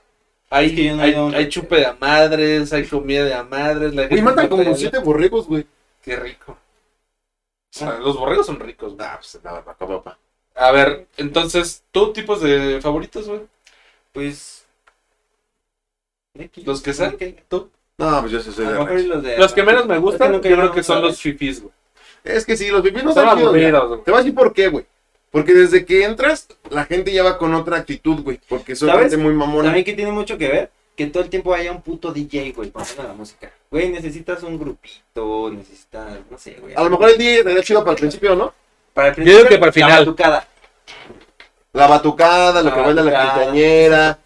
hay, 0.49 0.67
Es 0.67 0.71
que 0.73 0.85
yo 0.85 0.95
no 0.95 1.03
hay, 1.03 1.13
hay 1.35 1.49
chupe 1.49 1.75
de 1.77 1.85
a 1.87 1.93
madres, 1.99 2.71
hay 2.73 2.85
comida 2.85 3.25
de 3.25 3.33
a 3.33 3.43
madres. 3.43 3.93
La 3.93 4.07
Y 4.09 4.21
matan 4.21 4.45
no 4.45 4.49
como 4.51 4.63
te- 4.63 4.75
siete 4.75 4.99
borregos, 4.99 5.47
güey. 5.47 5.65
Qué 6.01 6.15
rico. 6.15 6.53
O 6.53 7.77
sea, 7.77 7.99
los 7.99 8.17
borregos 8.17 8.45
son 8.45 8.59
ricos, 8.59 8.95
güey. 8.95 9.07
Ah, 9.09 9.17
pues 9.19 9.39
nada, 9.43 9.61
papá, 9.63 9.87
papá. 9.87 10.17
A 10.55 10.71
ver, 10.71 11.07
entonces, 11.17 11.83
¿tú 11.91 12.11
tipos 12.13 12.41
de 12.41 12.79
favoritos, 12.81 13.27
güey? 13.27 13.41
Pues. 14.11 14.65
Los 16.65 16.81
que 16.81 16.93
sean. 16.93 17.17
¿Tú? 17.47 17.69
No, 17.97 18.21
pues 18.21 18.31
yo 18.31 18.39
sí 18.39 18.51
soy 18.51 18.65
de 18.65 18.73
rancho. 18.73 18.93
los 19.07 19.23
de. 19.23 19.37
Los 19.37 19.53
que 19.53 19.63
menos 19.63 19.85
me 19.85 19.95
Es 19.95 20.01
gustan, 20.01 20.33
yo 20.33 20.41
creo 20.41 20.71
que 20.71 20.83
son 20.83 21.01
los 21.01 21.19
fifís, 21.19 21.61
güey. 21.61 21.73
Es 22.23 22.45
que 22.45 22.55
sí, 22.55 22.69
los 22.69 22.81
pipis 22.81 23.03
no 23.03 23.13
Son 23.13 23.27
aburridos, 23.27 23.87
güey. 23.87 24.03
Te 24.03 24.11
voy 24.11 24.19
a 24.19 24.23
decir 24.23 24.35
por 24.35 24.53
qué, 24.53 24.67
güey. 24.67 24.85
Porque 25.31 25.53
desde 25.53 25.85
que 25.85 26.03
entras, 26.03 26.47
la 26.69 26.85
gente 26.85 27.11
ya 27.13 27.23
va 27.23 27.37
con 27.37 27.53
otra 27.55 27.77
actitud, 27.77 28.21
güey. 28.21 28.39
Porque 28.49 28.75
son 28.75 28.89
gente 28.99 29.17
muy 29.17 29.33
mamona. 29.33 29.65
También 29.65 29.85
que 29.85 29.93
tiene 29.93 30.11
mucho 30.11 30.37
que 30.37 30.47
ver 30.47 30.71
que 30.95 31.07
todo 31.07 31.23
el 31.23 31.29
tiempo 31.29 31.53
haya 31.53 31.71
un 31.71 31.81
puto 31.81 32.11
DJ, 32.11 32.51
güey, 32.51 32.69
poniendo 32.69 33.03
la 33.03 33.13
música. 33.13 33.51
Güey, 33.69 33.89
necesitas 33.89 34.43
un 34.43 34.59
grupito, 34.59 35.49
necesitas, 35.51 36.19
no 36.29 36.37
sé, 36.37 36.57
güey. 36.59 36.75
A 36.75 36.83
lo 36.83 36.89
mejor 36.89 37.09
el 37.09 37.17
día 37.17 37.37
estaría 37.37 37.63
chido 37.63 37.79
para 37.81 37.91
el 37.93 37.99
principio, 37.99 38.35
¿no? 38.35 38.53
Para 38.93 39.09
el 39.09 39.15
Yo 39.15 39.37
digo 39.37 39.47
que 39.47 39.57
para 39.57 39.67
el 39.67 39.73
final. 39.73 39.99
batucada. 40.05 40.47
La 41.73 41.87
batucada, 41.87 42.61
lo 42.61 42.73
que 42.73 42.79
baila 42.81 43.03
la 43.03 43.33
quinceañera. 43.33 44.19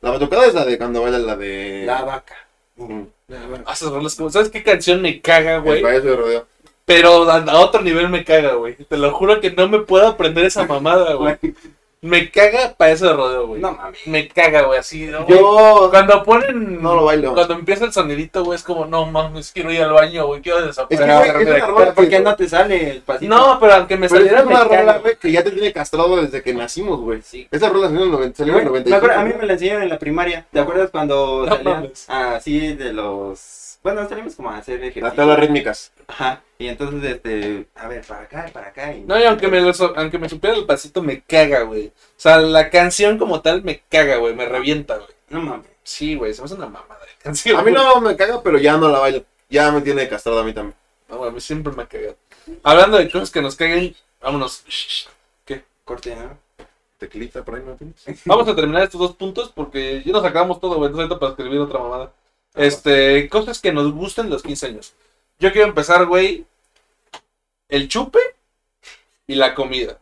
La 0.00 0.10
batucada 0.10 0.46
es 0.46 0.54
la 0.54 0.64
de 0.64 0.78
cuando 0.78 1.02
baila 1.02 1.18
la 1.18 1.36
de. 1.36 1.82
La 1.86 2.02
vaca. 2.02 2.34
Mm, 2.76 3.02
Ah, 3.64 3.74
como- 3.80 4.30
¿Sabes 4.30 4.50
qué 4.50 4.62
canción 4.62 5.02
me 5.02 5.20
caga, 5.20 5.56
El 5.56 5.62
güey? 5.62 5.82
payaso 5.82 6.06
de 6.06 6.16
rodeo. 6.16 6.46
Pero 6.84 7.28
a, 7.28 7.38
a 7.38 7.58
otro 7.58 7.82
nivel 7.82 8.08
me 8.08 8.24
caga, 8.24 8.54
güey. 8.54 8.76
Te 8.76 8.96
lo 8.96 9.12
juro 9.12 9.40
que 9.40 9.50
no 9.50 9.66
me 9.68 9.80
puedo 9.80 10.06
aprender 10.06 10.44
esa 10.44 10.64
mamada, 10.64 11.14
güey. 11.14 11.36
Me 12.02 12.30
caga 12.30 12.74
payaso 12.76 13.06
de 13.06 13.12
rodeo, 13.14 13.46
güey. 13.48 13.60
No 13.60 13.72
mames. 13.72 14.06
Me 14.06 14.28
caga, 14.28 14.62
güey, 14.62 14.78
así. 14.78 15.06
¿no? 15.06 15.26
Yo 15.26 15.88
Cuando 15.90 16.22
ponen. 16.22 16.80
no 16.80 16.94
lo 16.94 17.04
bailo. 17.04 17.32
Cuando 17.34 17.54
empieza 17.54 17.84
el 17.86 17.92
sonidito, 17.92 18.44
güey, 18.44 18.56
es 18.56 18.62
como, 18.62 18.84
no 18.84 19.06
mames, 19.06 19.50
quiero 19.50 19.72
ir 19.72 19.82
al 19.82 19.92
baño, 19.92 20.26
güey, 20.26 20.40
quiero 20.42 20.58
Es 20.58 20.76
que, 20.76 20.96
desaparecer. 20.96 21.06
güey, 21.06 21.48
es 21.48 21.56
una 21.56 21.66
rola 21.66 21.76
Pero 21.78 21.94
¿por 21.94 22.04
que- 22.04 22.10
qué 22.10 22.20
no 22.20 22.36
te 22.36 22.48
sale 22.48 22.90
el 22.90 23.00
pasito? 23.00 23.34
no, 23.34 23.58
pero 23.58 23.72
aunque 23.74 23.96
me 23.96 24.08
Pero 24.08 24.20
es 24.20 24.30
saliera, 24.30 24.46
una 24.46 24.64
me 24.64 24.76
rola, 24.76 24.98
güey, 24.98 25.16
que 25.16 25.32
ya 25.32 25.42
te 25.42 25.50
tiene 25.50 25.72
castrado 25.72 26.16
desde 26.20 26.42
que 26.42 26.54
nacimos, 26.54 27.00
güey. 27.00 27.22
Sí. 27.22 27.48
Esa 27.50 27.70
rola 27.70 27.86
salió 27.86 28.00
en 28.02 28.06
el 28.06 28.12
90, 28.12 28.36
salió 28.36 28.52
en 28.54 28.60
el 28.60 28.68
Güey, 28.68 28.82
95. 28.84 28.90
me 28.90 28.96
acuerdo, 28.96 29.20
a 29.20 29.24
mí 29.24 29.40
me 29.40 29.46
la 29.46 29.52
enseñaron 29.54 29.82
en 29.82 29.88
la 29.88 29.98
primaria. 29.98 30.46
¿Te 30.52 30.60
acuerdas 30.60 30.90
cuando 30.90 31.44
No 31.46 31.56
salían 31.56 31.74
mames. 31.82 32.04
así 32.08 32.74
de 32.74 32.92
los... 32.92 33.65
Bueno, 33.86 34.08
salimos 34.08 34.34
como 34.34 34.50
a 34.50 34.56
hacer 34.58 34.80
ejercicio. 34.80 35.04
Las 35.04 35.14
tablas 35.14 35.38
rítmicas. 35.38 35.92
Ajá. 36.08 36.42
Y 36.58 36.66
entonces, 36.66 37.04
este, 37.04 37.68
a 37.76 37.86
ver, 37.86 38.04
para 38.04 38.22
acá, 38.22 38.50
para 38.52 38.66
acá. 38.66 38.92
Y... 38.92 39.02
No, 39.02 39.16
y 39.16 39.22
aunque 39.22 39.46
me, 39.46 39.60
lo 39.60 39.72
so- 39.72 39.92
aunque 39.96 40.18
me 40.18 40.28
supiera 40.28 40.56
el 40.56 40.66
pasito, 40.66 41.02
me 41.04 41.20
caga, 41.20 41.62
güey. 41.62 41.86
O 41.86 41.92
sea, 42.16 42.38
la 42.38 42.68
canción 42.68 43.16
como 43.16 43.42
tal 43.42 43.62
me 43.62 43.84
caga, 43.88 44.16
güey, 44.16 44.34
me 44.34 44.44
revienta, 44.44 44.96
güey. 44.96 45.10
No 45.28 45.40
mames. 45.40 45.68
Sí, 45.84 46.16
güey, 46.16 46.34
se 46.34 46.40
me 46.42 46.46
hace 46.46 46.54
una 46.56 46.66
mamada 46.66 47.00
de 47.00 47.22
canción. 47.22 47.60
A 47.60 47.62
mí 47.62 47.70
güey. 47.70 47.84
no 47.84 48.00
me 48.00 48.16
caga, 48.16 48.42
pero 48.42 48.58
ya 48.58 48.76
no 48.76 48.88
la 48.88 48.98
bailo. 48.98 49.24
Ya 49.48 49.70
me 49.70 49.80
tiene 49.82 50.08
castrado 50.08 50.40
a 50.40 50.42
mí 50.42 50.52
también. 50.52 50.74
No, 51.08 51.18
güey, 51.18 51.30
a 51.30 51.32
mí 51.32 51.40
siempre 51.40 51.72
me 51.72 51.84
ha 51.84 51.86
cagado. 51.86 52.16
Hablando 52.64 52.96
de 52.98 53.08
cosas 53.08 53.30
que 53.30 53.40
nos 53.40 53.54
caguen, 53.54 53.94
vámonos. 54.20 54.64
Corte, 55.84 56.16
¿no? 56.16 56.36
Tequilita 56.98 57.44
por 57.44 57.54
ahí, 57.54 57.62
¿no 57.64 57.76
tienes? 57.76 58.02
Vamos 58.24 58.48
a 58.48 58.56
terminar 58.56 58.82
estos 58.82 59.00
dos 59.00 59.14
puntos 59.14 59.52
porque 59.54 60.02
ya 60.04 60.10
nos 60.10 60.24
acabamos 60.24 60.58
todo, 60.58 60.74
güey. 60.74 60.88
Entonces 60.88 61.04
ahorita 61.08 61.20
para 61.20 61.30
escribir 61.30 61.60
otra 61.60 61.78
mamada. 61.78 62.12
Este, 62.56 63.28
cosas 63.28 63.60
que 63.60 63.72
nos 63.72 63.92
gusten 63.92 64.30
los 64.30 64.42
15 64.42 64.66
años. 64.66 64.94
Yo 65.38 65.52
quiero 65.52 65.68
empezar, 65.68 66.06
güey. 66.06 66.46
El 67.68 67.88
chupe 67.88 68.18
y 69.26 69.34
la 69.34 69.54
comida. 69.54 69.98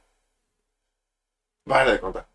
Vale, 1.67 1.93
de 1.93 2.01
contar. 2.01 2.27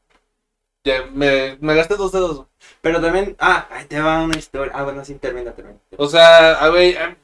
Ya, 0.84 1.06
me, 1.12 1.58
me 1.62 1.76
gasté 1.76 1.96
dos 1.96 2.12
dedos. 2.12 2.36
güey. 2.38 2.48
Pero 2.82 3.02
también, 3.02 3.36
ah, 3.40 3.68
ahí 3.72 3.86
te 3.86 4.00
va 4.02 4.22
una 4.22 4.38
historia. 4.38 4.74
Ah, 4.76 4.84
bueno, 4.84 5.04
sí, 5.06 5.16
termina, 5.16 5.52
termina. 5.54 5.78
O 5.98 6.08
sea, 6.08 6.54
ah, 6.60 6.70
güey, 6.70 6.96
ah, 6.98 7.16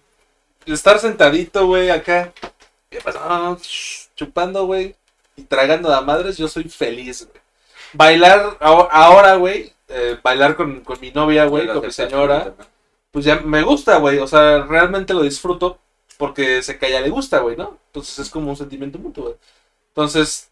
estar 0.66 1.00
sentadito, 1.00 1.66
güey, 1.68 1.90
acá. 1.90 2.32
¿Qué 2.90 3.02
pasa? 3.02 3.20
Ah, 3.24 3.58
chupando, 4.16 4.66
güey. 4.66 4.96
Y 5.36 5.44
tragando 5.44 5.94
a 5.94 6.02
madres, 6.02 6.38
yo 6.38 6.48
soy 6.48 6.66
feliz, 6.66 7.28
güey. 7.28 7.42
Bailar 7.94 8.58
aho- 8.62 8.90
ahora, 8.92 9.36
güey. 9.36 9.74
eh, 9.88 10.18
bailar 10.24 10.56
con, 10.56 10.82
con 10.82 11.00
mi 11.02 11.12
novia, 11.12 11.46
güey, 11.46 11.68
con 11.68 11.82
mi 11.86 11.92
señora. 11.92 12.54
Pues 13.16 13.24
ya 13.24 13.38
me 13.40 13.62
gusta, 13.64 13.96
güey. 14.00 14.18
O 14.20 14.28
sea, 14.28 14.64
realmente 14.64 15.14
lo 15.14 15.22
disfruto 15.24 15.80
porque 16.18 16.62
sé 16.62 16.78
que 16.78 16.98
a 16.98 17.00
le 17.00 17.10
gusta, 17.10 17.40
güey, 17.40 17.56
¿no? 17.56 17.80
Entonces 17.88 18.20
es 18.20 18.30
como 18.30 18.50
un 18.50 18.58
sentimiento 18.58 19.00
mutuo, 19.00 19.24
güey. 19.24 19.36
Entonces, 19.88 20.50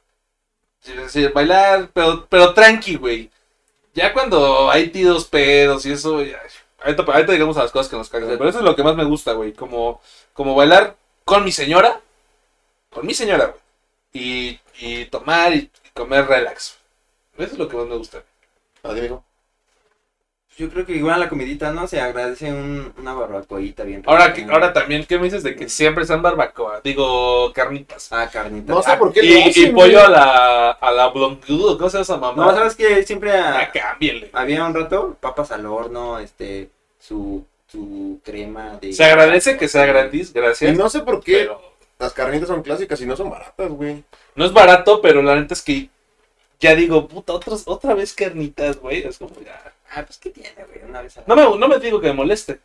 sí, 1.09 1.27
bailar, 1.27 1.89
pero, 1.93 2.25
pero 2.29 2.53
tranqui, 2.53 2.95
güey. 2.95 3.29
Ya 3.93 4.13
cuando 4.13 4.71
hay 4.71 4.89
tiros 4.91 5.25
pedos 5.25 5.85
y 5.85 5.91
eso, 5.91 6.23
ya, 6.23 6.39
ahorita, 6.81 7.03
ahorita 7.03 7.33
llegamos 7.33 7.57
a 7.57 7.63
las 7.63 7.71
cosas 7.73 7.89
que 7.89 7.97
nos 7.97 8.07
cagan. 8.07 8.29
Pero 8.29 8.49
eso 8.49 8.59
es 8.59 8.65
lo 8.65 8.77
que 8.77 8.83
más 8.83 8.95
me 8.95 9.03
gusta, 9.03 9.33
güey. 9.33 9.51
Como, 9.51 9.99
como 10.31 10.55
bailar 10.55 10.95
con 11.25 11.43
mi 11.43 11.51
señora, 11.51 11.99
con 12.91 13.05
mi 13.05 13.13
señora, 13.13 13.47
güey. 13.47 13.61
Y, 14.13 14.59
y 14.79 15.05
tomar 15.07 15.53
y, 15.53 15.69
comer 15.93 16.27
relax. 16.27 16.77
Eso 17.37 17.51
es 17.51 17.57
lo 17.59 17.67
que 17.67 17.75
más 17.75 17.87
me 17.87 17.97
gusta. 17.97 18.23
Así 18.83 19.01
dijo. 19.01 19.25
Yo 20.55 20.69
creo 20.69 20.85
que 20.85 20.93
igual 20.95 21.15
a 21.15 21.17
la 21.17 21.29
comidita, 21.29 21.71
¿no? 21.71 21.87
Se 21.87 21.99
agradece 21.99 22.51
un, 22.51 22.93
una 22.97 23.13
barbacoita 23.13 23.83
bien. 23.83 24.03
Ahora, 24.05 24.33
que, 24.33 24.43
ahora 24.43 24.71
también, 24.71 25.03
¿qué 25.05 25.17
me 25.17 25.23
dices 25.25 25.41
de 25.41 25.55
que 25.55 25.67
siempre 25.67 26.05
sean 26.05 26.21
barbacoa? 26.21 26.81
Digo, 26.83 27.51
carnitas. 27.53 28.07
Ah, 28.11 28.29
carnita. 28.31 28.71
No 28.71 28.83
sé 28.83 28.91
Ah, 28.91 28.99
por 28.99 29.11
qué 29.11 29.25
Y, 29.25 29.29
lo 29.29 29.39
y 29.39 29.49
hacen, 29.49 29.73
pollo 29.73 30.05
a 30.05 30.09
la, 30.09 30.71
a 30.71 30.91
la 30.91 31.07
blondudo, 31.09 31.77
¿cómo 31.77 31.89
se 31.89 31.97
llama 31.97 32.03
esa 32.03 32.17
mamá? 32.17 32.45
No, 32.45 32.51
¿sabes 32.55 32.75
que 32.75 33.03
Siempre 33.03 33.31
Ah, 33.31 33.71
ah, 33.81 33.97
había 34.33 34.65
un 34.65 34.75
rato 34.75 35.17
papas 35.19 35.51
al 35.51 35.65
horno, 35.65 36.19
este, 36.19 36.69
su, 36.99 37.43
su 37.67 38.19
crema 38.23 38.77
de... 38.79 38.93
Se 38.93 39.03
agradece 39.05 39.57
que 39.57 39.67
sea 39.67 39.87
gratis, 39.87 40.29
Y 40.29 40.33
gracias. 40.33 40.77
no 40.77 40.87
sé 40.89 40.99
por 40.99 41.23
qué 41.23 41.37
Pero 41.37 41.61
las 41.97 42.13
carnitas 42.13 42.47
son 42.49 42.61
clásicas 42.61 43.01
y 43.01 43.07
no 43.07 43.15
son 43.15 43.31
baratas, 43.31 43.69
güey. 43.71 44.03
no 44.35 44.45
es 44.45 44.53
barato, 44.53 45.01
pero 45.01 45.23
la 45.23 45.35
neta 45.35 45.55
es 45.55 45.63
que 45.63 45.89
ya 46.59 46.75
digo, 46.75 47.07
puta, 47.07 47.33
otros, 47.33 47.63
otra 47.65 47.93
vez 47.93 48.13
carnitas, 48.13 48.77
güey. 48.79 49.05
Es 49.05 49.17
como 49.17 49.33
ya. 49.43 49.73
Ah, 49.95 50.03
pues, 50.05 50.17
¿qué 50.17 50.29
tiene, 50.29 50.49
güey? 50.67 50.83
Una 50.89 51.01
vez 51.01 51.17
a 51.17 51.21
la- 51.21 51.27
No 51.27 51.35
me, 51.51 51.57
no 51.57 51.67
me 51.67 51.79
digo 51.79 51.99
que 52.01 52.07
me 52.07 52.13
moleste, 52.13 52.59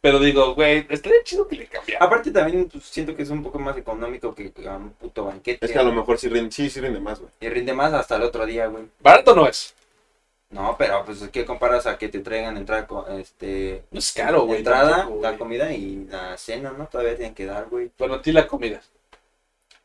pero 0.00 0.18
digo, 0.18 0.54
güey, 0.54 0.86
estaría 0.90 1.22
chido 1.24 1.48
que 1.48 1.56
le 1.56 1.66
cambiara. 1.66 2.04
Aparte 2.04 2.30
también 2.30 2.68
pues, 2.68 2.84
siento 2.84 3.14
que 3.16 3.22
es 3.22 3.30
un 3.30 3.42
poco 3.42 3.58
más 3.58 3.76
económico 3.76 4.34
que 4.34 4.52
que 4.52 4.68
un 4.68 4.90
puto 4.90 5.24
banquete. 5.24 5.64
Es 5.64 5.72
que 5.72 5.78
a 5.78 5.82
lo 5.82 5.92
mejor 5.92 6.18
sí 6.18 6.28
rinde, 6.28 6.50
sí, 6.52 6.68
sí 6.68 6.80
rinde 6.80 7.00
más, 7.00 7.18
güey. 7.20 7.30
Y 7.40 7.48
rinde 7.48 7.72
más 7.72 7.92
hasta 7.94 8.16
el 8.16 8.22
otro 8.22 8.44
día, 8.46 8.66
güey. 8.66 8.84
Barato 9.00 9.34
no 9.34 9.46
es. 9.46 9.74
No, 10.50 10.76
pero 10.78 11.04
pues 11.04 11.18
¿qué 11.32 11.44
comparas 11.44 11.86
a 11.86 11.98
que 11.98 12.08
te 12.08 12.20
traigan 12.20 12.56
entrada 12.56 12.86
con 12.86 13.10
este 13.18 13.82
No 13.90 13.98
es 13.98 14.12
caro, 14.12 14.42
güey. 14.44 14.58
entrada, 14.58 14.98
tampoco, 14.98 15.22
la 15.22 15.28
güey. 15.30 15.38
comida 15.38 15.72
y 15.72 16.04
la 16.08 16.36
cena, 16.36 16.70
¿no? 16.70 16.86
Todavía 16.86 17.16
tienen 17.16 17.34
que 17.34 17.46
dar, 17.46 17.64
güey. 17.68 17.90
Bueno, 17.98 18.14
a 18.14 18.22
ti 18.22 18.30
la 18.30 18.46
comida. 18.46 18.80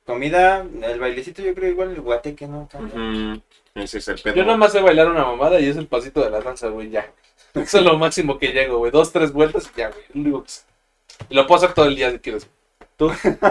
Comida, 0.10 0.66
el 0.82 1.00
bailecito 1.00 1.44
yo 1.44 1.54
creo 1.54 1.70
igual 1.70 1.92
el 1.92 2.02
guateque, 2.02 2.48
¿no? 2.48 2.68
Ujú. 2.74 3.42
Ese 3.76 4.00
es 4.00 4.08
el 4.08 4.20
pedo. 4.20 4.34
Yo 4.36 4.44
nomás 4.44 4.72
sé 4.72 4.82
bailar 4.82 5.08
una 5.08 5.24
mamada 5.24 5.60
y 5.60 5.68
es 5.68 5.78
el 5.78 5.86
pasito 5.86 6.24
de 6.24 6.32
la 6.32 6.42
danza, 6.42 6.68
güey, 6.70 6.90
ya. 6.90 7.12
Eso 7.54 7.78
es 7.78 7.84
lo 7.84 7.96
máximo 7.98 8.40
que 8.40 8.48
llego, 8.48 8.80
güey. 8.80 8.92
Dos, 8.92 9.12
tres 9.12 9.32
vueltas 9.32 9.70
y 9.76 9.78
ya, 9.80 9.92
güey. 9.92 10.26
Lo 10.26 10.44
que. 10.44 10.50
Y 11.30 11.36
puedo 11.44 11.56
hacer 11.56 11.74
todo 11.74 11.86
el 11.86 11.96
día 11.96 12.10
si 12.12 12.18
quieres. 12.18 12.48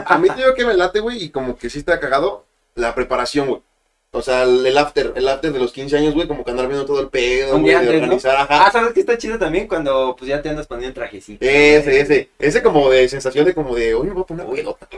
A 0.06 0.18
mí 0.18 0.28
te 0.28 0.34
digo 0.36 0.54
que 0.54 0.66
me 0.66 0.74
late, 0.74 0.98
güey, 0.98 1.22
y 1.22 1.30
como 1.30 1.56
que 1.56 1.70
sí 1.70 1.78
está 1.78 2.00
cagado 2.00 2.44
la 2.74 2.92
preparación, 2.94 3.46
güey. 3.48 3.62
O 4.10 4.20
sea, 4.22 4.42
el, 4.42 4.66
el 4.66 4.76
after, 4.78 5.12
el 5.14 5.28
after 5.28 5.52
de 5.52 5.58
los 5.60 5.70
15 5.72 5.96
años, 5.96 6.14
güey, 6.14 6.26
como 6.26 6.44
que 6.44 6.50
andar 6.50 6.66
viendo 6.66 6.86
todo 6.86 7.00
el 7.00 7.08
pedo, 7.08 7.58
güey, 7.58 7.74
de 7.74 7.82
¿no? 7.84 7.90
organizar, 8.06 8.36
Ah, 8.36 8.46
ajá. 8.48 8.72
¿sabes 8.72 8.94
qué 8.94 9.00
está 9.00 9.16
chido 9.16 9.38
también? 9.38 9.68
Cuando 9.68 10.16
pues 10.18 10.28
ya 10.28 10.42
te 10.42 10.48
andas 10.48 10.66
poniendo 10.66 10.88
el 10.88 10.94
trajecito. 10.94 11.44
Ese, 11.44 12.00
ese. 12.00 12.28
Ese 12.38 12.62
como 12.62 12.90
de 12.90 13.08
sensación 13.08 13.44
de 13.44 13.54
como 13.54 13.74
de, 13.76 13.94
oye, 13.94 14.08
me 14.08 14.14
voy 14.14 14.22
a 14.22 14.26
poner 14.26 14.46
Uy, 14.46 14.56
pelota. 14.56 14.88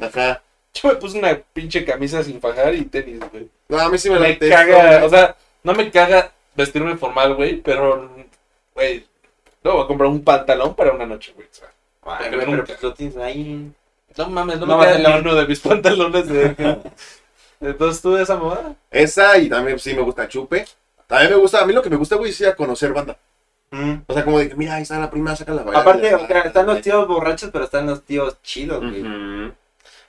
Ajá. 0.00 0.42
Yo 0.82 0.88
me 0.88 0.96
puse 0.96 1.18
una 1.18 1.36
pinche 1.52 1.84
camisa 1.84 2.22
sin 2.22 2.40
fajar 2.40 2.74
y 2.74 2.84
tenis, 2.84 3.20
güey. 3.30 3.48
No, 3.68 3.78
a 3.78 3.88
mí 3.88 3.98
sí 3.98 4.10
me 4.10 4.18
Me 4.18 4.30
late. 4.30 4.48
caga, 4.48 5.04
o 5.04 5.08
sea, 5.08 5.36
no 5.62 5.72
me 5.74 5.90
caga 5.90 6.32
vestirme 6.54 6.96
formal, 6.96 7.34
güey, 7.34 7.56
pero, 7.60 8.10
güey, 8.74 9.06
no 9.64 9.72
voy 9.74 9.84
a 9.84 9.86
comprar 9.86 10.08
un 10.10 10.22
pantalón 10.22 10.74
para 10.74 10.92
una 10.92 11.06
noche, 11.06 11.32
güey. 11.34 11.46
o 11.50 11.54
sea, 11.54 11.68
Ay, 12.02 12.16
Porque 12.30 12.36
güey, 12.36 12.46
nunca. 12.46 12.62
pero 12.64 12.66
pues 12.78 12.82
lo 12.82 12.94
tienes 12.94 13.16
ahí. 13.16 13.72
no 14.16 14.30
mames, 14.30 14.60
no, 14.60 14.66
No 14.66 14.78
me 14.78 14.86
vas 14.86 14.96
queda 14.96 15.08
la- 15.10 15.18
uno 15.18 15.34
de 15.34 15.46
mis 15.46 15.60
pantalones 15.60 16.28
de... 16.28 16.78
Entonces, 17.60 18.02
¿tú 18.02 18.14
de 18.14 18.22
esa 18.22 18.36
moda? 18.36 18.74
Esa 18.90 19.38
y 19.38 19.48
también 19.48 19.78
sí 19.78 19.94
me 19.94 20.02
gusta 20.02 20.28
chupe. 20.28 20.66
También 21.06 21.30
me 21.32 21.36
gusta, 21.38 21.60
a 21.62 21.66
mí 21.66 21.72
lo 21.72 21.82
que 21.82 21.88
me 21.90 21.96
gusta, 21.96 22.16
güey, 22.16 22.30
es 22.30 22.40
ir 22.40 22.48
a 22.48 22.54
conocer 22.56 22.92
banda. 22.92 23.16
Mm. 23.70 23.94
O 24.06 24.12
sea, 24.14 24.24
como 24.24 24.38
de, 24.38 24.54
mira, 24.54 24.74
ahí 24.74 24.82
está 24.82 24.98
la 24.98 25.10
prima, 25.10 25.34
saca 25.34 25.52
la 25.54 25.62
bailar. 25.62 25.82
Aparte, 25.82 26.14
o 26.14 26.26
sea, 26.26 26.40
están 26.42 26.66
los 26.66 26.80
tíos 26.82 27.08
borrachos, 27.08 27.50
pero 27.52 27.64
están 27.64 27.86
los 27.86 28.02
tíos 28.04 28.40
chidos, 28.42 28.80
güey. 28.80 29.00
Ujú. 29.02 29.52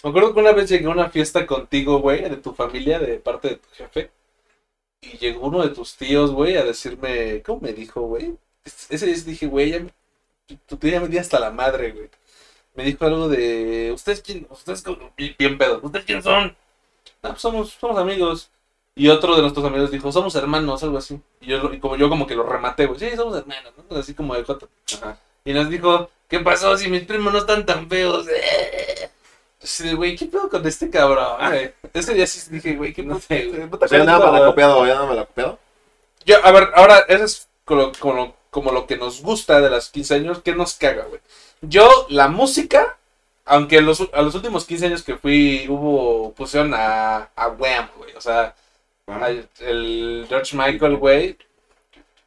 Me 0.07 0.11
acuerdo 0.11 0.33
que 0.33 0.39
una 0.39 0.53
vez 0.53 0.69
llegué 0.69 0.85
a 0.85 0.89
una 0.91 1.09
fiesta 1.09 1.45
contigo, 1.45 1.99
güey, 1.99 2.21
de 2.29 2.37
tu 2.37 2.53
familia, 2.53 2.97
de 2.97 3.19
parte 3.19 3.49
de 3.49 3.55
tu 3.57 3.67
jefe. 3.73 4.09
Y 5.01 5.17
llegó 5.17 5.47
uno 5.47 5.61
de 5.61 5.69
tus 5.75 5.97
tíos, 5.97 6.31
güey, 6.31 6.55
a 6.55 6.63
decirme, 6.63 7.41
¿cómo 7.43 7.59
me 7.59 7.73
dijo, 7.73 7.99
güey? 8.01 8.37
Ese 8.89 9.05
día 9.05 9.15
dije, 9.25 9.47
güey, 9.47 9.71
ya 9.71 9.79
me- 9.81 9.91
tu 10.65 10.77
tío 10.77 10.91
ya 10.91 11.01
me 11.01 11.09
di 11.09 11.17
hasta 11.17 11.39
la 11.41 11.51
madre, 11.51 11.91
güey. 11.91 12.09
Me 12.75 12.85
dijo 12.85 13.05
algo 13.05 13.27
de, 13.27 13.91
¿ustedes 13.93 14.21
quién? 14.21 14.47
¿Ustedes 14.49 14.81
cómo-?" 14.81 15.11
Bien- 15.17 15.57
pedo. 15.57 15.81
¿Ustedes 15.83 16.05
quién 16.05 16.23
son? 16.23 16.55
Ah, 17.21 17.29
pues 17.31 17.41
somos, 17.41 17.71
somos 17.73 17.97
amigos. 17.97 18.49
Y 18.95 19.09
otro 19.09 19.35
de 19.35 19.41
nuestros 19.41 19.65
amigos 19.65 19.91
dijo, 19.91 20.09
somos 20.13 20.35
hermanos, 20.35 20.83
algo 20.83 20.99
así. 20.99 21.19
Y 21.41 21.47
yo, 21.47 21.73
y 21.73 21.79
como 21.79 21.97
yo 21.97 22.07
como 22.07 22.25
que 22.27 22.35
lo 22.35 22.43
rematé, 22.43 22.85
güey, 22.85 22.97
sí, 22.99 23.09
somos 23.17 23.37
hermanos, 23.37 23.73
¿no? 23.89 23.97
Así 23.97 24.13
como 24.13 24.35
de 24.35 24.43
joto. 24.45 24.69
Ajá. 24.95 25.19
Y 25.43 25.51
nos 25.51 25.69
dijo, 25.69 26.09
¿qué 26.29 26.39
pasó 26.39 26.77
si 26.77 26.89
mis 26.89 27.03
primos 27.03 27.33
no 27.33 27.39
están 27.39 27.65
tan 27.65 27.89
feos? 27.89 28.25
Así 28.25 29.06
de, 29.83 29.93
güey, 29.93 30.15
¿qué 30.15 30.25
pedo 30.25 30.49
con 30.49 30.65
este 30.67 30.89
cabrón, 30.89 31.37
güey? 31.49 31.73
Ese 31.93 32.13
día 32.13 32.27
sí 32.27 32.41
dije, 32.49 32.75
güey, 32.75 32.93
¿qué 32.93 33.03
No 33.03 33.15
puta, 33.15 33.27
sé, 33.27 33.45
güey, 33.45 33.67
puta 33.67 33.85
O 33.85 33.89
sea, 33.89 33.99
cosa 33.99 34.11
nada 34.11 34.19
para 34.19 34.37
güey? 34.39 34.49
copiado, 34.49 34.85
ya 34.85 34.95
nada 34.95 35.07
me 35.07 35.15
la 35.15 35.25
copiado. 35.25 35.59
Yo, 36.25 36.45
a 36.45 36.51
ver, 36.51 36.69
ahora, 36.75 36.99
eso 37.07 37.23
es 37.23 37.47
como, 37.65 37.91
como, 37.99 38.35
como 38.49 38.71
lo 38.71 38.87
que 38.87 38.97
nos 38.97 39.21
gusta 39.21 39.61
de 39.61 39.69
las 39.69 39.89
15 39.89 40.15
años, 40.15 40.41
¿qué 40.43 40.53
nos 40.53 40.75
caga, 40.75 41.05
güey? 41.05 41.21
Yo, 41.61 42.07
la 42.09 42.27
música, 42.27 42.97
aunque 43.45 43.81
los, 43.81 44.07
a 44.13 44.21
los 44.21 44.35
últimos 44.35 44.65
15 44.65 44.85
años 44.87 45.03
que 45.03 45.17
fui, 45.17 45.67
hubo, 45.69 46.33
pusieron 46.33 46.73
a, 46.73 47.29
a 47.35 47.47
Wham, 47.49 47.89
güey, 47.97 48.13
o 48.15 48.21
sea, 48.21 48.55
Ah, 49.07 49.19
Ay, 49.23 49.47
el 49.59 50.25
George 50.27 50.55
Michael, 50.55 50.97
güey. 50.97 51.37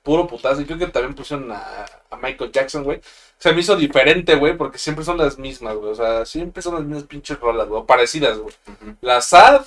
Puro 0.03 0.27
putazo. 0.27 0.63
Y 0.63 0.65
creo 0.65 0.79
que 0.79 0.87
también 0.89 1.15
pusieron 1.15 1.51
a, 1.53 1.85
a 2.11 2.17
Michael 2.17 2.53
Jackson, 2.53 2.85
güey. 2.85 3.01
Se 3.41 3.53
me 3.53 3.61
hizo 3.63 3.75
diferente, 3.75 4.35
güey, 4.37 4.57
porque 4.57 4.79
siempre 4.79 5.05
son 5.05 5.17
las 5.19 5.39
mismas, 5.39 5.75
güey. 5.75 5.91
O 5.91 5.95
sea, 5.97 6.25
siempre 6.27 6.63
son 6.63 6.75
las 6.75 6.85
mismas 6.85 7.05
pinches 7.05 7.41
rolas, 7.41 7.67
güey. 7.67 7.81
o 7.81 7.87
Parecidas, 7.87 8.39
güey. 8.39 8.55
ujú. 8.69 8.97
La 9.01 9.21
sad, 9.23 9.63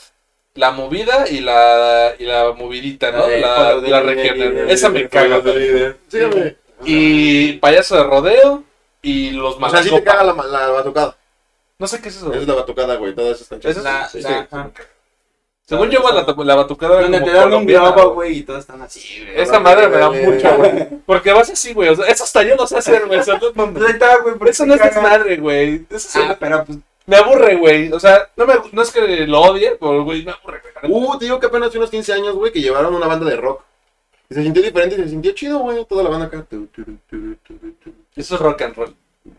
la 0.53 0.69
movida 0.71 1.27
y 1.27 1.39
la, 1.41 2.13
y 2.19 2.23
la 2.25 2.53
movidita, 2.53 3.11
¿no? 3.11 3.27
La 3.27 3.75
de 3.81 3.89
La, 3.89 3.99
la 3.99 4.01
regional. 4.01 4.69
Esa 4.69 4.89
me 4.89 5.09
caga, 5.09 5.39
güey. 5.39 5.93
Sígame. 6.07 6.55
Y 6.85 7.53
payaso 7.53 7.97
de 7.97 8.03
rodeo 8.03 8.63
y 9.01 9.31
los 9.31 9.55
O 9.55 9.69
sea, 9.69 9.81
sí 9.83 9.89
te 9.89 10.03
caga 10.03 10.23
la, 10.23 10.33
la 10.45 10.67
batucada. 10.69 11.17
No 11.79 11.87
sé 11.87 11.99
qué 11.99 12.09
es 12.09 12.17
eso. 12.17 12.27
Güey. 12.27 12.41
es 12.41 12.47
la 12.47 12.53
batucada, 12.53 12.95
güey. 12.95 13.15
Todas 13.15 13.41
esas 13.41 13.51
están 13.51 13.59
¿Eso 13.59 13.79
chidas. 13.81 13.83
La- 13.83 14.07
sí, 14.07 14.21
la- 14.21 14.47
sí. 14.49 14.83
Según 15.65 15.89
yo, 15.89 16.01
la, 16.01 16.25
la 16.43 16.55
batucada 16.55 17.01
Donde 17.01 17.21
te 17.21 17.31
dan 17.31 17.53
un 17.53 17.65
globo, 17.65 18.15
güey, 18.15 18.39
y 18.39 18.43
todos 18.43 18.59
están 18.59 18.81
así, 18.81 19.23
güey. 19.23 19.39
Esa 19.41 19.61
madre 19.61 19.87
me 19.87 19.97
da 19.97 20.09
mucho, 20.09 20.57
güey. 20.57 20.89
Porque 21.05 21.31
vas 21.31 21.49
así, 21.49 21.73
güey. 21.73 21.89
O 21.89 21.95
sea, 21.95 22.05
eso 22.07 22.25
hasta 22.25 22.43
yo 22.43 22.57
no 22.57 22.67
sé 22.67 22.77
hacer, 22.77 23.05
güey. 23.07 23.19
O 23.19 23.23
sea, 23.23 23.35
no. 23.35 23.53
Pues 23.53 24.39
güey, 24.39 24.49
Eso 24.51 24.65
no 24.65 24.73
es 24.73 24.83
desmadre, 24.83 25.37
güey. 25.37 25.85
Eso 25.89 26.19
Ah, 26.21 26.35
pero 26.37 26.65
pues, 26.65 26.79
Me 27.05 27.15
aburre, 27.15 27.55
güey. 27.55 27.93
O 27.93 27.99
sea, 27.99 28.29
no, 28.35 28.45
me, 28.45 28.55
no 28.73 28.81
es 28.81 28.91
que 28.91 29.25
lo 29.25 29.39
odie, 29.39 29.77
pero, 29.79 30.03
güey, 30.03 30.25
me 30.25 30.31
aburre, 30.31 30.61
güey. 30.81 30.93
Uh, 30.93 31.17
te 31.17 31.25
digo 31.25 31.39
que 31.39 31.47
apenas 31.47 31.73
unos 31.75 31.89
15 31.89 32.11
años, 32.11 32.35
güey, 32.35 32.51
que 32.51 32.61
llevaron 32.61 32.93
una 32.93 33.07
banda 33.07 33.25
de 33.29 33.37
rock. 33.37 33.63
Y 34.29 34.33
se 34.33 34.43
sintió 34.43 34.61
diferente 34.61 34.95
y 34.95 34.99
se 34.99 35.09
sintió 35.09 35.31
chido, 35.31 35.59
güey. 35.59 35.85
Toda 35.85 36.03
la 36.03 36.09
banda 36.09 36.25
acá. 36.25 36.45
Eso 38.15 38.35
es 38.35 38.41
rock 38.41 38.61
and 38.63 38.75
roll. 38.75 38.95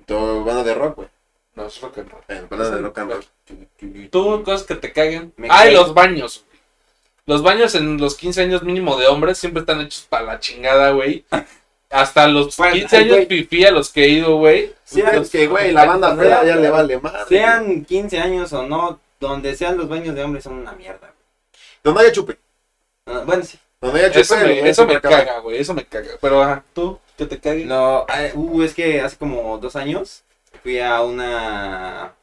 Toda 0.07 0.43
banda 0.43 0.65
de 0.65 0.75
rock, 0.75 0.97
güey. 0.97 1.09
No, 1.55 1.67
es 1.67 1.81
rock 1.81 1.99
and 1.99 2.11
roll. 2.11 2.23
Eh, 2.29 2.43
Banda 2.51 2.71
de 2.71 2.79
rock 2.83 2.99
and 2.99 3.11
roll. 3.13 4.09
Tú, 4.11 4.43
cosas 4.45 4.67
que 4.67 4.75
te 4.75 4.93
caguen. 4.93 5.33
Me 5.37 5.49
Ay, 5.51 5.73
los 5.75 5.95
baños. 5.95 6.45
Los 7.27 7.43
baños 7.43 7.75
en 7.75 7.97
los 7.99 8.17
15 8.17 8.43
años 8.43 8.63
mínimo 8.63 8.97
de 8.97 9.07
hombres 9.07 9.39
siempre 9.39 9.61
están 9.61 9.81
hechos 9.81 10.07
para 10.09 10.25
la 10.25 10.41
chingada, 10.41 10.91
güey. 10.91 11.25
Hasta 11.91 12.27
los 12.27 12.57
Bueno, 12.57 12.75
15 12.75 12.97
ay, 12.97 13.03
años 13.13 13.27
pipí 13.27 13.65
a 13.65 13.71
los 13.71 13.91
que 13.91 14.05
he 14.05 14.09
ido, 14.09 14.37
güey. 14.39 14.75
sean, 14.83 15.23
Es 15.23 15.31
que, 15.31 15.47
güey, 15.47 15.71
la 15.71 15.85
banda 15.85 16.17
fea 16.17 16.45
ya 16.45 16.57
le 16.57 16.69
vale 16.69 16.99
más. 16.99 17.29
sean 17.29 17.85
15 17.85 18.19
años 18.19 18.53
o 18.53 18.67
no, 18.67 18.99
donde 19.21 19.55
sean 19.55 19.77
los 19.77 19.89
baños 19.89 20.15
de 20.17 20.25
hombres 20.25 20.43
son 20.43 20.55
una 20.55 20.73
mierda. 20.73 21.13
Donde 21.85 22.01
haya 22.01 22.13
chupe. 22.13 22.37
Ah, 23.07 23.23
bueno, 23.25 23.45
sí. 23.45 23.59
Donde 23.81 24.01
haya 24.01 24.09
chupe. 24.09 24.21
Eso 24.23 24.37
me, 24.37 24.69
eso 24.69 24.87
me 24.87 25.01
caga, 25.01 25.39
güey. 25.39 25.59
Eso 25.59 25.73
me 25.73 25.85
caga. 25.85 26.15
Pero, 26.21 26.43
ajá, 26.43 26.65
tú, 26.75 26.99
que 27.17 27.27
te 27.27 27.39
cague. 27.39 27.65
No, 27.65 28.07
uh, 28.35 28.63
es 28.63 28.75
que 28.75 29.01
hace 29.01 29.17
como 29.17 29.57
dos 29.59 29.77
años 29.77 30.24
fui 30.65 30.81
a 30.81 31.03
una. 31.03 32.15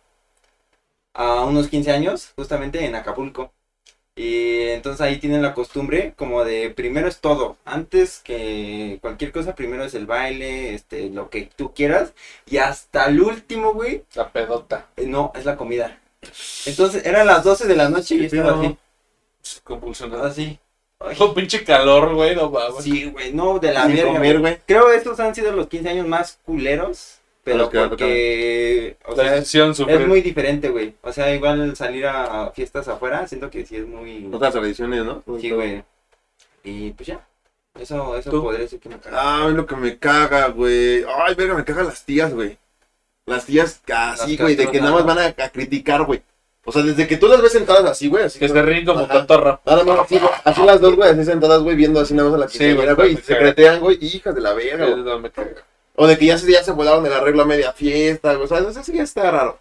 a 1.13 1.45
unos 1.45 1.67
15 1.69 1.91
años, 1.91 2.33
justamente 2.35 2.83
en 2.83 2.95
Acapulco. 2.95 3.53
Y 4.15 4.63
entonces 4.69 4.99
ahí 5.01 5.19
tienen 5.19 5.41
la 5.41 5.53
costumbre 5.53 6.13
como 6.17 6.43
de 6.43 6.69
primero 6.71 7.07
es 7.07 7.19
todo. 7.21 7.55
Antes 7.63 8.19
que 8.19 8.97
cualquier 9.01 9.31
cosa, 9.31 9.55
primero 9.55 9.85
es 9.85 9.93
el 9.93 10.05
baile, 10.05 10.73
este, 10.73 11.09
lo 11.09 11.29
que 11.29 11.49
tú 11.55 11.73
quieras. 11.73 12.13
Y 12.45 12.57
hasta 12.57 13.05
el 13.05 13.21
último, 13.21 13.73
güey, 13.73 14.03
La 14.15 14.29
pedota. 14.31 14.87
eh, 14.97 15.05
no, 15.07 15.31
es 15.35 15.45
la 15.45 15.55
comida. 15.55 15.97
Entonces 16.65 17.05
eran 17.05 17.25
las 17.27 17.43
12 17.43 17.67
de 17.67 17.75
la 17.75 17.89
noche 17.89 18.15
y 18.15 18.19
¿Qué 18.19 18.25
estaba 18.37 18.59
así. 18.59 18.77
Convulsionada. 19.63 20.27
Así. 20.27 20.59
Un 21.19 21.33
pinche 21.33 21.63
calor, 21.63 22.13
güey, 22.13 22.35
no 22.35 22.49
mames. 22.51 22.83
Sí, 22.83 23.05
güey, 23.05 23.33
no, 23.33 23.59
de 23.59 23.71
la 23.71 23.87
verga. 23.87 24.13
comer, 24.13 24.39
güey. 24.39 24.53
güey. 24.55 24.57
Creo 24.67 24.91
estos 24.91 25.19
han 25.19 25.33
sido 25.33 25.51
los 25.51 25.67
15 25.67 25.89
años 25.89 26.07
más 26.07 26.37
culeros. 26.45 27.20
Pero 27.43 27.69
porque. 27.69 28.97
O 29.05 29.15
sea, 29.15 29.25
es, 29.25 29.31
decisión 29.31 29.73
sufrir. 29.73 30.01
es 30.01 30.07
muy 30.07 30.21
diferente, 30.21 30.69
güey. 30.69 30.93
O 31.01 31.11
sea, 31.11 31.33
igual 31.33 31.75
salir 31.75 32.05
a 32.05 32.51
fiestas 32.51 32.87
afuera, 32.87 33.27
siento 33.27 33.49
que 33.49 33.65
sí 33.65 33.77
es 33.77 33.87
muy. 33.87 34.29
Otras 34.31 34.53
tradiciones, 34.53 35.03
¿no? 35.03 35.23
Sí, 35.39 35.49
güey. 35.49 35.83
Y 36.63 36.91
pues 36.91 37.07
ya. 37.07 37.25
Eso, 37.79 38.17
eso 38.17 38.29
¿Tú? 38.29 38.43
podría 38.43 38.61
decir 38.61 38.79
que 38.79 38.89
me 38.89 38.99
caga. 38.99 39.45
Ay, 39.45 39.53
lo 39.53 39.65
que 39.65 39.75
me 39.75 39.97
caga, 39.97 40.47
güey. 40.49 41.03
Ay, 41.25 41.35
verga, 41.35 41.55
me 41.55 41.63
cagan 41.63 41.85
las 41.85 42.03
tías, 42.05 42.33
güey. 42.33 42.57
Las 43.25 43.45
tías 43.45 43.81
así, 43.87 44.31
Las 44.31 44.41
güey, 44.41 44.55
de 44.55 44.69
que 44.69 44.79
nada 44.79 44.91
más 44.91 45.05
van 45.05 45.19
a, 45.19 45.25
a 45.27 45.49
criticar, 45.49 46.03
güey. 46.03 46.21
O 46.63 46.71
sea, 46.71 46.83
desde 46.83 47.07
que 47.07 47.17
tú 47.17 47.27
las 47.27 47.41
ves 47.41 47.53
sentadas 47.53 47.85
así, 47.85 48.07
güey, 48.07 48.25
así. 48.25 48.37
Que 48.37 48.47
se 48.47 48.61
ríen 48.61 48.85
como 48.85 49.01
Ajá. 49.01 49.21
cotorra. 49.21 49.61
Nada 49.65 49.83
más 49.83 49.99
así, 50.01 50.19
güey, 50.19 50.31
así 50.43 50.61
las 50.63 50.79
dos, 50.79 50.95
güey, 50.95 51.09
así 51.09 51.23
sentadas, 51.23 51.61
güey, 51.63 51.75
viendo 51.75 51.99
así 51.99 52.13
nada 52.13 52.29
más 52.29 52.37
a 52.37 52.41
la 52.41 52.47
Sí, 52.49 52.59
quinceañera, 52.59 52.93
güey, 52.93 53.13
güey, 53.13 53.19
y 53.19 53.25
se 53.25 53.37
cretean, 53.37 53.79
güey, 53.79 53.97
hijas 54.01 54.35
de 54.35 54.41
la 54.41 54.53
verga, 54.53 54.85
O 56.01 56.07
de 56.07 56.17
que 56.17 56.25
ya 56.25 56.37
se, 56.37 56.51
ya 56.51 56.63
se 56.63 56.71
volaron 56.71 57.05
el 57.05 57.13
arreglo 57.13 57.43
a 57.43 57.45
media 57.45 57.73
fiesta, 57.73 58.35
o 58.39 58.47
sea, 58.47 58.57
eso 58.57 58.83
sí 58.83 58.93
ya 58.93 59.03
está 59.03 59.29
raro. 59.29 59.59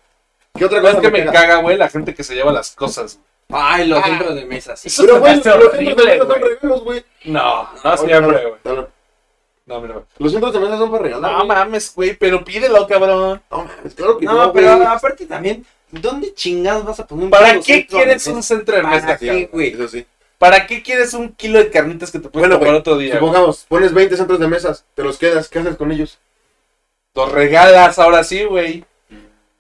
¿Qué 0.55 0.65
otra 0.65 0.79
Es 0.79 0.85
cosa 0.85 1.01
que 1.03 1.11
me 1.11 1.25
caga, 1.27 1.57
güey, 1.57 1.77
la 1.77 1.89
gente 1.91 2.15
que 2.15 2.25
se 2.25 2.35
lleva 2.35 2.51
las 2.51 2.71
cosas. 2.71 3.19
Ay, 3.53 3.89
los 3.89 3.99
Ah. 3.99 4.07
centros 4.07 4.35
de 4.37 4.45
mesa, 4.47 4.75
sí. 4.77 4.89
Pero, 4.97 5.21
güey, 5.21 5.35
los 5.37 5.43
centros 5.45 5.73
de 5.73 5.85
mesa 5.85 6.17
son 6.19 6.41
regalos, 6.41 6.85
güey. 6.85 7.05
No, 7.25 7.69
no 7.85 7.97
siempre, 7.99 8.41
güey. 8.47 8.55
Dale. 8.65 8.87
No, 9.67 9.81
mira. 9.81 10.03
Los 10.19 10.33
centros 10.33 10.53
de 10.53 10.61
mesa 10.61 10.79
son 10.79 10.91
para 10.91 11.03
regalar. 11.03 11.31
No 11.33 11.37
güey. 11.39 11.49
mames, 11.49 11.93
güey, 11.95 12.17
pero 12.17 12.43
pídelo, 12.45 12.87
cabrón. 12.87 13.43
No 13.51 13.65
mames, 13.65 13.95
claro 13.95 14.17
que 14.19 14.25
no, 14.25 14.33
No, 14.35 14.53
pero 14.53 14.77
güey. 14.77 14.87
aparte 14.89 15.27
también, 15.27 15.67
¿dónde 15.91 16.33
chingados 16.35 16.85
vas 16.85 17.01
a 17.01 17.07
poner 17.07 17.25
un 17.27 17.31
¿Para 17.31 17.61
qué 17.61 17.87
quieres 17.87 18.27
un 18.29 18.43
centro 18.43 18.77
de 18.77 18.83
¿Para 18.83 18.95
mesa? 18.97 19.19
qué, 19.19 19.49
güey? 19.53 19.75
Eso 19.75 19.89
sí. 19.89 20.07
¿Para 20.39 20.67
qué 20.67 20.83
quieres 20.83 21.13
un 21.13 21.33
kilo 21.35 21.59
de 21.59 21.69
carnitas 21.71 22.11
que 22.11 22.19
te 22.19 22.29
puedes 22.31 22.49
Bueno, 22.59 22.79
otro 22.79 22.97
día? 22.97 23.11
güey? 23.11 23.21
Supongamos, 23.21 23.67
pones 23.69 23.93
20 23.93 24.17
centros 24.17 24.41
de 24.41 24.49
mesas, 24.49 24.87
te 24.95 25.03
los 25.05 25.19
quedas, 25.19 25.49
¿qué 25.49 25.59
haces 25.59 25.77
con 25.77 25.93
ellos? 25.93 26.19
Los 27.21 27.33
regalas 27.33 27.99
ahora 27.99 28.25
sí, 28.25 28.45
güey. 28.45 28.85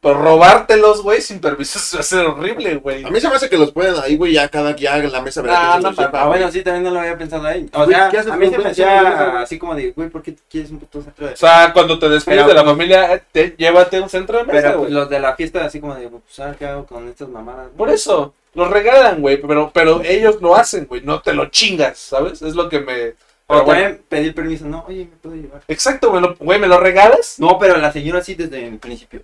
Pero 0.02 0.14
robártelos, 0.14 1.02
güey, 1.02 1.20
sin 1.20 1.40
permiso, 1.42 1.78
eso 1.78 1.98
va 1.98 2.00
a 2.00 2.02
ser 2.04 2.24
horrible, 2.26 2.76
güey. 2.76 3.04
A 3.04 3.10
mí 3.10 3.20
se 3.20 3.28
me 3.28 3.34
hace 3.34 3.50
que 3.50 3.58
los 3.58 3.70
pueden 3.70 3.94
ahí, 4.02 4.16
güey, 4.16 4.32
ya 4.32 4.48
cada 4.48 4.74
ya 4.74 4.96
en 4.96 5.12
la 5.12 5.20
mesa. 5.20 5.42
Ah, 5.46 5.74
que 5.76 5.82
no, 5.82 5.90
se 5.90 5.96
sepa, 6.04 6.22
Ah, 6.22 6.26
bueno, 6.28 6.44
güey. 6.44 6.52
sí, 6.54 6.62
también 6.62 6.84
no 6.84 6.90
lo 6.90 7.00
había 7.00 7.18
pensado 7.18 7.46
ahí. 7.46 7.68
O 7.74 7.84
Güey, 7.84 7.94
sea, 7.94 8.08
¿qué 8.08 8.16
haces 8.16 8.32
a 8.32 8.36
mí 8.36 8.46
se 8.46 8.52
me 8.52 8.56
mesa, 8.64 8.70
hacía 8.70 9.02
güey? 9.02 9.42
así 9.42 9.58
como 9.58 9.74
de, 9.74 9.90
güey, 9.90 10.08
¿por 10.08 10.22
qué 10.22 10.34
quieres 10.50 10.70
un 10.70 10.78
puto 10.78 11.02
centro 11.02 11.26
de 11.26 11.34
O 11.34 11.36
sea, 11.36 11.70
cuando 11.74 11.98
te 11.98 12.08
despides 12.08 12.38
Pero, 12.38 12.48
de 12.48 12.54
la 12.54 12.62
pues, 12.62 12.72
familia, 12.72 13.14
eh, 13.14 13.22
te, 13.30 13.54
llévate 13.58 14.00
un 14.00 14.08
centro 14.08 14.38
de 14.38 14.44
mesa, 14.44 14.56
Pero 14.68 14.70
güey. 14.78 14.80
pues, 14.84 14.92
los 14.94 15.10
de 15.10 15.20
la 15.20 15.36
fiesta, 15.36 15.64
así 15.66 15.80
como 15.80 15.94
de, 15.94 16.08
pues, 16.08 16.22
¿sabes 16.30 16.56
qué 16.56 16.64
hago 16.64 16.86
con 16.86 17.06
estas 17.06 17.28
mamadas? 17.28 17.68
Por 17.76 17.90
eso, 17.90 18.32
los 18.54 18.70
regalan, 18.70 19.20
güey, 19.20 19.36
pero, 19.38 19.70
pero 19.74 20.00
ellos 20.02 20.40
lo 20.40 20.56
hacen, 20.56 20.86
güey, 20.86 21.02
no 21.02 21.20
te 21.20 21.34
lo 21.34 21.50
chingas, 21.50 21.98
¿sabes? 21.98 22.40
Es 22.40 22.54
lo 22.54 22.70
que 22.70 22.80
me... 22.80 23.14
O 23.50 23.52
Pero 23.52 23.64
bueno, 23.64 23.80
también 23.80 24.02
pedir 24.08 24.34
permiso, 24.34 24.64
no, 24.66 24.84
oye, 24.86 25.08
¿me 25.10 25.16
puedo 25.20 25.34
llevar? 25.34 25.62
exacto, 25.66 26.10
güey, 26.10 26.22
güey, 26.38 26.60
¿me 26.60 26.68
lo 26.68 26.78
regalas? 26.78 27.34
No, 27.38 27.58
pero 27.58 27.76
la 27.78 27.90
señora 27.90 28.22
sí 28.22 28.36
desde 28.36 28.64
el 28.64 28.78
principio. 28.78 29.22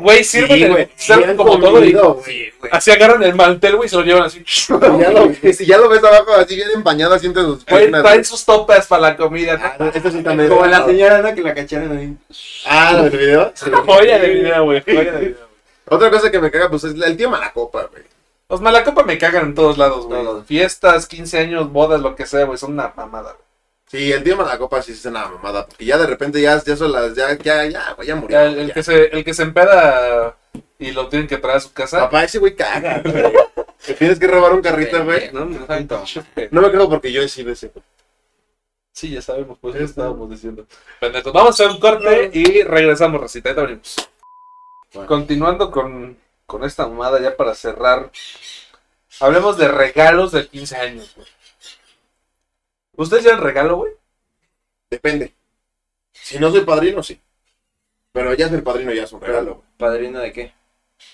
Güey, 0.00 0.24
sirve 0.24 0.68
güey, 0.68 1.36
como 1.36 1.60
todo 1.60 1.84
y... 1.84 1.90
Sí, 2.24 2.50
güey. 2.58 2.72
Así 2.72 2.90
agarran 2.90 3.22
el 3.22 3.36
mantel, 3.36 3.76
güey, 3.76 3.86
y 3.86 3.88
se 3.88 3.96
lo 3.96 4.02
llevan 4.02 4.24
así. 4.24 4.42
Si 4.44 4.72
ya, 4.80 5.10
lo, 5.10 5.32
si 5.52 5.64
ya 5.64 5.78
lo 5.78 5.88
ves 5.88 6.02
abajo 6.02 6.32
así 6.34 6.56
bien 6.56 6.70
empañado, 6.74 7.14
así 7.14 7.26
entre 7.26 7.44
sus 7.44 7.64
Güey, 7.64 7.88
traen 7.90 8.02
güey. 8.02 8.24
sus 8.24 8.44
topas 8.44 8.86
para 8.88 9.02
la 9.02 9.16
comida. 9.16 9.56
Ah, 9.60 9.76
no, 9.78 9.86
Esto 9.86 10.10
sí 10.10 10.22
también. 10.24 10.48
Como 10.48 10.66
la 10.66 10.84
señora, 10.84 11.22
¿no? 11.22 11.32
Que 11.34 11.42
la 11.42 11.54
cacharon 11.54 11.96
ahí. 11.96 12.16
Ah, 12.66 12.94
¿lo 12.94 13.04
del 13.04 13.16
video? 13.18 13.52
Joya 13.86 14.18
de 14.18 14.28
video, 14.28 14.64
güey. 14.64 14.82
Joya 14.84 15.12
de 15.12 15.20
video. 15.20 15.48
Otra 15.86 16.10
cosa 16.10 16.30
que 16.32 16.40
me 16.40 16.50
caga, 16.50 16.68
pues 16.68 16.82
es 16.82 16.94
el 17.00 17.16
tío 17.16 17.30
Malacopa, 17.30 17.84
güey. 17.92 18.02
Los 18.48 18.60
malacopa 18.60 19.02
me 19.02 19.18
cagan 19.18 19.46
en 19.46 19.54
todos 19.54 19.76
lados, 19.78 20.06
güey. 20.06 20.24
Fiestas, 20.46 21.06
15 21.06 21.38
años, 21.38 21.70
bodas, 21.70 22.00
lo 22.00 22.16
que 22.16 22.24
sea, 22.24 22.44
güey. 22.44 22.56
Son 22.56 22.72
una 22.72 22.92
mamada, 22.96 23.32
güey. 23.32 23.47
Sí, 23.88 24.12
el 24.12 24.22
tío 24.22 24.36
Malacopa 24.36 24.82
sí 24.82 24.92
es 24.92 25.04
una 25.06 25.26
mamada, 25.26 25.66
porque 25.66 25.86
ya 25.86 25.96
de 25.96 26.06
repente 26.06 26.40
ya, 26.42 26.62
ya 26.62 26.76
son 26.76 26.92
las, 26.92 27.14
ya, 27.14 27.36
ya, 27.38 27.64
ya, 27.64 27.94
güey, 27.94 28.08
ya 28.08 28.16
murió. 28.16 28.36
Ya, 28.38 28.44
el, 28.44 28.58
el 28.58 28.68
ya. 28.68 28.74
que 28.74 28.82
se, 28.82 29.04
el 29.06 29.24
que 29.24 29.32
se 29.32 29.42
empeda 29.42 30.36
y 30.78 30.92
lo 30.92 31.08
tienen 31.08 31.26
que 31.26 31.38
traer 31.38 31.56
a 31.56 31.60
su 31.60 31.72
casa. 31.72 32.00
Papá, 32.00 32.24
ese 32.24 32.38
güey 32.38 32.54
caga, 32.54 33.00
güey. 33.02 33.32
Te 33.84 33.94
tienes 33.94 34.18
que 34.18 34.26
robar 34.26 34.52
un 34.52 34.60
carrito, 34.60 35.02
güey. 35.04 35.32
No, 35.32 35.46
no, 35.46 35.66
no, 35.66 36.04
No 36.50 36.60
me 36.60 36.70
creo 36.70 36.88
porque 36.88 37.10
yo 37.10 37.22
he 37.22 37.28
sido 37.28 37.52
ese. 37.52 37.72
Sí, 38.92 39.10
ya 39.10 39.22
sabemos, 39.22 39.58
pues 39.60 39.76
eso 39.76 39.84
estábamos 39.84 40.28
diciendo. 40.28 40.66
Pendejos. 41.00 41.32
Vamos 41.32 41.48
a 41.48 41.64
hacer 41.64 41.68
un 41.68 41.80
corte 41.80 42.30
y 42.32 42.62
regresamos, 42.62 43.20
Rosita. 43.20 43.50
Ahorita 43.50 43.62
venimos. 43.62 44.10
Bueno. 44.92 45.08
Continuando 45.08 45.70
con, 45.70 46.18
con 46.46 46.64
esta 46.64 46.86
mamada 46.86 47.20
ya 47.20 47.36
para 47.36 47.54
cerrar. 47.54 48.10
Hablemos 49.20 49.56
de 49.56 49.68
regalos 49.68 50.32
de 50.32 50.46
15 50.46 50.76
años, 50.76 51.12
güey. 51.14 51.28
¿Ustedes 52.98 53.24
ya 53.24 53.34
han 53.34 53.40
regalo, 53.40 53.76
güey? 53.76 53.92
Depende. 54.90 55.32
Si 56.12 56.38
no 56.38 56.50
soy 56.50 56.62
padrino, 56.62 57.02
sí. 57.02 57.20
Pero 58.12 58.34
ya 58.34 58.48
ser 58.48 58.62
padrino 58.64 58.92
ya 58.92 59.04
es 59.04 59.12
un 59.12 59.20
regalo, 59.20 59.54
güey. 59.54 59.66
¿Padrino 59.76 60.18
de 60.18 60.32
qué? 60.32 60.52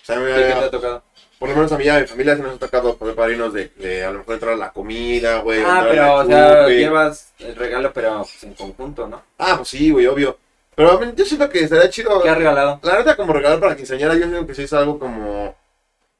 O 0.02 0.04
sea, 0.04 0.18
¿De 0.18 0.34
qué 0.34 0.48
te 0.48 0.54
me- 0.54 0.64
ha 0.66 0.70
tocado? 0.70 1.02
por 1.38 1.48
lo 1.50 1.56
menos 1.56 1.72
a 1.72 1.76
mí 1.76 1.86
a 1.88 2.00
mi 2.00 2.06
familia 2.06 2.36
se 2.36 2.42
nos 2.42 2.54
ha 2.54 2.58
tocado 2.58 2.96
poner 2.96 3.14
padrinos 3.14 3.52
de, 3.52 3.68
de 3.76 4.02
a 4.02 4.10
lo 4.10 4.20
mejor 4.20 4.34
entrar 4.34 4.54
a 4.54 4.56
la 4.56 4.72
comida, 4.72 5.40
güey. 5.40 5.62
Ah, 5.62 5.84
pero, 5.86 6.14
o 6.14 6.24
sea, 6.26 6.68
llevas 6.68 7.34
el 7.38 7.54
regalo, 7.54 7.92
pero 7.92 8.18
pues, 8.22 8.44
en 8.44 8.54
conjunto, 8.54 9.06
¿no? 9.06 9.22
Ah, 9.36 9.56
pues 9.58 9.68
sí, 9.68 9.90
güey, 9.90 10.06
obvio. 10.06 10.38
Pero 10.74 11.12
yo 11.14 11.24
siento 11.24 11.50
que 11.50 11.60
estaría 11.60 11.90
chido. 11.90 12.22
¿Qué 12.22 12.30
has 12.30 12.38
regalado? 12.38 12.80
La 12.82 12.96
neta, 12.98 13.14
como 13.16 13.34
regalar 13.34 13.60
para 13.60 13.76
quinceañera, 13.76 14.14
yo 14.14 14.20
siento 14.26 14.46
que 14.46 14.54
sí 14.54 14.62
es 14.62 14.72
algo 14.72 14.98
como. 14.98 15.54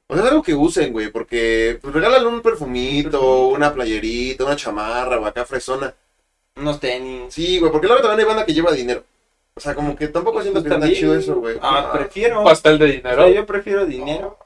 O 0.07 0.13
sea, 0.15 0.23
es 0.25 0.29
algo 0.31 0.43
que 0.43 0.53
usen, 0.53 0.93
güey, 0.93 1.09
porque 1.11 1.79
pues 1.81 1.93
regálale 1.93 2.27
un 2.27 2.41
perfumito, 2.41 3.47
una 3.47 3.73
playerita, 3.73 4.45
una 4.45 4.55
chamarra, 4.55 5.19
o 5.19 5.25
acá 5.25 5.45
fresona. 5.45 5.93
Unos 6.57 6.79
tenis. 6.79 7.33
Sí, 7.33 7.59
güey, 7.59 7.71
porque 7.71 7.87
luego 7.87 8.01
también 8.01 8.19
hay 8.21 8.25
banda 8.25 8.45
que 8.45 8.53
lleva 8.53 8.71
dinero. 8.71 9.03
O 9.55 9.59
sea, 9.59 9.73
como 9.73 9.95
que 9.95 10.07
tampoco 10.09 10.41
siento 10.41 10.61
que 10.61 10.67
está 10.69 10.79
También. 10.79 10.99
chido 10.99 11.15
eso, 11.17 11.35
güey. 11.37 11.57
Ah, 11.61 11.91
prefiero. 11.93 12.43
Pastel 12.43 12.77
de 12.77 12.85
O 12.85 12.87
dinero. 12.89 13.15
sea, 13.23 13.29
yo 13.33 13.45
prefiero 13.45 13.85
dinero 13.85 14.37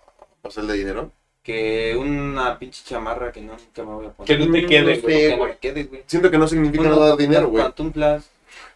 O 0.43 0.51
sea, 0.51 0.61
el 0.61 0.67
de 0.69 0.73
dinero. 0.75 1.11
que 1.43 1.95
una 1.97 2.57
pinche 2.59 2.83
chamarra 2.85 3.31
que 3.31 3.41
no 3.41 3.53
nunca 3.57 3.83
me 3.83 3.93
voy 3.95 4.05
a 4.05 4.09
poner. 4.11 4.27
Que 4.39 4.45
no 4.45 4.51
te 4.53 4.65
quede, 4.67 4.95
No 4.95 5.01
sé, 5.01 5.07
Que 5.07 5.29
no 5.31 5.37
güey. 5.37 5.49
me 5.51 5.57
quede, 5.57 5.83
güey. 5.85 6.03
Siento 6.05 6.29
que 6.31 6.37
no 6.37 6.47
significa 6.47 6.83
nada 6.89 7.07
dar 7.09 7.17
dinero, 7.17 7.41
unas 7.41 7.51
güey. 7.51 7.63
pantuflas. 7.63 8.29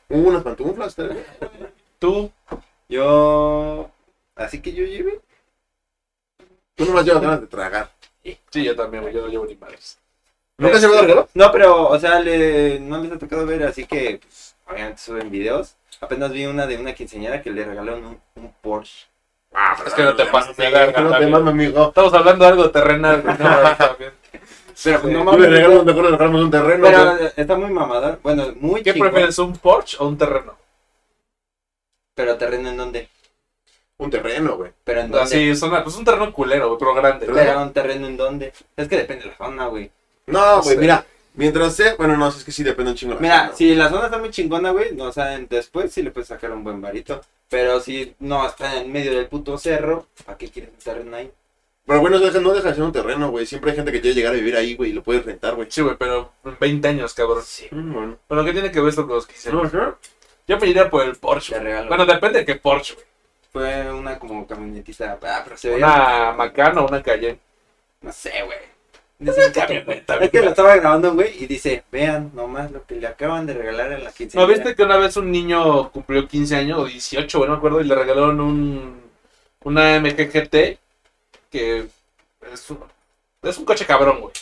Unas 0.09 0.43
pantuflas, 0.43 0.95
tal 0.95 1.09
vez. 1.09 1.25
Tú. 1.99 2.31
Yo. 2.89 3.89
Así 4.35 4.59
que 4.61 4.73
yo 4.73 4.85
lleve. 4.85 5.21
Tú 6.75 6.85
nomás 6.85 7.05
llevas 7.05 7.21
ganas 7.21 7.41
de 7.41 7.47
tragar. 7.47 7.89
Sí, 8.51 8.63
yo 8.63 8.75
también. 8.75 9.09
Yo 9.11 9.21
no 9.21 9.27
llevo 9.27 9.45
ni 9.45 9.55
madres. 9.55 9.99
¿Nunca 10.57 10.79
se 10.79 10.87
me 10.87 11.01
regalo? 11.01 11.27
No, 11.33 11.51
pero, 11.51 11.87
o 11.89 11.99
sea, 11.99 12.19
le, 12.19 12.79
no 12.79 13.01
les 13.01 13.11
ha 13.11 13.17
tocado 13.17 13.45
ver, 13.45 13.63
así 13.63 13.85
que, 13.85 14.19
pues, 14.21 14.55
obviamente 14.67 15.01
suben 15.01 15.29
videos. 15.31 15.75
Apenas 15.99 16.31
vi 16.31 16.45
una 16.45 16.67
de 16.67 16.77
una 16.77 16.93
quinceañera 16.93 17.41
que 17.41 17.49
le 17.51 17.65
regalaron 17.65 18.05
un, 18.05 18.21
un 18.35 18.53
Porsche. 18.61 19.07
Ah, 19.53 19.75
Es 19.85 19.93
que 19.93 20.03
no 20.03 20.15
te 20.15 20.25
pases 20.25 20.55
de 20.57 20.69
verga, 20.69 20.93
que 20.93 21.01
no 21.01 21.07
te 21.07 21.11
también. 21.13 21.31
mames, 21.31 21.53
amigo. 21.53 21.87
Estamos 21.89 22.13
hablando 22.13 22.45
de 22.45 22.51
algo 22.51 22.71
terrenal. 22.71 23.23
No, 23.23 23.97
bien. 23.97 24.13
Pero 24.83 25.01
pues, 25.01 25.13
no 25.13 25.23
mames. 25.23 25.39
le 25.49 25.67
mejor 25.67 26.03
le 26.05 26.11
regalamos 26.11 26.41
un 26.41 26.51
terreno. 26.51 26.83
Pero 26.85 27.15
güey. 27.17 27.31
está 27.35 27.55
muy 27.55 27.69
mamador. 27.71 28.19
Bueno, 28.23 28.53
muy 28.59 28.81
¿Qué 28.83 28.93
chingón. 28.93 29.09
prefieres, 29.09 29.37
un 29.39 29.53
Porsche 29.57 29.97
o 29.99 30.07
un 30.07 30.17
terreno? 30.17 30.55
Pero 32.15 32.37
terreno 32.37 32.69
en 32.69 32.77
dónde? 32.77 33.09
Un 33.97 34.09
terreno, 34.09 34.57
güey. 34.57 34.71
Pero 34.83 35.01
en 35.01 35.11
dónde. 35.11 35.23
Así, 35.25 35.49
es 35.49 35.61
una- 35.61 35.83
pues 35.83 35.95
un 35.95 36.03
terreno 36.05 36.33
culero, 36.33 36.67
güey, 36.67 36.79
pero 36.79 36.93
grande. 36.93 37.25
Pero- 37.25 37.37
Pero 37.37 37.61
un 37.61 37.73
terreno 37.73 38.07
en 38.07 38.17
dónde. 38.17 38.53
Es 38.75 38.87
que 38.87 38.97
depende 38.97 39.25
de 39.25 39.29
la 39.31 39.37
zona, 39.37 39.67
güey. 39.67 39.89
No, 40.27 40.57
No 40.57 40.61
güey, 40.63 40.77
mira. 40.77 41.05
Mientras 41.35 41.75
sea. 41.75 41.95
Bueno, 41.95 42.15
no, 42.17 42.27
es 42.27 42.43
que 42.43 42.51
sí 42.51 42.63
depende 42.63 42.91
un 42.91 42.97
chingo. 42.97 43.13
de 43.15 43.15
la 43.15 43.21
Mira, 43.21 43.43
zona, 43.45 43.55
si 43.57 43.75
la 43.75 43.89
zona 43.89 44.05
está 44.05 44.17
muy 44.19 44.29
chingona, 44.29 44.71
güey, 44.71 44.93
no, 44.95 45.05
o 45.05 45.11
sea, 45.11 45.37
después 45.49 45.91
sí 45.91 46.01
le 46.03 46.11
puedes 46.11 46.27
sacar 46.27 46.51
un 46.51 46.63
buen 46.63 46.79
varito. 46.81 47.21
Pero 47.49 47.79
si 47.79 48.15
no 48.19 48.45
está 48.47 48.79
en 48.81 48.91
medio 48.91 49.13
del 49.15 49.27
puto 49.27 49.57
cerro, 49.57 50.07
¿para 50.25 50.37
qué 50.37 50.49
quieres 50.49 50.71
un 50.71 50.79
terreno 50.83 51.15
ahí? 51.15 51.31
Pero 51.85 51.99
bueno, 51.99 52.17
no 52.17 52.25
deja, 52.25 52.39
no 52.39 52.53
deja 52.53 52.69
de 52.69 52.75
ser 52.75 52.83
un 52.83 52.91
terreno, 52.91 53.29
güey. 53.29 53.45
Siempre 53.45 53.71
hay 53.71 53.75
gente 53.77 53.91
que 53.91 53.99
quiere 54.01 54.15
llegar 54.15 54.33
a 54.33 54.37
vivir 54.37 54.55
ahí, 54.55 54.75
güey, 54.75 54.91
y 54.91 54.93
lo 54.93 55.03
puedes 55.03 55.25
rentar, 55.25 55.55
güey. 55.55 55.67
Sí, 55.69 55.81
güey, 55.81 55.95
pero 55.97 56.31
en 56.45 56.57
20 56.59 56.87
años, 56.87 57.13
cabrón. 57.13 57.41
Sí. 57.43 57.67
Mm, 57.71 57.93
bueno. 57.93 58.17
Bueno, 58.29 58.45
¿qué 58.45 58.53
tiene 58.53 58.71
que 58.71 58.79
ver 58.79 58.89
esto 58.89 59.05
con 59.05 59.15
los 59.17 59.27
15 59.27 59.49
años? 59.49 59.73
Ajá. 59.73 59.97
Yo 60.47 60.57
me 60.59 60.67
iría 60.67 60.89
por 60.89 61.03
el 61.03 61.15
Porsche. 61.15 61.53
Te 61.53 61.59
güey. 61.59 61.67
regalo. 61.71 61.87
Bueno, 61.89 62.05
depende 62.05 62.39
de 62.39 62.45
qué 62.45 62.55
Porsche, 62.55 62.93
güey. 62.93 63.05
Fue 63.53 63.93
una 63.93 64.19
como 64.19 64.45
camionetita. 64.45 65.17
Ah, 65.21 65.41
pero 65.43 65.55
se 65.55 65.69
veía. 65.69 65.85
Una 65.85 66.33
Macan 66.33 66.77
o 66.79 66.87
una 66.87 67.01
Cayenne. 67.01 67.39
No 68.01 68.11
sé, 68.11 68.31
güey. 68.43 68.73
Camioneta, 69.53 70.15
Es 70.17 70.31
que 70.31 70.41
lo 70.41 70.49
estaba 70.49 70.75
grabando, 70.75 71.13
güey, 71.13 71.41
y 71.41 71.47
dice, 71.47 71.83
vean 71.91 72.31
nomás 72.33 72.71
lo 72.71 72.85
que 72.85 72.95
le 72.95 73.07
acaban 73.07 73.45
de 73.45 73.53
regalar 73.53 73.93
en 73.93 74.03
la 74.03 74.09
¿No 74.09 74.15
quinceañera. 74.15 74.53
viste 74.53 74.75
que 74.75 74.83
una 74.83 74.97
vez 74.97 75.15
un 75.15 75.31
niño 75.31 75.89
cumplió 75.91 76.27
15 76.27 76.55
años 76.57 76.79
o 76.79 76.85
18, 76.85 77.37
güey, 77.37 77.47
no 77.47 77.55
me 77.55 77.57
acuerdo, 77.59 77.79
y 77.79 77.85
le 77.85 77.95
regalaron 77.95 78.41
un 78.41 79.01
una 79.63 79.97
MG 79.99 80.29
GT 80.29 80.77
que 81.49 81.87
es 82.51 82.69
un, 82.69 82.79
es 83.43 83.57
un 83.57 83.65
coche 83.65 83.85
cabrón, 83.85 84.19
güey. 84.19 84.33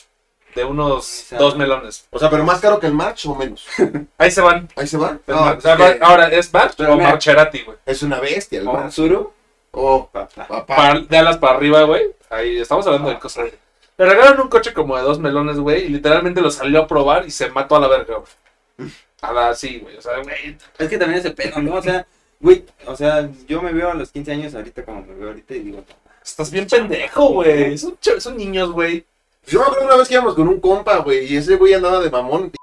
De 0.55 0.63
unos 0.65 1.27
dos 1.37 1.55
melones. 1.57 2.07
O 2.11 2.19
sea, 2.19 2.29
pero 2.29 2.43
más 2.43 2.59
caro 2.59 2.79
que 2.79 2.87
el 2.87 2.93
March 2.93 3.25
o 3.25 3.35
menos. 3.35 3.65
Ahí 4.17 4.31
se 4.31 4.41
van. 4.41 4.67
Ahí 4.75 4.87
se 4.87 4.97
va. 4.97 5.17
Es 5.25 5.33
No, 5.35 5.41
Mar- 5.41 5.57
es, 5.57 5.63
que 5.63 5.99
Ahora, 6.01 6.27
¿es 6.27 6.53
March 6.53 6.73
Pero 6.77 6.93
o 6.93 6.97
mira. 6.97 7.09
Marcherati, 7.09 7.61
güey? 7.63 7.77
es 7.85 8.03
una 8.03 8.19
bestia 8.19 8.59
el 8.59 8.67
¿O 8.67 8.73
March. 8.73 8.91
Zuru? 8.93 9.33
Oh, 9.71 10.09
Papá. 10.11 10.47
papá. 10.47 10.75
Para- 10.75 10.99
de 10.99 11.17
alas 11.17 11.37
para 11.37 11.55
arriba, 11.57 11.83
güey. 11.83 12.03
Ahí 12.29 12.57
estamos 12.57 12.85
hablando 12.87 13.09
de 13.09 13.19
cosas. 13.19 13.49
Le 13.97 14.05
regalaron 14.05 14.41
un 14.41 14.47
coche 14.49 14.73
como 14.73 14.97
de 14.97 15.03
dos 15.03 15.19
melones, 15.19 15.57
güey, 15.59 15.85
y 15.85 15.89
literalmente 15.89 16.41
lo 16.41 16.49
salió 16.51 16.81
a 16.81 16.87
probar 16.87 17.25
y 17.25 17.31
se 17.31 17.49
mató 17.51 17.75
a 17.75 17.79
la 17.79 17.87
verga, 17.87 18.15
güey. 18.17 18.91
A 19.21 19.31
la 19.31 19.49
así, 19.49 19.79
güey. 19.79 19.95
O 19.97 20.01
sea, 20.01 20.17
güey. 20.23 20.57
Es 20.79 20.89
que 20.89 20.97
también 20.97 21.19
es 21.19 21.25
el 21.25 21.35
pedo, 21.35 21.61
¿no? 21.61 21.75
O 21.75 21.81
sea, 21.81 22.05
güey, 22.39 22.65
o 22.87 22.95
sea, 22.95 23.29
yo 23.47 23.61
me 23.61 23.71
veo 23.71 23.91
a 23.91 23.93
los 23.93 24.11
15 24.11 24.31
años 24.31 24.55
ahorita 24.55 24.83
como 24.83 25.03
me 25.05 25.13
veo 25.13 25.27
ahorita 25.29 25.53
y 25.55 25.59
digo, 25.59 25.83
Estás 26.23 26.51
bien 26.51 26.67
pendejo, 26.67 27.29
güey. 27.29 27.77
Son, 27.77 27.97
ch- 27.97 28.19
son 28.19 28.37
niños, 28.37 28.71
güey. 28.71 29.05
Yo 29.47 29.59
me 29.59 29.65
acuerdo 29.65 29.85
una 29.85 29.95
vez 29.97 30.07
que 30.07 30.13
íbamos 30.13 30.35
con 30.35 30.47
un 30.47 30.59
compa, 30.59 30.97
güey, 30.97 31.31
y 31.31 31.37
ese 31.37 31.55
güey 31.55 31.73
andaba 31.73 31.99
de 31.99 32.09
mamón. 32.09 32.51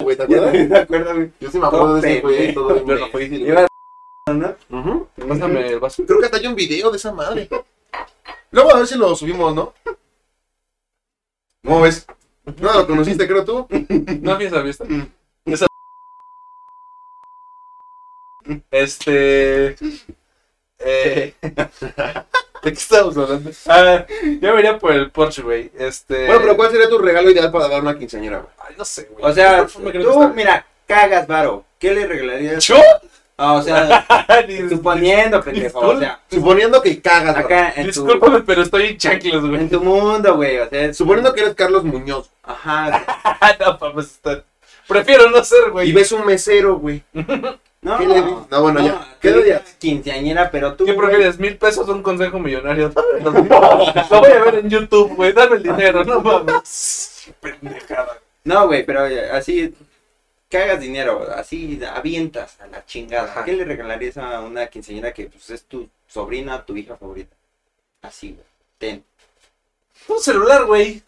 Güey, 0.00 0.16
¿te 0.16 0.22
acuerdas? 0.22 0.52
¿te 0.52 0.76
acuerdas, 0.76 1.16
güey? 1.16 1.32
Yo 1.40 1.50
sí 1.50 1.58
me 1.58 1.66
acuerdo 1.66 1.94
de 1.96 2.00
ese 2.00 2.20
güey. 2.20 2.54
Todo 2.54 2.76
Yo 2.76 2.86
no 2.86 2.94
bien. 2.94 3.10
fui. 3.10 3.24
Iba 3.24 3.66
¿no? 4.32 4.54
Ujú. 4.70 5.08
Pásame 5.28 5.66
el 5.66 5.80
vaso. 5.80 6.04
Creo 6.06 6.20
que 6.20 6.26
hasta 6.26 6.36
hay 6.36 6.46
un 6.46 6.54
video 6.54 6.90
de 6.92 6.96
esa 6.98 7.12
madre. 7.12 7.48
Luego 8.52 8.70
a 8.72 8.78
ver 8.78 8.86
si 8.86 8.96
lo 8.96 9.14
subimos, 9.16 9.52
¿no? 9.54 9.74
¿Cómo 11.64 11.80
ves? 11.80 12.06
No, 12.60 12.72
lo 12.72 12.86
conociste, 12.86 13.26
creo 13.26 13.44
tú. 13.44 13.66
No, 14.22 14.36
fiesta, 14.36 14.62
fiesta. 14.62 14.84
Esa... 15.44 15.66
Este. 18.70 19.76
Eh... 20.78 21.34
¿De 22.62 22.72
qué 22.72 22.78
estábamos 22.78 23.16
hablando? 23.16 23.50
Ah, 23.66 24.04
yo 24.40 24.54
me 24.54 24.60
iría 24.60 24.78
por 24.78 24.92
el 24.92 25.10
Porsche, 25.10 25.42
güey. 25.42 25.70
Este. 25.78 26.26
Bueno, 26.26 26.40
pero 26.42 26.56
¿cuál 26.56 26.70
sería 26.70 26.88
tu 26.88 26.98
regalo 26.98 27.30
ideal 27.30 27.50
para 27.52 27.68
dar 27.68 27.80
una 27.82 27.96
quinceañera, 27.98 28.38
güey? 28.38 28.50
Ay, 28.68 28.74
no 28.76 28.84
sé, 28.84 29.08
güey. 29.10 29.24
O 29.24 29.32
sea, 29.32 29.66
tú, 29.66 30.32
mira, 30.34 30.66
cagas, 30.86 31.26
varo. 31.26 31.64
¿Qué 31.78 31.94
le 31.94 32.06
regalarías? 32.06 32.64
¿Yo? 32.66 32.76
Ah, 33.36 33.52
o 33.54 33.62
sea, 33.62 34.04
Ni- 34.48 34.68
suponiendo, 34.70 35.40
pendejo, 35.40 35.78
o 35.78 35.98
sea, 36.00 36.20
Suponiendo 36.28 36.82
que 36.82 37.00
cagas, 37.00 37.34
güey. 37.34 37.44
acá 37.44 37.72
en 37.76 37.82
tu, 37.82 37.86
Discúlpame, 38.02 38.40
pero 38.40 38.62
estoy 38.62 38.86
en 38.86 38.98
chanclas, 38.98 39.40
güey. 39.42 39.60
en 39.60 39.70
tu 39.70 39.80
mundo, 39.80 40.34
güey, 40.34 40.58
o 40.58 40.68
sea, 40.68 40.92
Suponiendo 40.92 41.32
que 41.32 41.42
eres 41.42 41.54
Carlos 41.54 41.84
Muñoz 41.84 42.28
Ajá, 42.42 43.04
no, 43.60 43.78
papá, 43.78 44.00
está... 44.00 44.42
Prefiero 44.88 45.30
no 45.30 45.44
ser, 45.44 45.68
y 45.68 45.70
güey. 45.70 45.92
ves 45.92 46.10
un 46.10 46.26
mesero, 46.26 46.78
güey. 46.78 47.04
No, 47.80 47.96
¿Qué 47.98 48.06
le? 48.06 48.20
No, 48.20 48.62
bueno, 48.62 48.80
ya. 48.80 49.16
¿Qué 49.20 49.28
¿Qué 49.28 49.30
le 49.30 49.36
dirías? 49.38 49.76
Quinceañera, 49.78 50.50
pero 50.50 50.74
tú, 50.74 50.84
¿Qué 50.84 50.94
prefieres? 50.94 51.38
¿Mil 51.38 51.56
pesos 51.56 51.88
o 51.88 51.92
un 51.92 52.02
consejo 52.02 52.38
millonario? 52.38 52.92
Lo 53.22 53.32
voy 53.32 54.32
a 54.32 54.44
ver 54.44 54.56
en 54.56 54.70
YouTube, 54.70 55.14
güey. 55.14 55.32
Dame 55.32 55.56
el 55.56 55.62
dinero, 55.62 56.04
no 56.04 56.20
mames. 56.20 57.32
Pendejada. 57.40 58.18
No, 58.42 58.66
güey, 58.66 58.84
pero 58.84 59.06
eh, 59.06 59.30
así 59.30 59.74
cagas 60.50 60.80
dinero, 60.80 61.28
así 61.34 61.80
avientas 61.84 62.60
a 62.60 62.66
la 62.66 62.84
chingada. 62.84 63.30
Ajá. 63.30 63.44
¿Qué 63.44 63.52
le 63.52 63.64
regalarías 63.64 64.16
a 64.18 64.40
una 64.40 64.66
quinceañera 64.66 65.12
que 65.12 65.26
pues, 65.26 65.50
es 65.50 65.64
tu 65.64 65.88
sobrina, 66.08 66.64
tu 66.64 66.76
hija 66.76 66.96
favorita? 66.96 67.36
Así, 68.02 68.32
güey. 68.32 68.46
Ten, 68.78 69.04
Un 70.08 70.20
celular, 70.20 70.64
güey. 70.66 71.02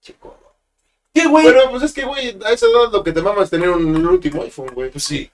chico. 0.00 0.36
¿Qué, 1.14 1.26
güey? 1.26 1.44
Bueno, 1.44 1.70
pues 1.70 1.82
es 1.82 1.92
que, 1.92 2.04
güey, 2.04 2.38
a 2.44 2.52
esa 2.52 2.66
edad 2.66 2.90
lo 2.90 3.04
que 3.04 3.12
te 3.12 3.20
mamas 3.20 3.44
es 3.44 3.50
tener 3.50 3.68
un 3.68 4.06
último 4.06 4.42
iPhone, 4.42 4.70
güey. 4.72 4.90
Pues 4.90 5.04
sí. 5.04 5.30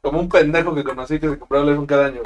Como 0.00 0.20
un 0.20 0.28
pendejo 0.28 0.74
que 0.74 0.84
conocí 0.84 1.18
que 1.20 1.28
se 1.30 1.38
compraba 1.38 1.64
el 1.64 1.70
iPhone 1.70 1.86
cada 1.86 2.06
año. 2.06 2.22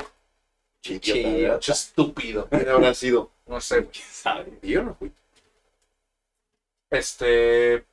Mucho 0.88 1.72
estúpido. 1.72 2.48
¿Quién 2.48 2.68
habrá 2.68 2.94
sido? 2.94 3.30
No 3.46 3.60
sé, 3.60 3.80
güey. 3.80 3.94
¿Sabe? 4.10 4.52
Yo 4.62 4.82
no 4.82 4.94
fui. 4.94 5.12
Este. 6.90 7.84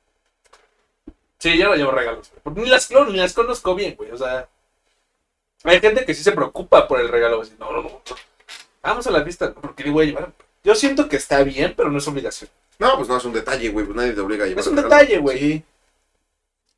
Sí, 1.38 1.58
yo 1.58 1.68
no 1.68 1.74
llevo 1.74 1.90
regalos. 1.92 2.30
Porque 2.42 2.60
Ni 2.62 2.68
las, 2.68 2.90
no, 2.90 3.04
ni 3.06 3.18
las 3.18 3.32
conozco 3.34 3.74
bien, 3.74 3.94
güey. 3.96 4.10
O 4.10 4.16
sea. 4.16 4.48
Hay 5.64 5.80
gente 5.80 6.04
que 6.04 6.14
sí 6.14 6.22
se 6.22 6.32
preocupa 6.32 6.86
por 6.86 7.00
el 7.00 7.08
regalo. 7.08 7.42
No, 7.58 7.72
no, 7.72 7.82
no. 7.82 8.02
Vamos 8.82 9.06
a 9.06 9.10
la 9.10 9.22
fiesta. 9.24 9.52
Porque 9.52 9.82
digo, 9.84 9.94
güey, 9.94 10.08
llevar- 10.12 10.32
Yo 10.62 10.74
siento 10.74 11.08
que 11.08 11.16
está 11.16 11.42
bien, 11.42 11.74
pero 11.76 11.90
no 11.90 11.98
es 11.98 12.08
obligación. 12.08 12.48
No, 12.78 12.96
pues 12.96 13.08
no, 13.08 13.16
es 13.16 13.24
un 13.24 13.32
detalle, 13.32 13.68
güey. 13.70 13.84
Pues 13.86 13.96
nadie 13.96 14.12
te 14.12 14.20
obliga 14.20 14.44
a 14.44 14.48
llevar 14.48 14.60
Es 14.60 14.66
un 14.68 14.76
regalo. 14.76 14.94
detalle, 14.94 15.18
güey. 15.18 15.38
Sí. 15.38 15.64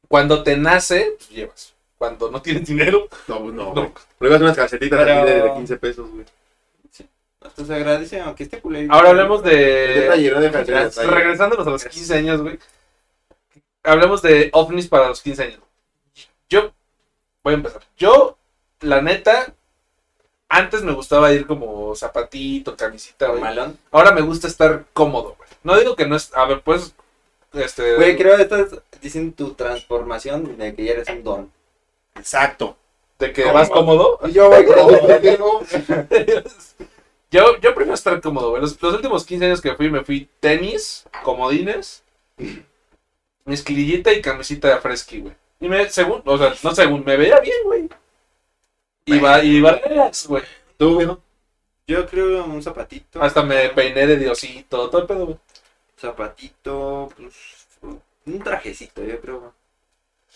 Cuando 0.08 0.42
te 0.42 0.56
nace, 0.56 1.14
pues 1.18 1.28
llevas. 1.30 1.74
Cuando 1.98 2.30
no 2.30 2.40
tienes 2.40 2.66
dinero, 2.66 3.08
No, 3.26 3.40
pues 3.42 3.54
no, 3.54 3.74
no. 3.74 3.92
ibas 4.20 4.40
unas 4.40 4.56
calcetitas 4.56 4.98
Pero- 4.98 5.20
así 5.22 5.30
de, 5.32 5.42
de 5.42 5.54
15 5.54 5.76
pesos, 5.78 6.10
güey. 6.10 6.24
Hasta 7.40 7.64
se 7.64 7.74
agradece, 7.74 8.20
aunque 8.20 8.42
esté 8.44 8.60
culero. 8.60 8.92
Ahora 8.92 9.10
hablemos 9.10 9.42
de. 9.42 9.54
de 9.56 10.08
Regres- 10.10 10.66
detalle. 10.66 11.06
Regresándonos 11.10 11.66
a 11.66 11.70
los 11.70 11.84
15 11.84 12.14
años, 12.16 12.42
güey. 12.42 12.58
Hablemos 13.84 14.22
de 14.22 14.50
ovnis 14.52 14.88
para 14.88 15.08
los 15.08 15.20
15 15.22 15.42
años. 15.44 15.60
Yo. 16.48 16.72
Voy 17.44 17.54
a 17.54 17.56
empezar. 17.56 17.82
Yo, 17.96 18.36
la 18.80 19.00
neta. 19.02 19.54
Antes 20.48 20.82
me 20.82 20.92
gustaba 20.92 21.32
ir 21.32 21.46
como 21.46 21.94
zapatito, 21.94 22.74
camisita, 22.76 23.28
güey. 23.28 23.40
malón. 23.40 23.78
Ahora 23.92 24.12
me 24.12 24.22
gusta 24.22 24.46
estar 24.48 24.84
cómodo, 24.92 25.34
güey. 25.36 25.48
No 25.62 25.76
digo 25.78 25.94
que 25.94 26.06
no 26.06 26.16
es. 26.16 26.34
A 26.34 26.44
ver, 26.46 26.60
pues. 26.62 26.94
Este. 27.52 27.94
Güey, 27.96 28.16
creo 28.16 28.36
que 28.36 28.42
estás 28.42 28.68
diciendo 29.00 29.32
tu 29.36 29.54
transformación 29.54 30.58
de 30.58 30.74
que 30.74 30.84
ya 30.84 30.92
eres 30.92 31.08
un 31.08 31.22
don. 31.22 31.52
Exacto. 32.18 32.76
De 33.18 33.32
que 33.32 33.44
vas 33.50 33.68
cómodo. 33.68 34.18
Y 34.28 34.32
yo, 34.32 34.48
güey, 34.48 34.64
pero- 34.66 35.60
yo, 37.30 37.56
yo 37.60 37.74
prefiero 37.74 37.94
estar 37.94 38.20
cómodo, 38.20 38.50
güey. 38.50 38.62
Los, 38.62 38.80
los 38.80 38.94
últimos 38.94 39.24
15 39.24 39.44
años 39.46 39.60
que 39.60 39.74
fui, 39.74 39.90
me 39.90 40.04
fui 40.04 40.28
tenis, 40.40 41.04
comodines, 41.24 42.02
mezclillita 43.44 44.12
y 44.12 44.22
camisita 44.22 44.68
de 44.68 44.80
fresqui, 44.80 45.20
güey. 45.20 45.34
Y 45.60 45.68
me, 45.68 45.88
según, 45.90 46.22
o 46.24 46.38
sea, 46.38 46.54
no 46.62 46.74
según, 46.74 47.04
me 47.04 47.16
veía 47.16 47.40
bien, 47.40 47.56
güey. 47.64 47.88
Y 49.04 49.18
va, 49.18 49.42
y 49.42 49.60
va 49.60 49.72
relax, 49.72 50.26
güey. 50.28 50.44
¿Tú, 50.76 50.94
güey? 50.94 51.06
no? 51.06 51.20
Yo 51.86 52.06
creo 52.06 52.44
un 52.44 52.62
zapatito. 52.62 53.20
Hasta 53.22 53.42
me 53.42 53.70
peiné 53.70 54.06
de 54.06 54.16
diosito, 54.16 54.88
todo 54.90 55.00
el 55.00 55.06
pedo, 55.06 55.24
güey. 55.26 55.38
Zapatito, 55.98 57.08
pues, 57.16 57.34
un 58.26 58.38
trajecito, 58.42 59.02
yo 59.02 59.20
creo. 59.20 59.54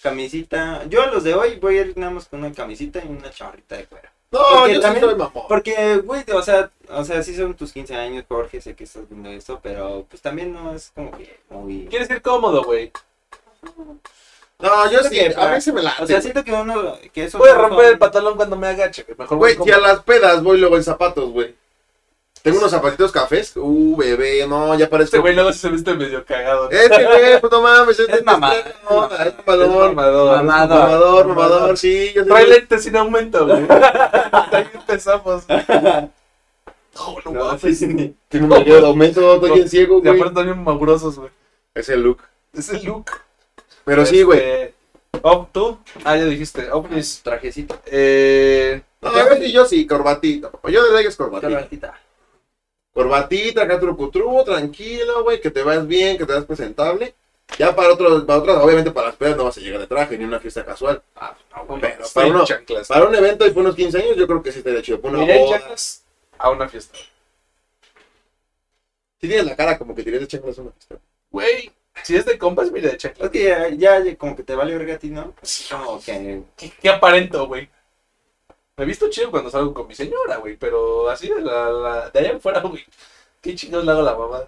Camisita. 0.00 0.84
Yo 0.88 1.02
a 1.02 1.06
los 1.06 1.24
de 1.24 1.34
hoy 1.34 1.58
voy 1.60 1.78
a 1.78 1.80
ir 1.82 1.96
nada 1.98 2.12
más 2.12 2.26
con 2.26 2.40
una 2.44 2.52
camisita 2.52 3.00
y 3.04 3.08
una 3.08 3.30
chamarrita 3.30 3.76
de 3.76 3.84
cuero. 3.86 4.08
No, 4.30 4.40
Porque 4.60 4.74
yo 4.74 4.80
también- 4.80 5.04
soy 5.04 5.14
mamón. 5.14 5.44
Porque, 5.48 5.96
güey, 5.98 6.24
o 6.32 6.42
sea, 6.42 6.70
o 6.88 7.04
sea, 7.04 7.22
sí 7.22 7.36
son 7.36 7.54
tus 7.54 7.72
15 7.72 7.94
años, 7.94 8.24
Jorge, 8.26 8.60
sé 8.62 8.74
que 8.74 8.84
estás 8.84 9.08
viendo 9.08 9.28
esto, 9.28 9.60
pero 9.62 10.06
pues 10.08 10.22
también 10.22 10.52
no 10.54 10.74
es 10.74 10.90
como 10.94 11.10
que 11.12 11.38
muy... 11.50 11.86
Quieres 11.90 12.08
ir 12.08 12.22
cómodo, 12.22 12.62
güey. 12.64 12.90
No, 14.58 14.90
yo 14.90 15.02
sí, 15.02 15.10
que 15.10 15.34
a 15.36 15.48
mí 15.54 15.60
se 15.60 15.72
me 15.72 15.82
la 15.82 15.94
O 16.00 16.06
sea, 16.06 16.20
siento 16.22 16.44
que 16.44 16.52
uno, 16.52 16.96
que 17.12 17.24
eso... 17.24 17.38
Voy 17.38 17.50
a 17.50 17.54
romper 17.54 17.78
son- 17.84 17.92
el 17.92 17.98
pantalón 17.98 18.36
cuando 18.36 18.56
me 18.56 18.68
agache. 18.68 19.04
Mejor 19.18 19.36
Güey, 19.38 19.56
si 19.62 19.70
a 19.70 19.78
las 19.78 20.00
pedas 20.02 20.42
voy 20.42 20.58
luego 20.58 20.76
en 20.76 20.84
zapatos, 20.84 21.30
güey. 21.30 21.54
Tengo 22.42 22.58
unos 22.58 22.70
zapatitos 22.72 23.12
cafés. 23.12 23.52
Uh, 23.56 23.96
bebé, 23.96 24.44
no, 24.48 24.74
ya 24.76 24.88
parece. 24.90 25.06
Este 25.06 25.18
güey 25.18 25.34
luego 25.34 25.52
se 25.52 25.68
viste 25.68 25.94
medio 25.94 26.24
cagado. 26.24 26.64
¿no? 26.64 26.70
Es 26.76 26.88
que, 26.90 27.04
güey, 27.04 27.40
pues 27.40 27.52
no 27.52 27.62
mames, 27.62 27.98
es, 28.00 28.08
Es 28.08 28.24
mamá- 28.24 28.52
es 28.54 28.66
es 28.66 28.74
mamá- 28.90 29.08
es 29.20 29.26
Es 29.28 29.34
mamador. 29.46 29.94
mamador. 29.94 30.36
Mamado. 30.38 30.74
Mamador, 30.78 31.26
mamador, 31.28 31.78
sí. 31.78 32.12
Yo 32.14 32.26
Trae 32.26 32.46
lentes 32.46 32.82
sin 32.82 32.96
aumento, 32.96 33.46
güey. 33.46 33.64
Ahí 34.52 34.68
empezamos. 34.74 35.44
No, 35.48 36.10
no, 37.24 37.32
No, 37.32 37.44
mames. 37.46 37.78
sí. 37.78 38.16
Tiene 38.28 38.46
un 38.46 38.48
medio 38.48 38.80
de 38.80 38.86
aumento, 38.86 39.34
estoy 39.34 39.50
bien 39.52 39.68
ciego, 39.68 39.98
Y 39.98 40.00
güey. 40.02 40.16
aparte 40.16 40.34
también 40.34 40.62
magurosos, 40.64 41.16
güey. 41.18 41.30
Es 41.74 41.88
el 41.88 42.02
look. 42.02 42.18
Es 42.52 42.68
el 42.70 42.84
look. 42.84 43.06
Pero 43.84 44.04
sí, 44.04 44.22
güey. 44.22 44.38
Este, 44.40 44.74
oh, 45.22 45.48
¿Tú? 45.52 45.78
Ah, 46.04 46.16
ya 46.16 46.24
dijiste. 46.24 46.70
Ovnis. 46.72 47.20
Trajecito. 47.22 47.78
Eh, 47.86 48.82
No, 49.00 49.08
a 49.10 49.24
ver 49.24 49.42
yo 49.50 49.64
sí, 49.64 49.86
corbatita. 49.86 50.50
Yo 50.68 50.92
de 50.92 51.02
es 51.02 51.16
corbatita. 51.16 51.48
Corbatita. 51.48 51.94
Corbatita, 52.94 53.62
acá 53.62 53.80
tranquilo, 54.44 55.22
güey, 55.24 55.40
que 55.40 55.50
te 55.50 55.62
vas 55.62 55.86
bien, 55.86 56.18
que 56.18 56.26
te 56.26 56.32
vas 56.34 56.44
presentable. 56.44 57.14
Ya 57.58 57.74
para 57.74 57.92
otros, 57.92 58.24
para 58.24 58.38
otras, 58.38 58.56
obviamente 58.58 58.90
para 58.90 59.08
las 59.08 59.16
pedas 59.16 59.36
no 59.36 59.44
vas 59.44 59.56
a 59.56 59.60
llegar 59.60 59.80
de 59.80 59.86
traje 59.86 60.16
ni 60.16 60.24
una 60.24 60.40
fiesta 60.40 60.64
casual. 60.64 61.02
ah, 61.16 61.36
no, 61.54 61.66
güey. 61.66 61.80
Pero 61.80 62.04
para 62.14 62.26
en 62.26 62.34
uno- 62.34 62.44
chanclas. 62.44 62.88
Para 62.88 63.06
un 63.06 63.14
evento 63.14 63.46
y 63.46 63.50
por 63.50 63.62
unos 63.62 63.74
15 63.76 63.98
años, 63.98 64.16
yo 64.16 64.26
creo 64.26 64.42
que 64.42 64.52
sí 64.52 64.58
estaría 64.58 64.80
chido. 64.82 65.00
Para 65.00 65.18
una 65.18 65.34
boda. 65.36 65.58
chanclas 65.58 66.02
a 66.38 66.50
una 66.50 66.68
fiesta. 66.68 66.98
Sí 69.20 69.28
tienes 69.28 69.44
la 69.46 69.54
cara 69.56 69.78
como 69.78 69.94
que 69.94 70.02
tienes 70.02 70.20
de 70.22 70.26
chanclas 70.28 70.58
a 70.58 70.62
una 70.62 70.70
fiesta. 70.72 70.96
Güey, 71.30 71.70
si 72.02 72.16
es 72.16 72.24
de 72.24 72.38
compas, 72.38 72.70
mira 72.72 72.88
de 72.88 72.96
Es 72.96 73.02
chanclas. 73.02 73.30
que 73.30 73.44
ya, 73.44 73.68
ya 73.68 74.16
como 74.16 74.34
que 74.34 74.42
te 74.42 74.54
vale 74.54 74.76
verga 74.76 74.94
a 74.94 74.98
ti, 74.98 75.08
¿no? 75.10 75.34
Como 75.70 76.00
que... 76.02 76.42
¿Qué, 76.56 76.72
qué 76.80 76.88
aparento, 76.88 77.46
güey? 77.46 77.68
Me 78.76 78.84
he 78.84 78.86
visto 78.86 79.08
chido 79.10 79.30
cuando 79.30 79.50
salgo 79.50 79.74
con 79.74 79.86
mi 79.86 79.94
señora, 79.94 80.36
güey, 80.38 80.56
pero 80.56 81.08
así 81.10 81.28
de, 81.28 81.40
la, 81.42 81.70
la- 81.70 82.10
de 82.10 82.18
allá 82.20 82.30
en 82.30 82.40
fuera, 82.40 82.60
güey. 82.60 82.84
Qué 83.40 83.54
chingados 83.54 83.84
le 83.84 83.90
hago 83.92 84.00
a 84.00 84.04
la 84.04 84.14
mamá. 84.16 84.40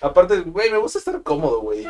Aparte, 0.00 0.40
güey, 0.40 0.70
me 0.70 0.78
gusta 0.78 0.98
estar 0.98 1.22
cómodo, 1.22 1.60
güey. 1.60 1.86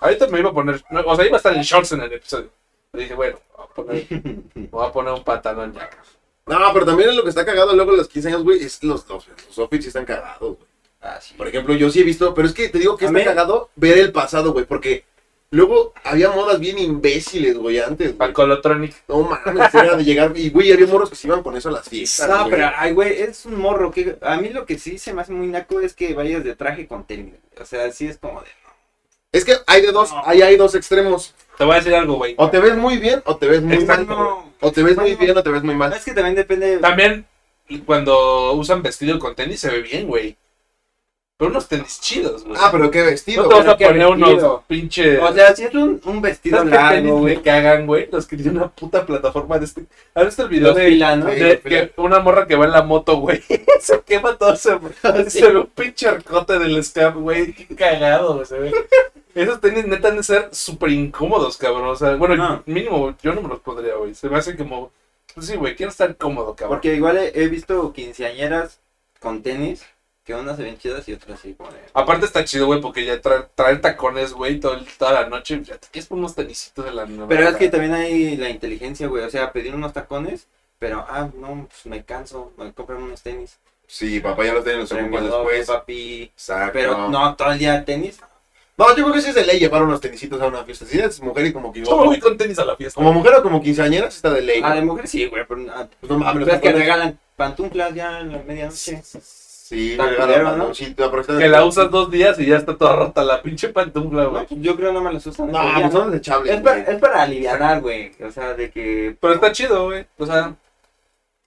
Ahorita 0.00 0.26
me 0.26 0.40
iba 0.40 0.50
a 0.50 0.52
poner, 0.54 0.82
o 1.04 1.16
sea, 1.16 1.26
iba 1.26 1.36
a 1.36 1.38
estar 1.38 1.54
en 1.54 1.62
shorts 1.62 1.92
en 1.92 2.00
el 2.00 2.12
episodio. 2.12 2.48
Le 2.92 3.02
dije, 3.02 3.14
bueno, 3.14 3.38
voy 3.56 3.64
a 3.64 3.68
poner, 3.74 4.06
me 4.54 4.66
voy 4.68 4.86
a 4.86 4.92
poner 4.92 5.12
un 5.14 5.22
pantalón 5.22 5.72
ya. 5.74 5.88
No, 6.46 6.58
pero 6.72 6.86
también 6.86 7.14
lo 7.14 7.22
que 7.22 7.28
está 7.28 7.44
cagado 7.44 7.72
luego 7.74 7.92
en 7.92 7.98
los 7.98 8.08
15 8.08 8.28
años, 8.28 8.42
güey, 8.42 8.62
es 8.64 8.82
los, 8.82 9.06
los, 9.08 9.28
los 9.28 9.58
outfits 9.58 9.86
están 9.86 10.04
cagados, 10.04 10.40
güey. 10.56 10.68
Ah, 11.02 11.20
sí. 11.20 11.34
Por 11.34 11.46
ejemplo, 11.46 11.74
yo 11.74 11.88
sí 11.90 12.00
he 12.00 12.04
visto, 12.04 12.34
pero 12.34 12.48
es 12.48 12.54
que 12.54 12.68
te 12.68 12.78
digo 12.78 12.96
que 12.96 13.06
está 13.06 13.24
cagado 13.24 13.70
ver 13.76 13.98
el 13.98 14.12
pasado, 14.12 14.52
güey, 14.52 14.64
porque 14.64 15.04
luego 15.52 15.94
había 16.02 16.30
modas 16.30 16.58
bien 16.58 16.78
imbéciles, 16.78 17.56
güey, 17.56 17.78
antes, 17.78 18.08
güey. 18.08 18.18
Pancolotronic. 18.18 18.94
No 19.06 19.20
mames, 19.22 19.72
era 19.74 19.96
de 19.96 20.04
llegar, 20.04 20.32
y 20.34 20.50
güey, 20.50 20.72
había 20.72 20.86
morros 20.88 21.08
que 21.10 21.16
se 21.16 21.28
iban 21.28 21.42
con 21.44 21.56
eso 21.56 21.68
a 21.68 21.72
las 21.72 21.88
fiestas, 21.88 22.28
No, 22.28 22.40
güey. 22.40 22.50
pero, 22.50 22.70
ay, 22.76 22.92
güey, 22.92 23.22
es 23.22 23.46
un 23.46 23.54
morro 23.60 23.90
que... 23.92 24.16
A 24.22 24.36
mí 24.38 24.48
lo 24.48 24.66
que 24.66 24.78
sí 24.78 24.98
se 24.98 25.12
me 25.14 25.22
hace 25.22 25.32
muy 25.32 25.46
naco 25.46 25.78
es 25.80 25.94
que 25.94 26.12
vayas 26.14 26.42
de 26.42 26.56
traje 26.56 26.86
con 26.88 27.04
tenis. 27.06 27.34
O 27.60 27.64
sea, 27.64 27.90
sí 27.92 28.06
es 28.08 28.18
como 28.18 28.40
de... 28.40 28.48
Es 29.30 29.44
que 29.46 29.54
hay 29.66 29.80
de 29.80 29.92
dos, 29.92 30.10
No. 30.10 30.22
ahí 30.26 30.42
hay 30.42 30.56
dos 30.56 30.74
extremos. 30.74 31.34
Te 31.56 31.64
voy 31.64 31.74
a 31.74 31.76
decir 31.78 31.94
algo, 31.94 32.16
güey. 32.16 32.34
O 32.36 32.50
te 32.50 32.58
ves 32.58 32.76
muy 32.76 32.98
bien, 32.98 33.22
o 33.24 33.36
te 33.36 33.46
ves 33.46 33.62
muy 33.62 33.82
mal. 33.84 34.06
O 34.60 34.72
te 34.72 34.82
ves 34.82 34.96
muy 34.96 35.14
bien, 35.14 35.36
o 35.38 35.42
te 35.42 35.50
ves 35.50 35.62
muy 35.62 35.74
mal. 35.74 35.92
Es 35.92 36.04
que 36.04 36.12
también 36.12 36.34
depende... 36.34 36.78
También, 36.78 37.24
cuando 37.86 38.52
usan 38.52 38.82
vestido 38.82 39.18
con 39.18 39.34
tenis, 39.34 39.60
se 39.60 39.70
ve 39.70 39.80
bien, 39.82 40.06
güey. 40.06 40.36
Pero 41.38 41.50
unos 41.50 41.66
tenis 41.66 42.00
chidos, 42.00 42.44
güey. 42.44 42.56
Ah, 42.60 42.68
pero 42.70 42.88
qué 42.90 43.02
vestido, 43.02 43.42
no 43.42 43.48
te 43.48 43.54
vas 43.56 43.66
a 43.68 43.76
poner 43.76 44.06
unos 44.06 44.62
pinches... 44.68 45.20
O 45.20 45.32
sea, 45.32 45.56
si 45.56 45.64
es 45.64 45.74
un, 45.74 46.00
un 46.04 46.22
vestido 46.22 46.58
¿Sabes 46.58 46.70
qué 46.70 46.76
largo, 46.76 46.94
tenis 46.94 47.12
güey. 47.12 47.36
me 47.36 47.42
cagan, 47.42 47.86
güey? 47.86 48.08
Los 48.12 48.26
que 48.26 48.36
tienen 48.36 48.58
una 48.58 48.68
puta 48.68 49.04
plataforma 49.04 49.58
de 49.58 49.64
este... 49.64 49.84
¿Has 50.14 50.26
visto 50.26 50.42
el 50.44 50.48
video 50.50 50.72
de, 50.72 50.86
filas, 50.86 51.18
¿no? 51.18 51.32
Sí. 51.32 51.40
de 51.40 51.60
que 51.60 51.92
una 51.96 52.20
morra 52.20 52.46
que 52.46 52.54
va 52.54 52.66
en 52.66 52.70
la 52.70 52.82
moto, 52.82 53.16
güey? 53.16 53.42
se 53.80 54.00
quema 54.02 54.36
todo, 54.38 54.54
se, 54.54 54.78
se 55.30 55.48
ve 55.48 55.58
un 55.58 55.66
pinche 55.66 56.06
arcote 56.06 56.58
del 56.60 56.84
scam, 56.84 57.22
güey. 57.22 57.52
Qué 57.54 57.74
cagado, 57.74 58.34
güey, 58.34 58.46
se 58.46 58.58
ve. 58.58 58.72
Esos 59.34 59.60
tenis 59.60 59.84
neta 59.86 60.08
han 60.08 60.18
de 60.18 60.22
ser 60.22 60.48
súper 60.52 60.90
incómodos, 60.90 61.56
cabrón. 61.56 61.88
O 61.88 61.96
sea, 61.96 62.14
bueno, 62.14 62.36
No. 62.36 62.62
mínimo 62.66 63.16
yo 63.20 63.34
no 63.34 63.42
me 63.42 63.48
los 63.48 63.58
pondría, 63.60 63.96
güey. 63.96 64.14
Se 64.14 64.28
me 64.28 64.36
hace 64.36 64.56
como... 64.56 64.92
Pues 65.34 65.46
sí, 65.46 65.56
güey, 65.56 65.74
quiero 65.74 65.90
estar 65.90 66.14
cómodo, 66.16 66.54
cabrón. 66.54 66.76
Porque 66.76 66.94
igual 66.94 67.16
he, 67.16 67.32
he 67.34 67.48
visto 67.48 67.92
quinceañeras 67.92 68.78
con 69.18 69.42
tenis 69.42 69.82
que 70.24 70.34
unas 70.34 70.56
se 70.56 70.62
ven 70.62 70.78
chidas 70.78 71.08
y 71.08 71.14
otras 71.14 71.38
así 71.40 71.54
como 71.54 71.70
de... 71.70 71.78
Aparte 71.94 72.26
está 72.26 72.44
chido, 72.44 72.66
güey, 72.66 72.80
porque 72.80 73.04
ya 73.04 73.20
tra- 73.20 73.48
traer 73.54 73.80
tacones, 73.80 74.32
güey, 74.32 74.60
toda 74.60 74.78
la 75.12 75.28
noche. 75.28 75.60
Ya 75.64 75.76
te 75.78 75.88
quieres 75.90 76.06
poner 76.08 76.20
unos 76.20 76.34
tenisitos 76.34 76.84
de 76.84 76.92
la 76.92 77.06
nueva. 77.06 77.28
Pero 77.28 77.48
es 77.48 77.56
que 77.56 77.68
también 77.68 77.92
hay 77.92 78.36
la 78.36 78.48
inteligencia, 78.48 79.08
güey. 79.08 79.24
O 79.24 79.30
sea, 79.30 79.52
pedir 79.52 79.74
unos 79.74 79.92
tacones, 79.92 80.46
pero, 80.78 81.04
ah, 81.08 81.28
no, 81.34 81.66
pues 81.68 81.86
me 81.86 82.04
canso, 82.04 82.52
me 82.56 82.72
compran 82.72 83.02
unos 83.02 83.20
tenis. 83.22 83.58
Sí, 83.86 84.20
papá 84.20 84.44
ya 84.44 84.54
los 84.54 84.64
tienen, 84.64 84.80
los 84.82 84.88
doble, 84.90 85.20
después. 85.20 85.66
papi. 85.66 86.22
Exacto. 86.22 86.70
Pero 86.72 87.08
no, 87.08 87.34
todo 87.36 87.50
el 87.52 87.58
día 87.58 87.84
tenis. 87.84 88.20
No, 88.78 88.88
yo 88.96 89.02
creo 89.04 89.12
que 89.12 89.20
sí 89.20 89.28
es 89.28 89.34
de 89.34 89.44
ley 89.44 89.58
llevar 89.58 89.82
unos 89.82 90.00
tenisitos 90.00 90.40
a 90.40 90.46
una 90.46 90.64
fiesta. 90.64 90.86
Si 90.86 90.98
eres 90.98 91.20
mujer 91.20 91.46
y 91.46 91.52
como 91.52 91.72
que... 91.72 91.84
Yo 91.84 91.94
voy 91.96 92.18
con 92.18 92.38
tenis 92.38 92.58
a 92.58 92.64
la 92.64 92.74
fiesta. 92.74 92.94
Como 92.98 93.12
mujer 93.12 93.34
o 93.34 93.42
como 93.42 93.60
quinceañera, 93.60 94.10
sí 94.10 94.16
está 94.16 94.30
de 94.30 94.40
ley. 94.40 94.60
Ah, 94.64 94.74
de 94.74 94.80
mujer 94.82 95.06
sí, 95.08 95.26
güey, 95.26 95.44
pero 95.46 95.60
ah, 95.74 95.86
Pues 96.00 96.10
no 96.10 96.18
mames, 96.18 96.44
pero 96.44 96.56
es 96.56 96.62
que 96.62 96.72
regalan 96.72 97.18
pantuflas 97.36 97.94
ya 97.94 98.20
en 98.20 98.32
la 98.32 98.38
medianoche. 98.38 99.02
Sí, 99.72 99.96
me 99.98 100.38
¿no? 100.58 100.70
Que 101.38 101.48
la 101.48 101.64
usas 101.64 101.90
dos 101.90 102.10
días 102.10 102.38
y 102.38 102.44
ya 102.44 102.58
está 102.58 102.76
toda 102.76 102.94
rota 102.94 103.24
la 103.24 103.40
pinche 103.40 103.70
pantufla, 103.70 104.26
güey. 104.26 104.42
No, 104.42 104.46
pues 104.46 104.60
yo 104.60 104.76
creo 104.76 104.90
que 104.90 104.94
no 104.94 105.00
me 105.00 105.14
las 105.14 105.26
usan. 105.26 105.50
No, 105.50 105.62
pues 105.74 105.92
son 105.92 106.10
desechables. 106.10 106.56
Es 106.56 106.60
para, 106.60 106.78
es 106.80 107.00
para 107.00 107.22
aliviar, 107.22 107.80
güey. 107.80 108.12
O 108.22 108.30
sea, 108.30 108.52
de 108.52 108.70
que. 108.70 109.16
Pero 109.18 109.32
está 109.32 109.50
chido, 109.50 109.86
güey. 109.86 110.06
O 110.18 110.26
sea, 110.26 110.54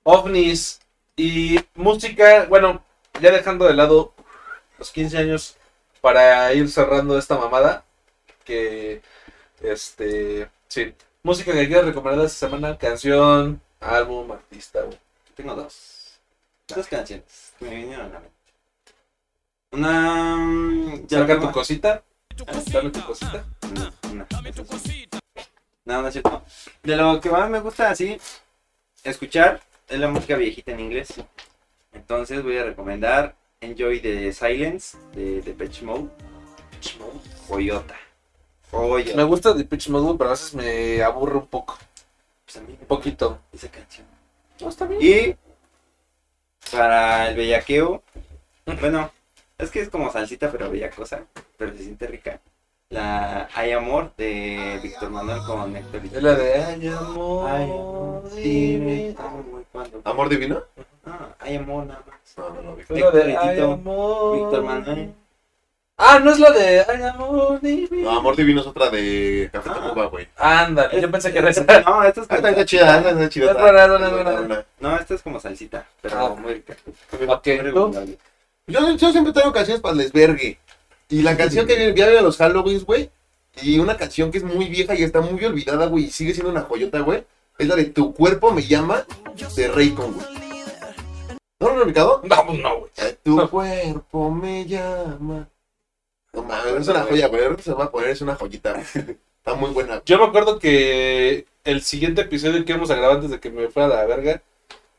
ovnis 0.02 0.80
y 1.16 1.60
música. 1.76 2.48
Bueno, 2.50 2.84
ya 3.22 3.30
dejando 3.30 3.66
de 3.66 3.76
lado 3.76 4.12
los 4.80 4.90
15 4.90 5.20
años 5.20 5.56
para 6.02 6.52
ir 6.52 6.68
cerrando 6.72 7.20
esta 7.20 7.38
mamada. 7.38 7.86
Que, 8.44 9.04
este, 9.62 10.50
sí. 10.68 10.96
Música 11.22 11.52
que 11.52 11.68
quieras 11.68 11.86
recomendar 11.86 12.26
esta 12.26 12.48
semana: 12.48 12.76
canción, 12.76 13.62
álbum, 13.80 14.32
artista, 14.32 14.82
güey. 14.82 14.98
Tengo 15.36 15.54
dos. 15.54 16.18
Dos 16.68 16.88
canciones 16.88 17.45
me 17.60 17.70
vinieron 17.76 18.06
a 18.08 18.10
la 18.10 18.20
mente. 18.20 18.36
Una. 19.72 20.36
mm, 20.38 21.08
ya 21.08 21.20
Saca 21.20 21.40
tu 21.40 21.52
cosita. 21.52 22.04
Dame 22.72 22.90
tu 22.90 23.02
cosita. 23.06 23.46
No. 23.74 24.26
No, 25.86 26.02
no 26.02 26.08
es 26.08 26.14
cierto. 26.14 26.44
De 26.84 26.96
lo 26.96 27.20
que 27.22 27.30
más 27.30 27.50
me 27.50 27.60
gusta 27.60 27.90
así 27.92 28.18
escuchar 29.04 29.62
es 29.88 30.00
la 30.00 30.08
música 30.08 30.36
viejita 30.36 30.72
en 30.72 30.80
inglés. 30.80 31.14
Entonces 31.94 32.44
voy 32.44 32.58
a 32.58 32.64
recomendar 32.64 33.36
Enjoy 33.62 34.00
the 34.02 34.34
Silence 34.34 34.98
de 35.14 35.42
Depeche 35.42 35.86
Mode. 35.86 36.10
Joyota. 37.48 37.96
Joyota. 38.72 39.16
Me 39.16 39.24
gusta 39.24 39.54
de 39.54 39.64
Pitch 39.64 39.90
Mode, 39.90 40.18
pero 40.18 40.30
a 40.30 40.34
veces 40.34 40.54
me 40.54 41.02
aburre 41.04 41.38
un 41.38 41.48
poco. 41.48 41.78
Pues 42.46 42.58
a 42.58 42.62
mí 42.62 42.74
me 42.74 42.80
Un 42.80 42.88
poquito. 42.88 43.40
esa 43.54 43.70
canción. 43.70 44.06
No, 44.60 44.70
está 44.70 44.86
bien. 44.86 45.02
Y 45.02 45.36
para 46.72 47.30
el 47.30 47.36
bellaqueo, 47.36 48.04
bueno, 48.80 49.12
es 49.58 49.72
que 49.72 49.82
es 49.82 49.90
como 49.90 50.12
salsita 50.12 50.52
pero 50.52 50.70
bellacosa, 50.70 51.26
pero 51.58 51.72
se 51.74 51.84
siente 51.84 52.08
rica. 52.08 52.40
La 52.90 53.50
Hay 53.56 53.72
Amor 53.72 54.14
de 54.16 54.80
Víctor 54.84 55.10
Manuel 55.10 55.40
con 55.48 55.76
Héctor 55.76 56.02
Es 56.06 56.22
la 56.22 56.36
de 56.36 56.64
Ay, 56.64 56.88
amor. 56.88 57.50
Ay, 57.50 57.64
amor, 57.64 58.30
dime 58.36 59.10
y 59.10 59.16
cuándo. 59.72 60.02
¿Amor 60.04 60.30
divino? 60.30 60.62
Ah, 61.04 61.30
hay 61.40 61.56
amor 61.56 61.88
nada 61.88 62.04
más. 62.08 62.38
No, 62.38 62.50
no, 62.50 62.62
no. 62.62 62.78
Y. 62.80 64.38
Víctor 64.38 64.64
Manuel. 64.64 65.14
Ah, 65.98 66.20
no 66.20 66.32
es 66.32 66.40
la 66.40 66.52
de 66.52 66.82
Ay, 66.88 67.04
amor. 67.04 67.60
dime. 67.62 68.02
No, 68.02 68.18
Amor 68.20 68.36
divino 68.36 68.60
es 68.62 68.68
otra 68.68 68.90
de 68.90 69.50
Café 69.52 69.70
Ah. 69.72 69.76
Tacuba, 69.82 70.06
güey. 70.08 70.28
Ándale, 70.38 71.00
yo 71.02 71.10
pensé 71.10 71.32
que 71.32 71.40
era 71.40 71.50
esa. 71.50 71.62
No, 71.62 72.04
esta 72.04 72.22
es, 72.22 72.28
Ah, 72.30 72.36
está, 72.36 72.50
está 72.50 72.66
chida, 72.66 72.98
está, 72.98 73.10
está 73.12 73.30
chida. 73.30 73.52
Es 73.52 73.58
buena, 73.58 73.86
es 73.86 74.12
buena, 74.12 74.66
no, 74.82 74.96
esta 74.98 75.14
es 75.16 75.22
como 75.22 75.40
salsita, 75.40 75.88
pero 76.02 76.18
Ah. 76.18 76.36
muy 76.36 76.54
rica. 76.56 76.76
Ok, 77.28 77.48
Muy. 77.74 78.18
Yo, 78.68 78.92
yo 78.98 79.12
siempre 79.12 79.32
traigo 79.32 79.54
canciones 79.54 79.82
para 79.82 79.94
el 79.94 80.00
desvergue. 80.00 80.58
Y 81.08 81.22
la 81.22 81.38
canción 81.38 81.66
que 81.68 81.76
viene, 81.76 81.94
ya 81.96 82.06
viene 82.06 82.20
a 82.20 82.24
los 82.24 82.38
Halloween, 82.38 82.84
güey. 82.84 83.10
Y 83.62 83.80
una 83.80 83.96
canción 83.96 84.32
que 84.32 84.40
es 84.40 84.44
muy 84.44 84.66
vieja 84.68 84.96
y 84.96 85.04
está 85.04 85.22
muy 85.22 85.44
olvidada, 85.46 85.86
güey. 85.86 86.06
Y 86.06 86.12
sigue 86.12 86.34
siendo 86.34 86.52
una 86.52 86.62
joyota, 86.64 87.00
güey. 87.00 87.24
Es 87.58 87.68
la 87.70 87.76
de 87.76 87.86
Tu 87.86 88.14
cuerpo 88.14 88.52
me 88.52 88.64
llama 88.64 89.06
de 89.56 89.68
Raycon, 89.70 90.14
güey. 90.14 90.26
¿No 91.60 91.68
lo 91.70 91.74
han 91.76 91.82
ubicado? 91.84 92.22
No, 92.26 92.46
pues 92.46 92.60
no, 92.60 92.80
güey. 92.80 92.92
Eh, 92.98 93.18
Tu 93.24 93.50
cuerpo 93.50 94.30
me 94.32 94.66
llama. 94.66 95.48
No 96.36 96.44
mames, 96.44 96.82
es 96.82 96.88
una 96.88 97.04
joya, 97.04 97.28
güey. 97.28 97.44
Ahorita 97.44 97.64
se 97.64 97.74
va 97.74 97.86
a 97.86 97.92
poner, 97.92 98.10
es 98.10 98.22
una 98.22 98.36
joyita. 98.36 98.76
Está 99.38 99.56
muy 99.56 99.70
buena. 99.72 100.02
Yo 100.06 100.18
me 100.20 100.26
acuerdo 100.26 100.60
que 100.60 101.46
el 101.64 101.82
siguiente 101.82 102.22
episodio 102.22 102.66
que 102.66 102.72
íbamos 102.74 102.90
a 102.92 102.96
grabar 102.96 103.18
antes 103.18 103.32
de 103.32 103.40
que 103.40 103.50
me 103.50 103.70
fuera 103.70 103.88
a 103.88 103.98
la 104.00 104.06
verga 104.06 104.42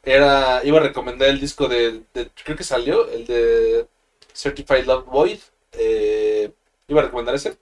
era 0.05 0.61
iba 0.64 0.78
a 0.78 0.82
recomendar 0.82 1.28
el 1.28 1.41
disco 1.41 1.66
de, 1.68 2.03
de- 2.14 2.30
creo 2.45 2.57
que 2.57 2.62
salió 2.64 3.09
el 3.11 3.26
de 3.26 3.87
Certified 4.34 4.84
Love 4.84 5.05
Void 5.07 5.39
eh, 5.72 6.51
iba 6.89 7.01
a 7.01 7.05
recomendar 7.05 7.34
ese 7.34 7.57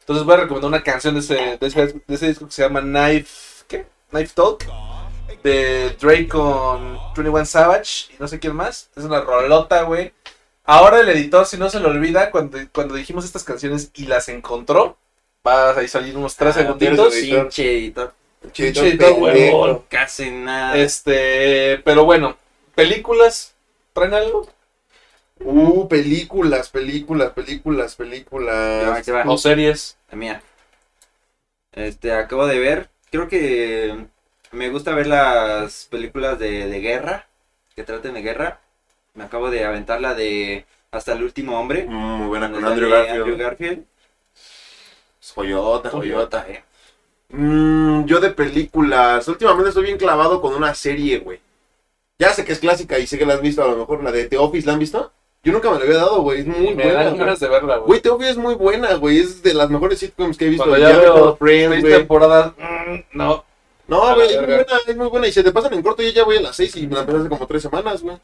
entonces 0.00 0.24
voy 0.26 0.34
a 0.34 0.38
recomendar 0.42 0.68
una 0.68 0.82
canción 0.82 1.14
de 1.14 1.20
ese, 1.20 1.34
de 1.58 1.66
ese, 1.66 1.86
de 2.06 2.14
ese 2.14 2.28
disco 2.28 2.46
que 2.46 2.52
se 2.52 2.62
llama 2.62 2.80
Knife 2.82 3.64
¿qué? 3.66 3.86
Knife 4.10 4.32
Talk 4.34 4.64
de 5.42 5.96
Drake 6.00 6.28
con 6.28 6.98
21 7.16 7.46
Savage 7.46 8.12
y 8.12 8.16
no 8.20 8.28
sé 8.28 8.38
quién 8.38 8.54
más 8.54 8.90
es 8.94 9.04
una 9.04 9.20
rolota 9.22 9.82
güey 9.82 10.12
ahora 10.70 11.00
el 11.00 11.08
editor 11.08 11.46
si 11.46 11.56
no 11.56 11.68
se 11.68 11.80
le 11.80 11.86
olvida 11.86 12.30
cuando, 12.30 12.58
cuando 12.72 12.94
dijimos 12.94 13.24
estas 13.24 13.44
canciones 13.44 13.90
y 13.94 14.06
las 14.06 14.28
encontró 14.28 14.96
va 15.46 15.70
a 15.70 15.88
salir 15.88 16.16
unos 16.16 16.36
3 16.36 16.56
Ah, 16.56 16.60
segunditos 16.60 17.12
tienes 17.12 17.24
editor. 17.24 17.44
Pinche 17.44 17.78
editor. 17.78 18.14
Casi 19.88 20.30
nada. 20.30 20.76
Este, 20.76 21.78
pero 21.84 22.04
bueno, 22.04 22.36
películas, 22.74 23.54
¿traen 23.92 24.14
algo? 24.14 24.48
Uh, 25.42 25.88
películas, 25.88 26.68
películas, 26.68 27.32
películas, 27.32 27.96
películas. 27.96 29.06
O 29.26 29.38
series. 29.38 29.96
La 30.10 30.16
mía. 30.16 30.42
Este, 31.72 32.12
acabo 32.12 32.46
de 32.46 32.58
ver. 32.58 32.90
Creo 33.10 33.28
que 33.28 34.06
me 34.52 34.68
gusta 34.70 34.94
ver 34.94 35.06
las 35.06 35.86
películas 35.90 36.38
de, 36.38 36.68
de 36.68 36.80
guerra. 36.80 37.26
Que 37.74 37.84
traten 37.84 38.14
de 38.14 38.22
guerra. 38.22 38.60
Me 39.14 39.24
acabo 39.24 39.50
de 39.50 39.64
aventar 39.64 40.00
la 40.00 40.14
de 40.14 40.64
Hasta 40.92 41.12
el 41.12 41.22
último 41.22 41.58
hombre. 41.58 41.84
Mm, 41.88 41.92
Muy 41.92 42.28
buena 42.28 42.50
con 42.50 42.64
Andrew 42.64 42.90
Garfield. 42.90 43.20
Andrew 43.20 43.36
Garfield. 43.38 43.84
Joyota, 45.34 45.90
joyota. 45.90 46.46
eh. 46.48 46.64
Mm, 47.28 48.06
yo 48.06 48.20
de 48.20 48.30
películas. 48.30 49.26
Últimamente 49.28 49.68
estoy 49.68 49.84
bien 49.84 49.98
clavado 49.98 50.40
con 50.40 50.54
una 50.54 50.74
serie, 50.74 51.18
güey. 51.18 51.38
Ya 52.18 52.32
sé 52.34 52.44
que 52.44 52.52
es 52.52 52.58
clásica 52.58 52.98
y 52.98 53.06
sé 53.06 53.18
que 53.18 53.24
la 53.26 53.34
has 53.34 53.40
visto 53.40 53.62
a 53.62 53.68
lo 53.68 53.76
mejor. 53.76 54.02
La 54.02 54.10
de 54.12 54.24
The 54.26 54.38
Office, 54.38 54.66
¿la 54.66 54.72
han 54.74 54.78
visto? 54.78 55.12
Yo 55.42 55.52
nunca 55.52 55.70
me 55.70 55.78
la 55.78 55.84
había 55.84 55.96
dado, 55.96 56.20
güey. 56.22 56.40
Es 56.40 56.46
muy 56.46 56.74
me 56.74 56.82
buena. 56.84 57.10
ganas 57.14 57.40
de 57.40 57.48
verla, 57.48 57.76
güey. 57.76 57.86
Güey, 57.86 58.00
The 58.00 58.10
Office 58.10 58.30
es 58.32 58.36
muy 58.36 58.54
buena, 58.54 58.94
güey. 58.94 59.18
Es 59.20 59.42
de 59.42 59.54
las 59.54 59.70
mejores 59.70 59.98
sitcoms 59.98 60.36
que 60.36 60.46
he 60.46 60.50
visto. 60.50 60.66
Cuando 60.68 60.86
Ya 60.86 60.98
veo 60.98 61.36
Friends, 61.36 61.70
seis 61.72 61.82
güey. 61.82 61.94
temporadas, 61.94 62.52
mm, 62.58 62.96
no. 63.16 63.44
No, 63.86 64.14
güey, 64.14 64.30
es 64.30 64.36
muy 64.36 64.46
buena, 64.46 64.64
es 64.86 64.96
muy 64.96 65.08
buena. 65.08 65.26
Y 65.28 65.32
se 65.32 65.42
te 65.42 65.52
pasan 65.52 65.72
en 65.74 65.82
corto. 65.82 66.02
Yo 66.02 66.10
ya 66.10 66.24
voy 66.24 66.36
a 66.36 66.40
las 66.42 66.56
seis 66.56 66.76
y 66.76 66.86
me 66.86 66.94
la 66.94 67.00
empecé 67.00 67.20
hace 67.20 67.28
como 67.28 67.46
tres 67.46 67.62
semanas, 67.62 68.02
güey. 68.02 68.16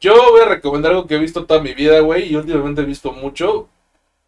Yo 0.00 0.14
voy 0.30 0.40
a 0.42 0.46
recomendar 0.46 0.92
algo 0.92 1.06
que 1.06 1.14
he 1.14 1.18
visto 1.18 1.44
toda 1.44 1.60
mi 1.60 1.74
vida, 1.74 2.00
güey, 2.00 2.32
y 2.32 2.36
últimamente 2.36 2.82
he 2.82 2.84
visto 2.84 3.12
mucho. 3.12 3.68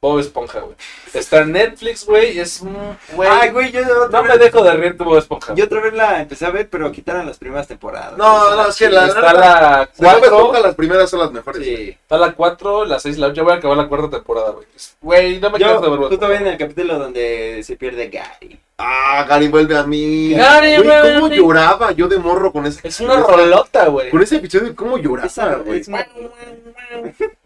Bob 0.06 0.18
Esponja, 0.20 0.60
güey. 0.60 0.76
Está 1.12 1.38
en 1.38 1.52
Netflix, 1.52 2.04
güey, 2.06 2.38
es 2.38 2.60
un... 2.60 2.76
Güey, 3.14 3.28
Ay, 3.30 3.50
güey, 3.50 3.72
yo 3.72 3.80
otra 4.04 4.20
no 4.22 4.28
vez- 4.28 4.38
me 4.38 4.44
dejo 4.44 4.62
de 4.62 4.72
reír 4.74 4.96
de 4.96 5.04
Bob 5.04 5.18
Esponja. 5.18 5.54
Yo 5.54 5.64
otra 5.64 5.80
vez 5.80 5.94
la 5.94 6.20
empecé 6.22 6.46
a 6.46 6.50
ver, 6.50 6.68
pero 6.68 6.92
quitaron 6.92 7.26
las 7.26 7.38
primeras 7.38 7.66
temporadas. 7.66 8.16
No, 8.16 8.54
no, 8.54 8.68
es 8.68 8.76
que 8.76 8.88
la- 8.88 9.06
Está 9.06 9.32
la 9.32 9.88
Se 9.92 10.02
me 10.02 10.08
4, 10.08 10.28
toca 10.36 10.60
las 10.60 10.74
primeras 10.74 11.10
son 11.10 11.20
las 11.20 11.32
mejores. 11.32 11.62
Sí. 11.64 11.96
está 12.00 12.16
la 12.18 12.32
4, 12.32 12.84
la 12.84 13.00
6, 13.00 13.18
la 13.18 13.26
8, 13.28 13.34
ya 13.36 13.42
voy 13.42 13.52
a 13.52 13.56
acabar 13.56 13.76
la 13.78 13.88
cuarta 13.88 14.10
temporada, 14.10 14.50
güey. 14.50 14.66
Güey, 15.00 15.40
no 15.40 15.50
me 15.50 15.58
Yo, 15.58 15.66
de 15.80 15.88
ver 15.88 15.98
justo 15.98 16.14
Esponja. 16.14 16.28
ven 16.28 16.46
el 16.46 16.58
capítulo 16.58 16.98
donde 16.98 17.62
se 17.64 17.76
pierde 17.76 18.08
Gary. 18.08 18.60
Ah, 18.78 19.24
Gary 19.26 19.48
vuelve 19.48 19.74
a 19.76 19.84
mí. 19.84 20.34
Gary 20.34 20.76
Güey, 20.76 20.86
vuelve 20.86 21.14
cómo 21.14 21.26
a 21.26 21.28
mí. 21.30 21.36
lloraba 21.36 21.92
yo 21.92 22.08
de 22.08 22.18
morro 22.18 22.52
con 22.52 22.66
ese 22.66 22.86
Es 22.86 23.00
una 23.00 23.16
rolota, 23.16 23.86
güey. 23.88 24.10
Con 24.10 24.22
ese 24.22 24.36
episodio, 24.36 24.76
cómo 24.76 24.98
lloraba, 24.98 25.54
güey. 25.64 25.80
es 25.80 25.88
una- 25.88 26.06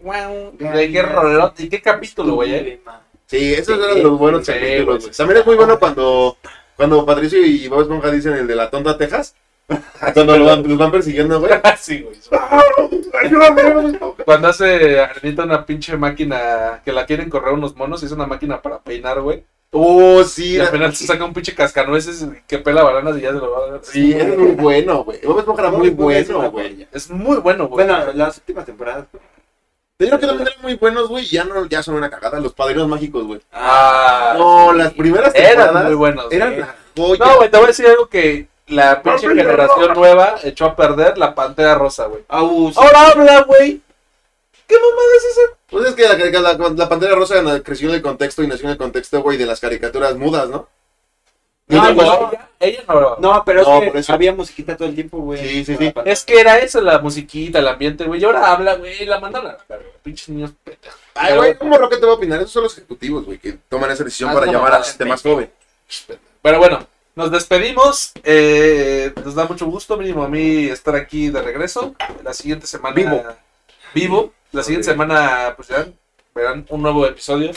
Güey, 0.03 0.93
qué 0.93 1.03
rolota. 1.03 1.63
¿Y 1.63 1.69
qué 1.69 1.81
capítulo, 1.81 2.35
güey? 2.35 2.55
eh? 2.55 2.81
Sí, 3.27 3.55
esos 3.55 3.79
eran 3.79 4.03
los 4.03 4.19
buenos 4.19 4.45
Sí, 4.47 4.53
capítulos. 4.53 5.17
También 5.17 5.41
es 5.41 5.47
muy 5.47 5.57
bueno 5.57 5.79
cuando, 5.79 6.37
cuando 6.77 7.05
Patricio 7.07 7.45
y 7.45 7.69
Bob 7.69 7.83
Esponja 7.83 8.11
dicen 8.11 8.33
el 8.35 8.47
de 8.47 8.55
la 8.57 8.71
tonta 8.71 8.97
Texas. 8.99 9.35
Cuando 10.15 10.37
lo 10.37 10.47
van- 10.47 10.67
los 10.69 10.77
van 10.77 10.91
persiguiendo, 10.91 11.39
güey. 11.39 11.53
sí, 11.79 12.01
güey. 12.03 12.17
Cuando 14.25 14.49
hace 14.49 14.99
Arenita 15.01 15.45
una 15.45 15.65
pinche 15.65 15.97
máquina 15.97 16.81
que 16.85 16.93
la 16.93 17.07
quieren 17.07 17.31
correr 17.31 17.53
unos 17.55 17.77
monos, 17.77 18.03
y 18.03 18.07
es 18.07 18.13
una 18.13 18.27
máquina 18.27 18.61
para 18.61 18.81
peinar, 18.81 19.21
güey. 19.21 19.45
Oh, 19.73 20.25
sí. 20.25 20.57
Y 20.57 20.59
al 20.59 20.67
final 20.69 20.95
se 20.97 21.07
saca 21.07 21.25
un 21.25 21.33
pinche 21.33 21.55
cascanueces 21.55 22.27
que 22.49 22.59
pela 22.59 22.83
bananas 22.83 23.17
y 23.17 23.21
ya 23.21 23.29
se 23.29 23.39
lo 23.39 23.51
va 23.53 23.59
a 23.67 23.71
dar. 23.71 23.81
Sí, 23.85 24.13
es 24.13 24.37
muy 24.37 24.53
bueno, 24.53 25.05
güey. 25.05 25.21
Bob 25.25 25.39
Esponja 25.39 25.63
era 25.63 25.71
muy 25.71 25.91
bueno, 25.91 26.51
güey. 26.51 26.89
Es 26.93 27.09
muy 27.09 27.37
bueno, 27.37 27.69
güey. 27.69 27.87
Bueno, 27.87 28.13
las 28.13 28.39
últimas 28.39 28.67
temporadas. 28.67 29.05
Te 30.01 30.07
digo 30.07 30.19
que 30.19 30.27
también 30.27 30.49
eran 30.49 30.63
muy 30.63 30.77
buenos, 30.77 31.09
güey. 31.09 31.27
Ya, 31.27 31.45
no, 31.45 31.67
ya 31.67 31.83
son 31.83 31.97
una 31.97 32.09
cagada. 32.09 32.41
Los 32.41 32.55
padrinos 32.55 32.89
mágicos, 32.89 33.23
güey. 33.27 33.39
Ah, 33.53 34.33
No, 34.35 34.73
las 34.73 34.95
primeras 34.95 35.35
eran 35.35 35.85
muy 35.85 35.95
buenos. 35.95 36.25
güey. 36.25 36.37
eran 36.39 36.59
la 36.59 36.75
joya. 36.97 37.27
No, 37.27 37.37
güey, 37.37 37.51
te 37.51 37.57
voy 37.59 37.65
a 37.65 37.67
decir 37.69 37.87
algo 37.87 38.07
que 38.09 38.49
la 38.69 39.03
pinche 39.03 39.29
generación 39.29 39.93
nueva 39.93 40.37
echó 40.43 40.65
a 40.65 40.75
perder 40.75 41.19
la 41.19 41.35
pantera 41.35 41.75
rosa, 41.75 42.07
güey. 42.07 42.25
Aus. 42.29 42.79
Ahora 42.79 43.09
habla, 43.09 43.43
güey. 43.43 43.83
¿Qué 44.67 44.77
mamada 44.77 45.09
es 45.19 45.25
esa? 45.25 45.41
Pues 45.69 45.85
es 45.89 45.95
que 45.95 46.09
la, 46.41 46.55
la, 46.55 46.69
la 46.71 46.89
Pantera 46.89 47.15
Rosa 47.15 47.35
creció 47.63 47.91
en 47.91 47.97
el 47.97 48.03
contexto 48.03 48.43
y 48.43 48.47
nació 48.47 48.67
en 48.69 48.73
el 48.73 48.79
contexto, 48.79 49.21
güey, 49.21 49.37
de 49.37 49.45
las 49.45 49.61
caricaturas 49.61 50.17
mudas, 50.17 50.49
¿no? 50.49 50.67
No, 51.71 51.89
Yo 51.89 51.95
pues, 51.95 52.09
ella, 52.09 52.49
ella 52.61 52.85
no. 52.89 53.17
No, 53.19 53.45
pero 53.45 53.63
No, 53.63 53.83
es 53.83 53.93
que 53.93 53.99
eso. 53.99 54.13
había 54.13 54.33
musiquita 54.35 54.77
todo 54.77 54.89
el 54.89 54.95
tiempo, 54.95 55.19
güey. 55.19 55.39
Sí, 55.41 55.65
sí, 55.65 55.77
sí. 55.77 55.93
Es 56.05 56.25
que 56.25 56.41
era 56.41 56.59
eso, 56.59 56.81
la 56.81 56.99
musiquita, 56.99 57.59
el 57.61 57.69
ambiente, 57.69 58.05
güey. 58.05 58.21
Y 58.21 58.25
ahora 58.25 58.51
habla, 58.53 58.75
güey, 58.75 59.07
la 59.07 59.21
mandan 59.21 59.47
a. 59.47 59.57
Pinches 60.03 60.29
niños 60.31 60.53
pendejos. 60.65 60.99
Ay, 61.15 61.37
güey, 61.37 61.57
¿cómo 61.57 61.77
lo 61.79 61.89
que 61.89 61.97
te 61.97 62.03
voy 62.07 62.15
a 62.15 62.17
opinar? 62.17 62.39
Esos 62.41 62.53
son 62.53 62.63
los 62.65 62.77
ejecutivos, 62.77 63.25
güey, 63.25 63.39
que 63.39 63.53
toman 63.69 63.91
esa 63.91 64.05
decisión 64.05 64.31
Ah, 64.31 64.35
para 64.35 64.47
no, 64.47 64.53
llamar 64.53 64.73
no, 64.73 64.77
a 64.79 64.83
gente 64.83 65.05
más 65.05 65.23
joven. 65.23 65.51
Pero 66.43 66.59
bueno, 66.59 66.87
nos 67.15 67.31
despedimos. 67.31 68.13
Eh, 68.25 69.13
nos 69.25 69.35
da 69.35 69.45
mucho 69.45 69.67
gusto, 69.67 69.97
mínimo 69.97 70.23
a 70.25 70.29
mí, 70.29 70.67
estar 70.67 70.95
aquí 70.97 71.29
de 71.31 71.43
regreso. 71.43 71.95
La 72.25 72.33
siguiente 72.35 72.67
semana. 72.67 72.95
Vivo. 72.95 73.25
Vivo. 73.95 74.33
La 74.53 74.63
siguiente 74.63 74.89
semana, 74.91 75.53
pues 75.57 75.69
verán, 75.69 75.95
verán 76.35 76.67
un 76.71 76.83
nuevo 76.83 77.07
episodio. 77.07 77.53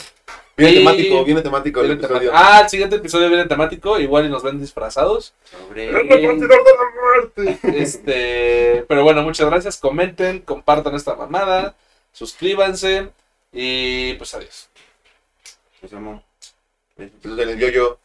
Viene 0.56 0.72
Y- 0.72 0.78
temático, 0.78 1.24
viene 1.24 1.42
temático 1.42 1.80
el 1.80 1.86
Viene 1.88 2.00
episodio. 2.00 2.30
temático. 2.30 2.48
Ah, 2.54 2.60
el 2.62 2.68
siguiente 2.68 2.96
episodio 2.96 3.28
viene 3.28 3.46
temático. 3.46 3.98
Igual 3.98 4.26
y 4.26 4.28
nos 4.28 4.42
ven 4.42 4.60
disfrazados. 4.60 5.34
Sobre... 5.50 5.88
¡El 5.88 5.94
repartidor 5.94 6.38
de 6.38 6.46
la 6.48 7.48
muerte! 7.52 7.58
Este, 7.82 8.84
pero 8.88 9.02
bueno, 9.02 9.22
muchas 9.22 9.48
gracias. 9.50 9.76
Comenten, 9.78 10.40
compartan 10.40 10.94
esta 10.94 11.16
mamada, 11.16 11.74
suscríbanse 12.12 13.08
y 13.52 14.14
pues 14.14 14.32
adiós. 14.34 14.68
Pues, 15.80 15.92
amor. 15.92 16.20
Entonces, 16.96 17.42
en 17.44 17.48
el 17.50 17.58
yo-yo. 17.58 17.98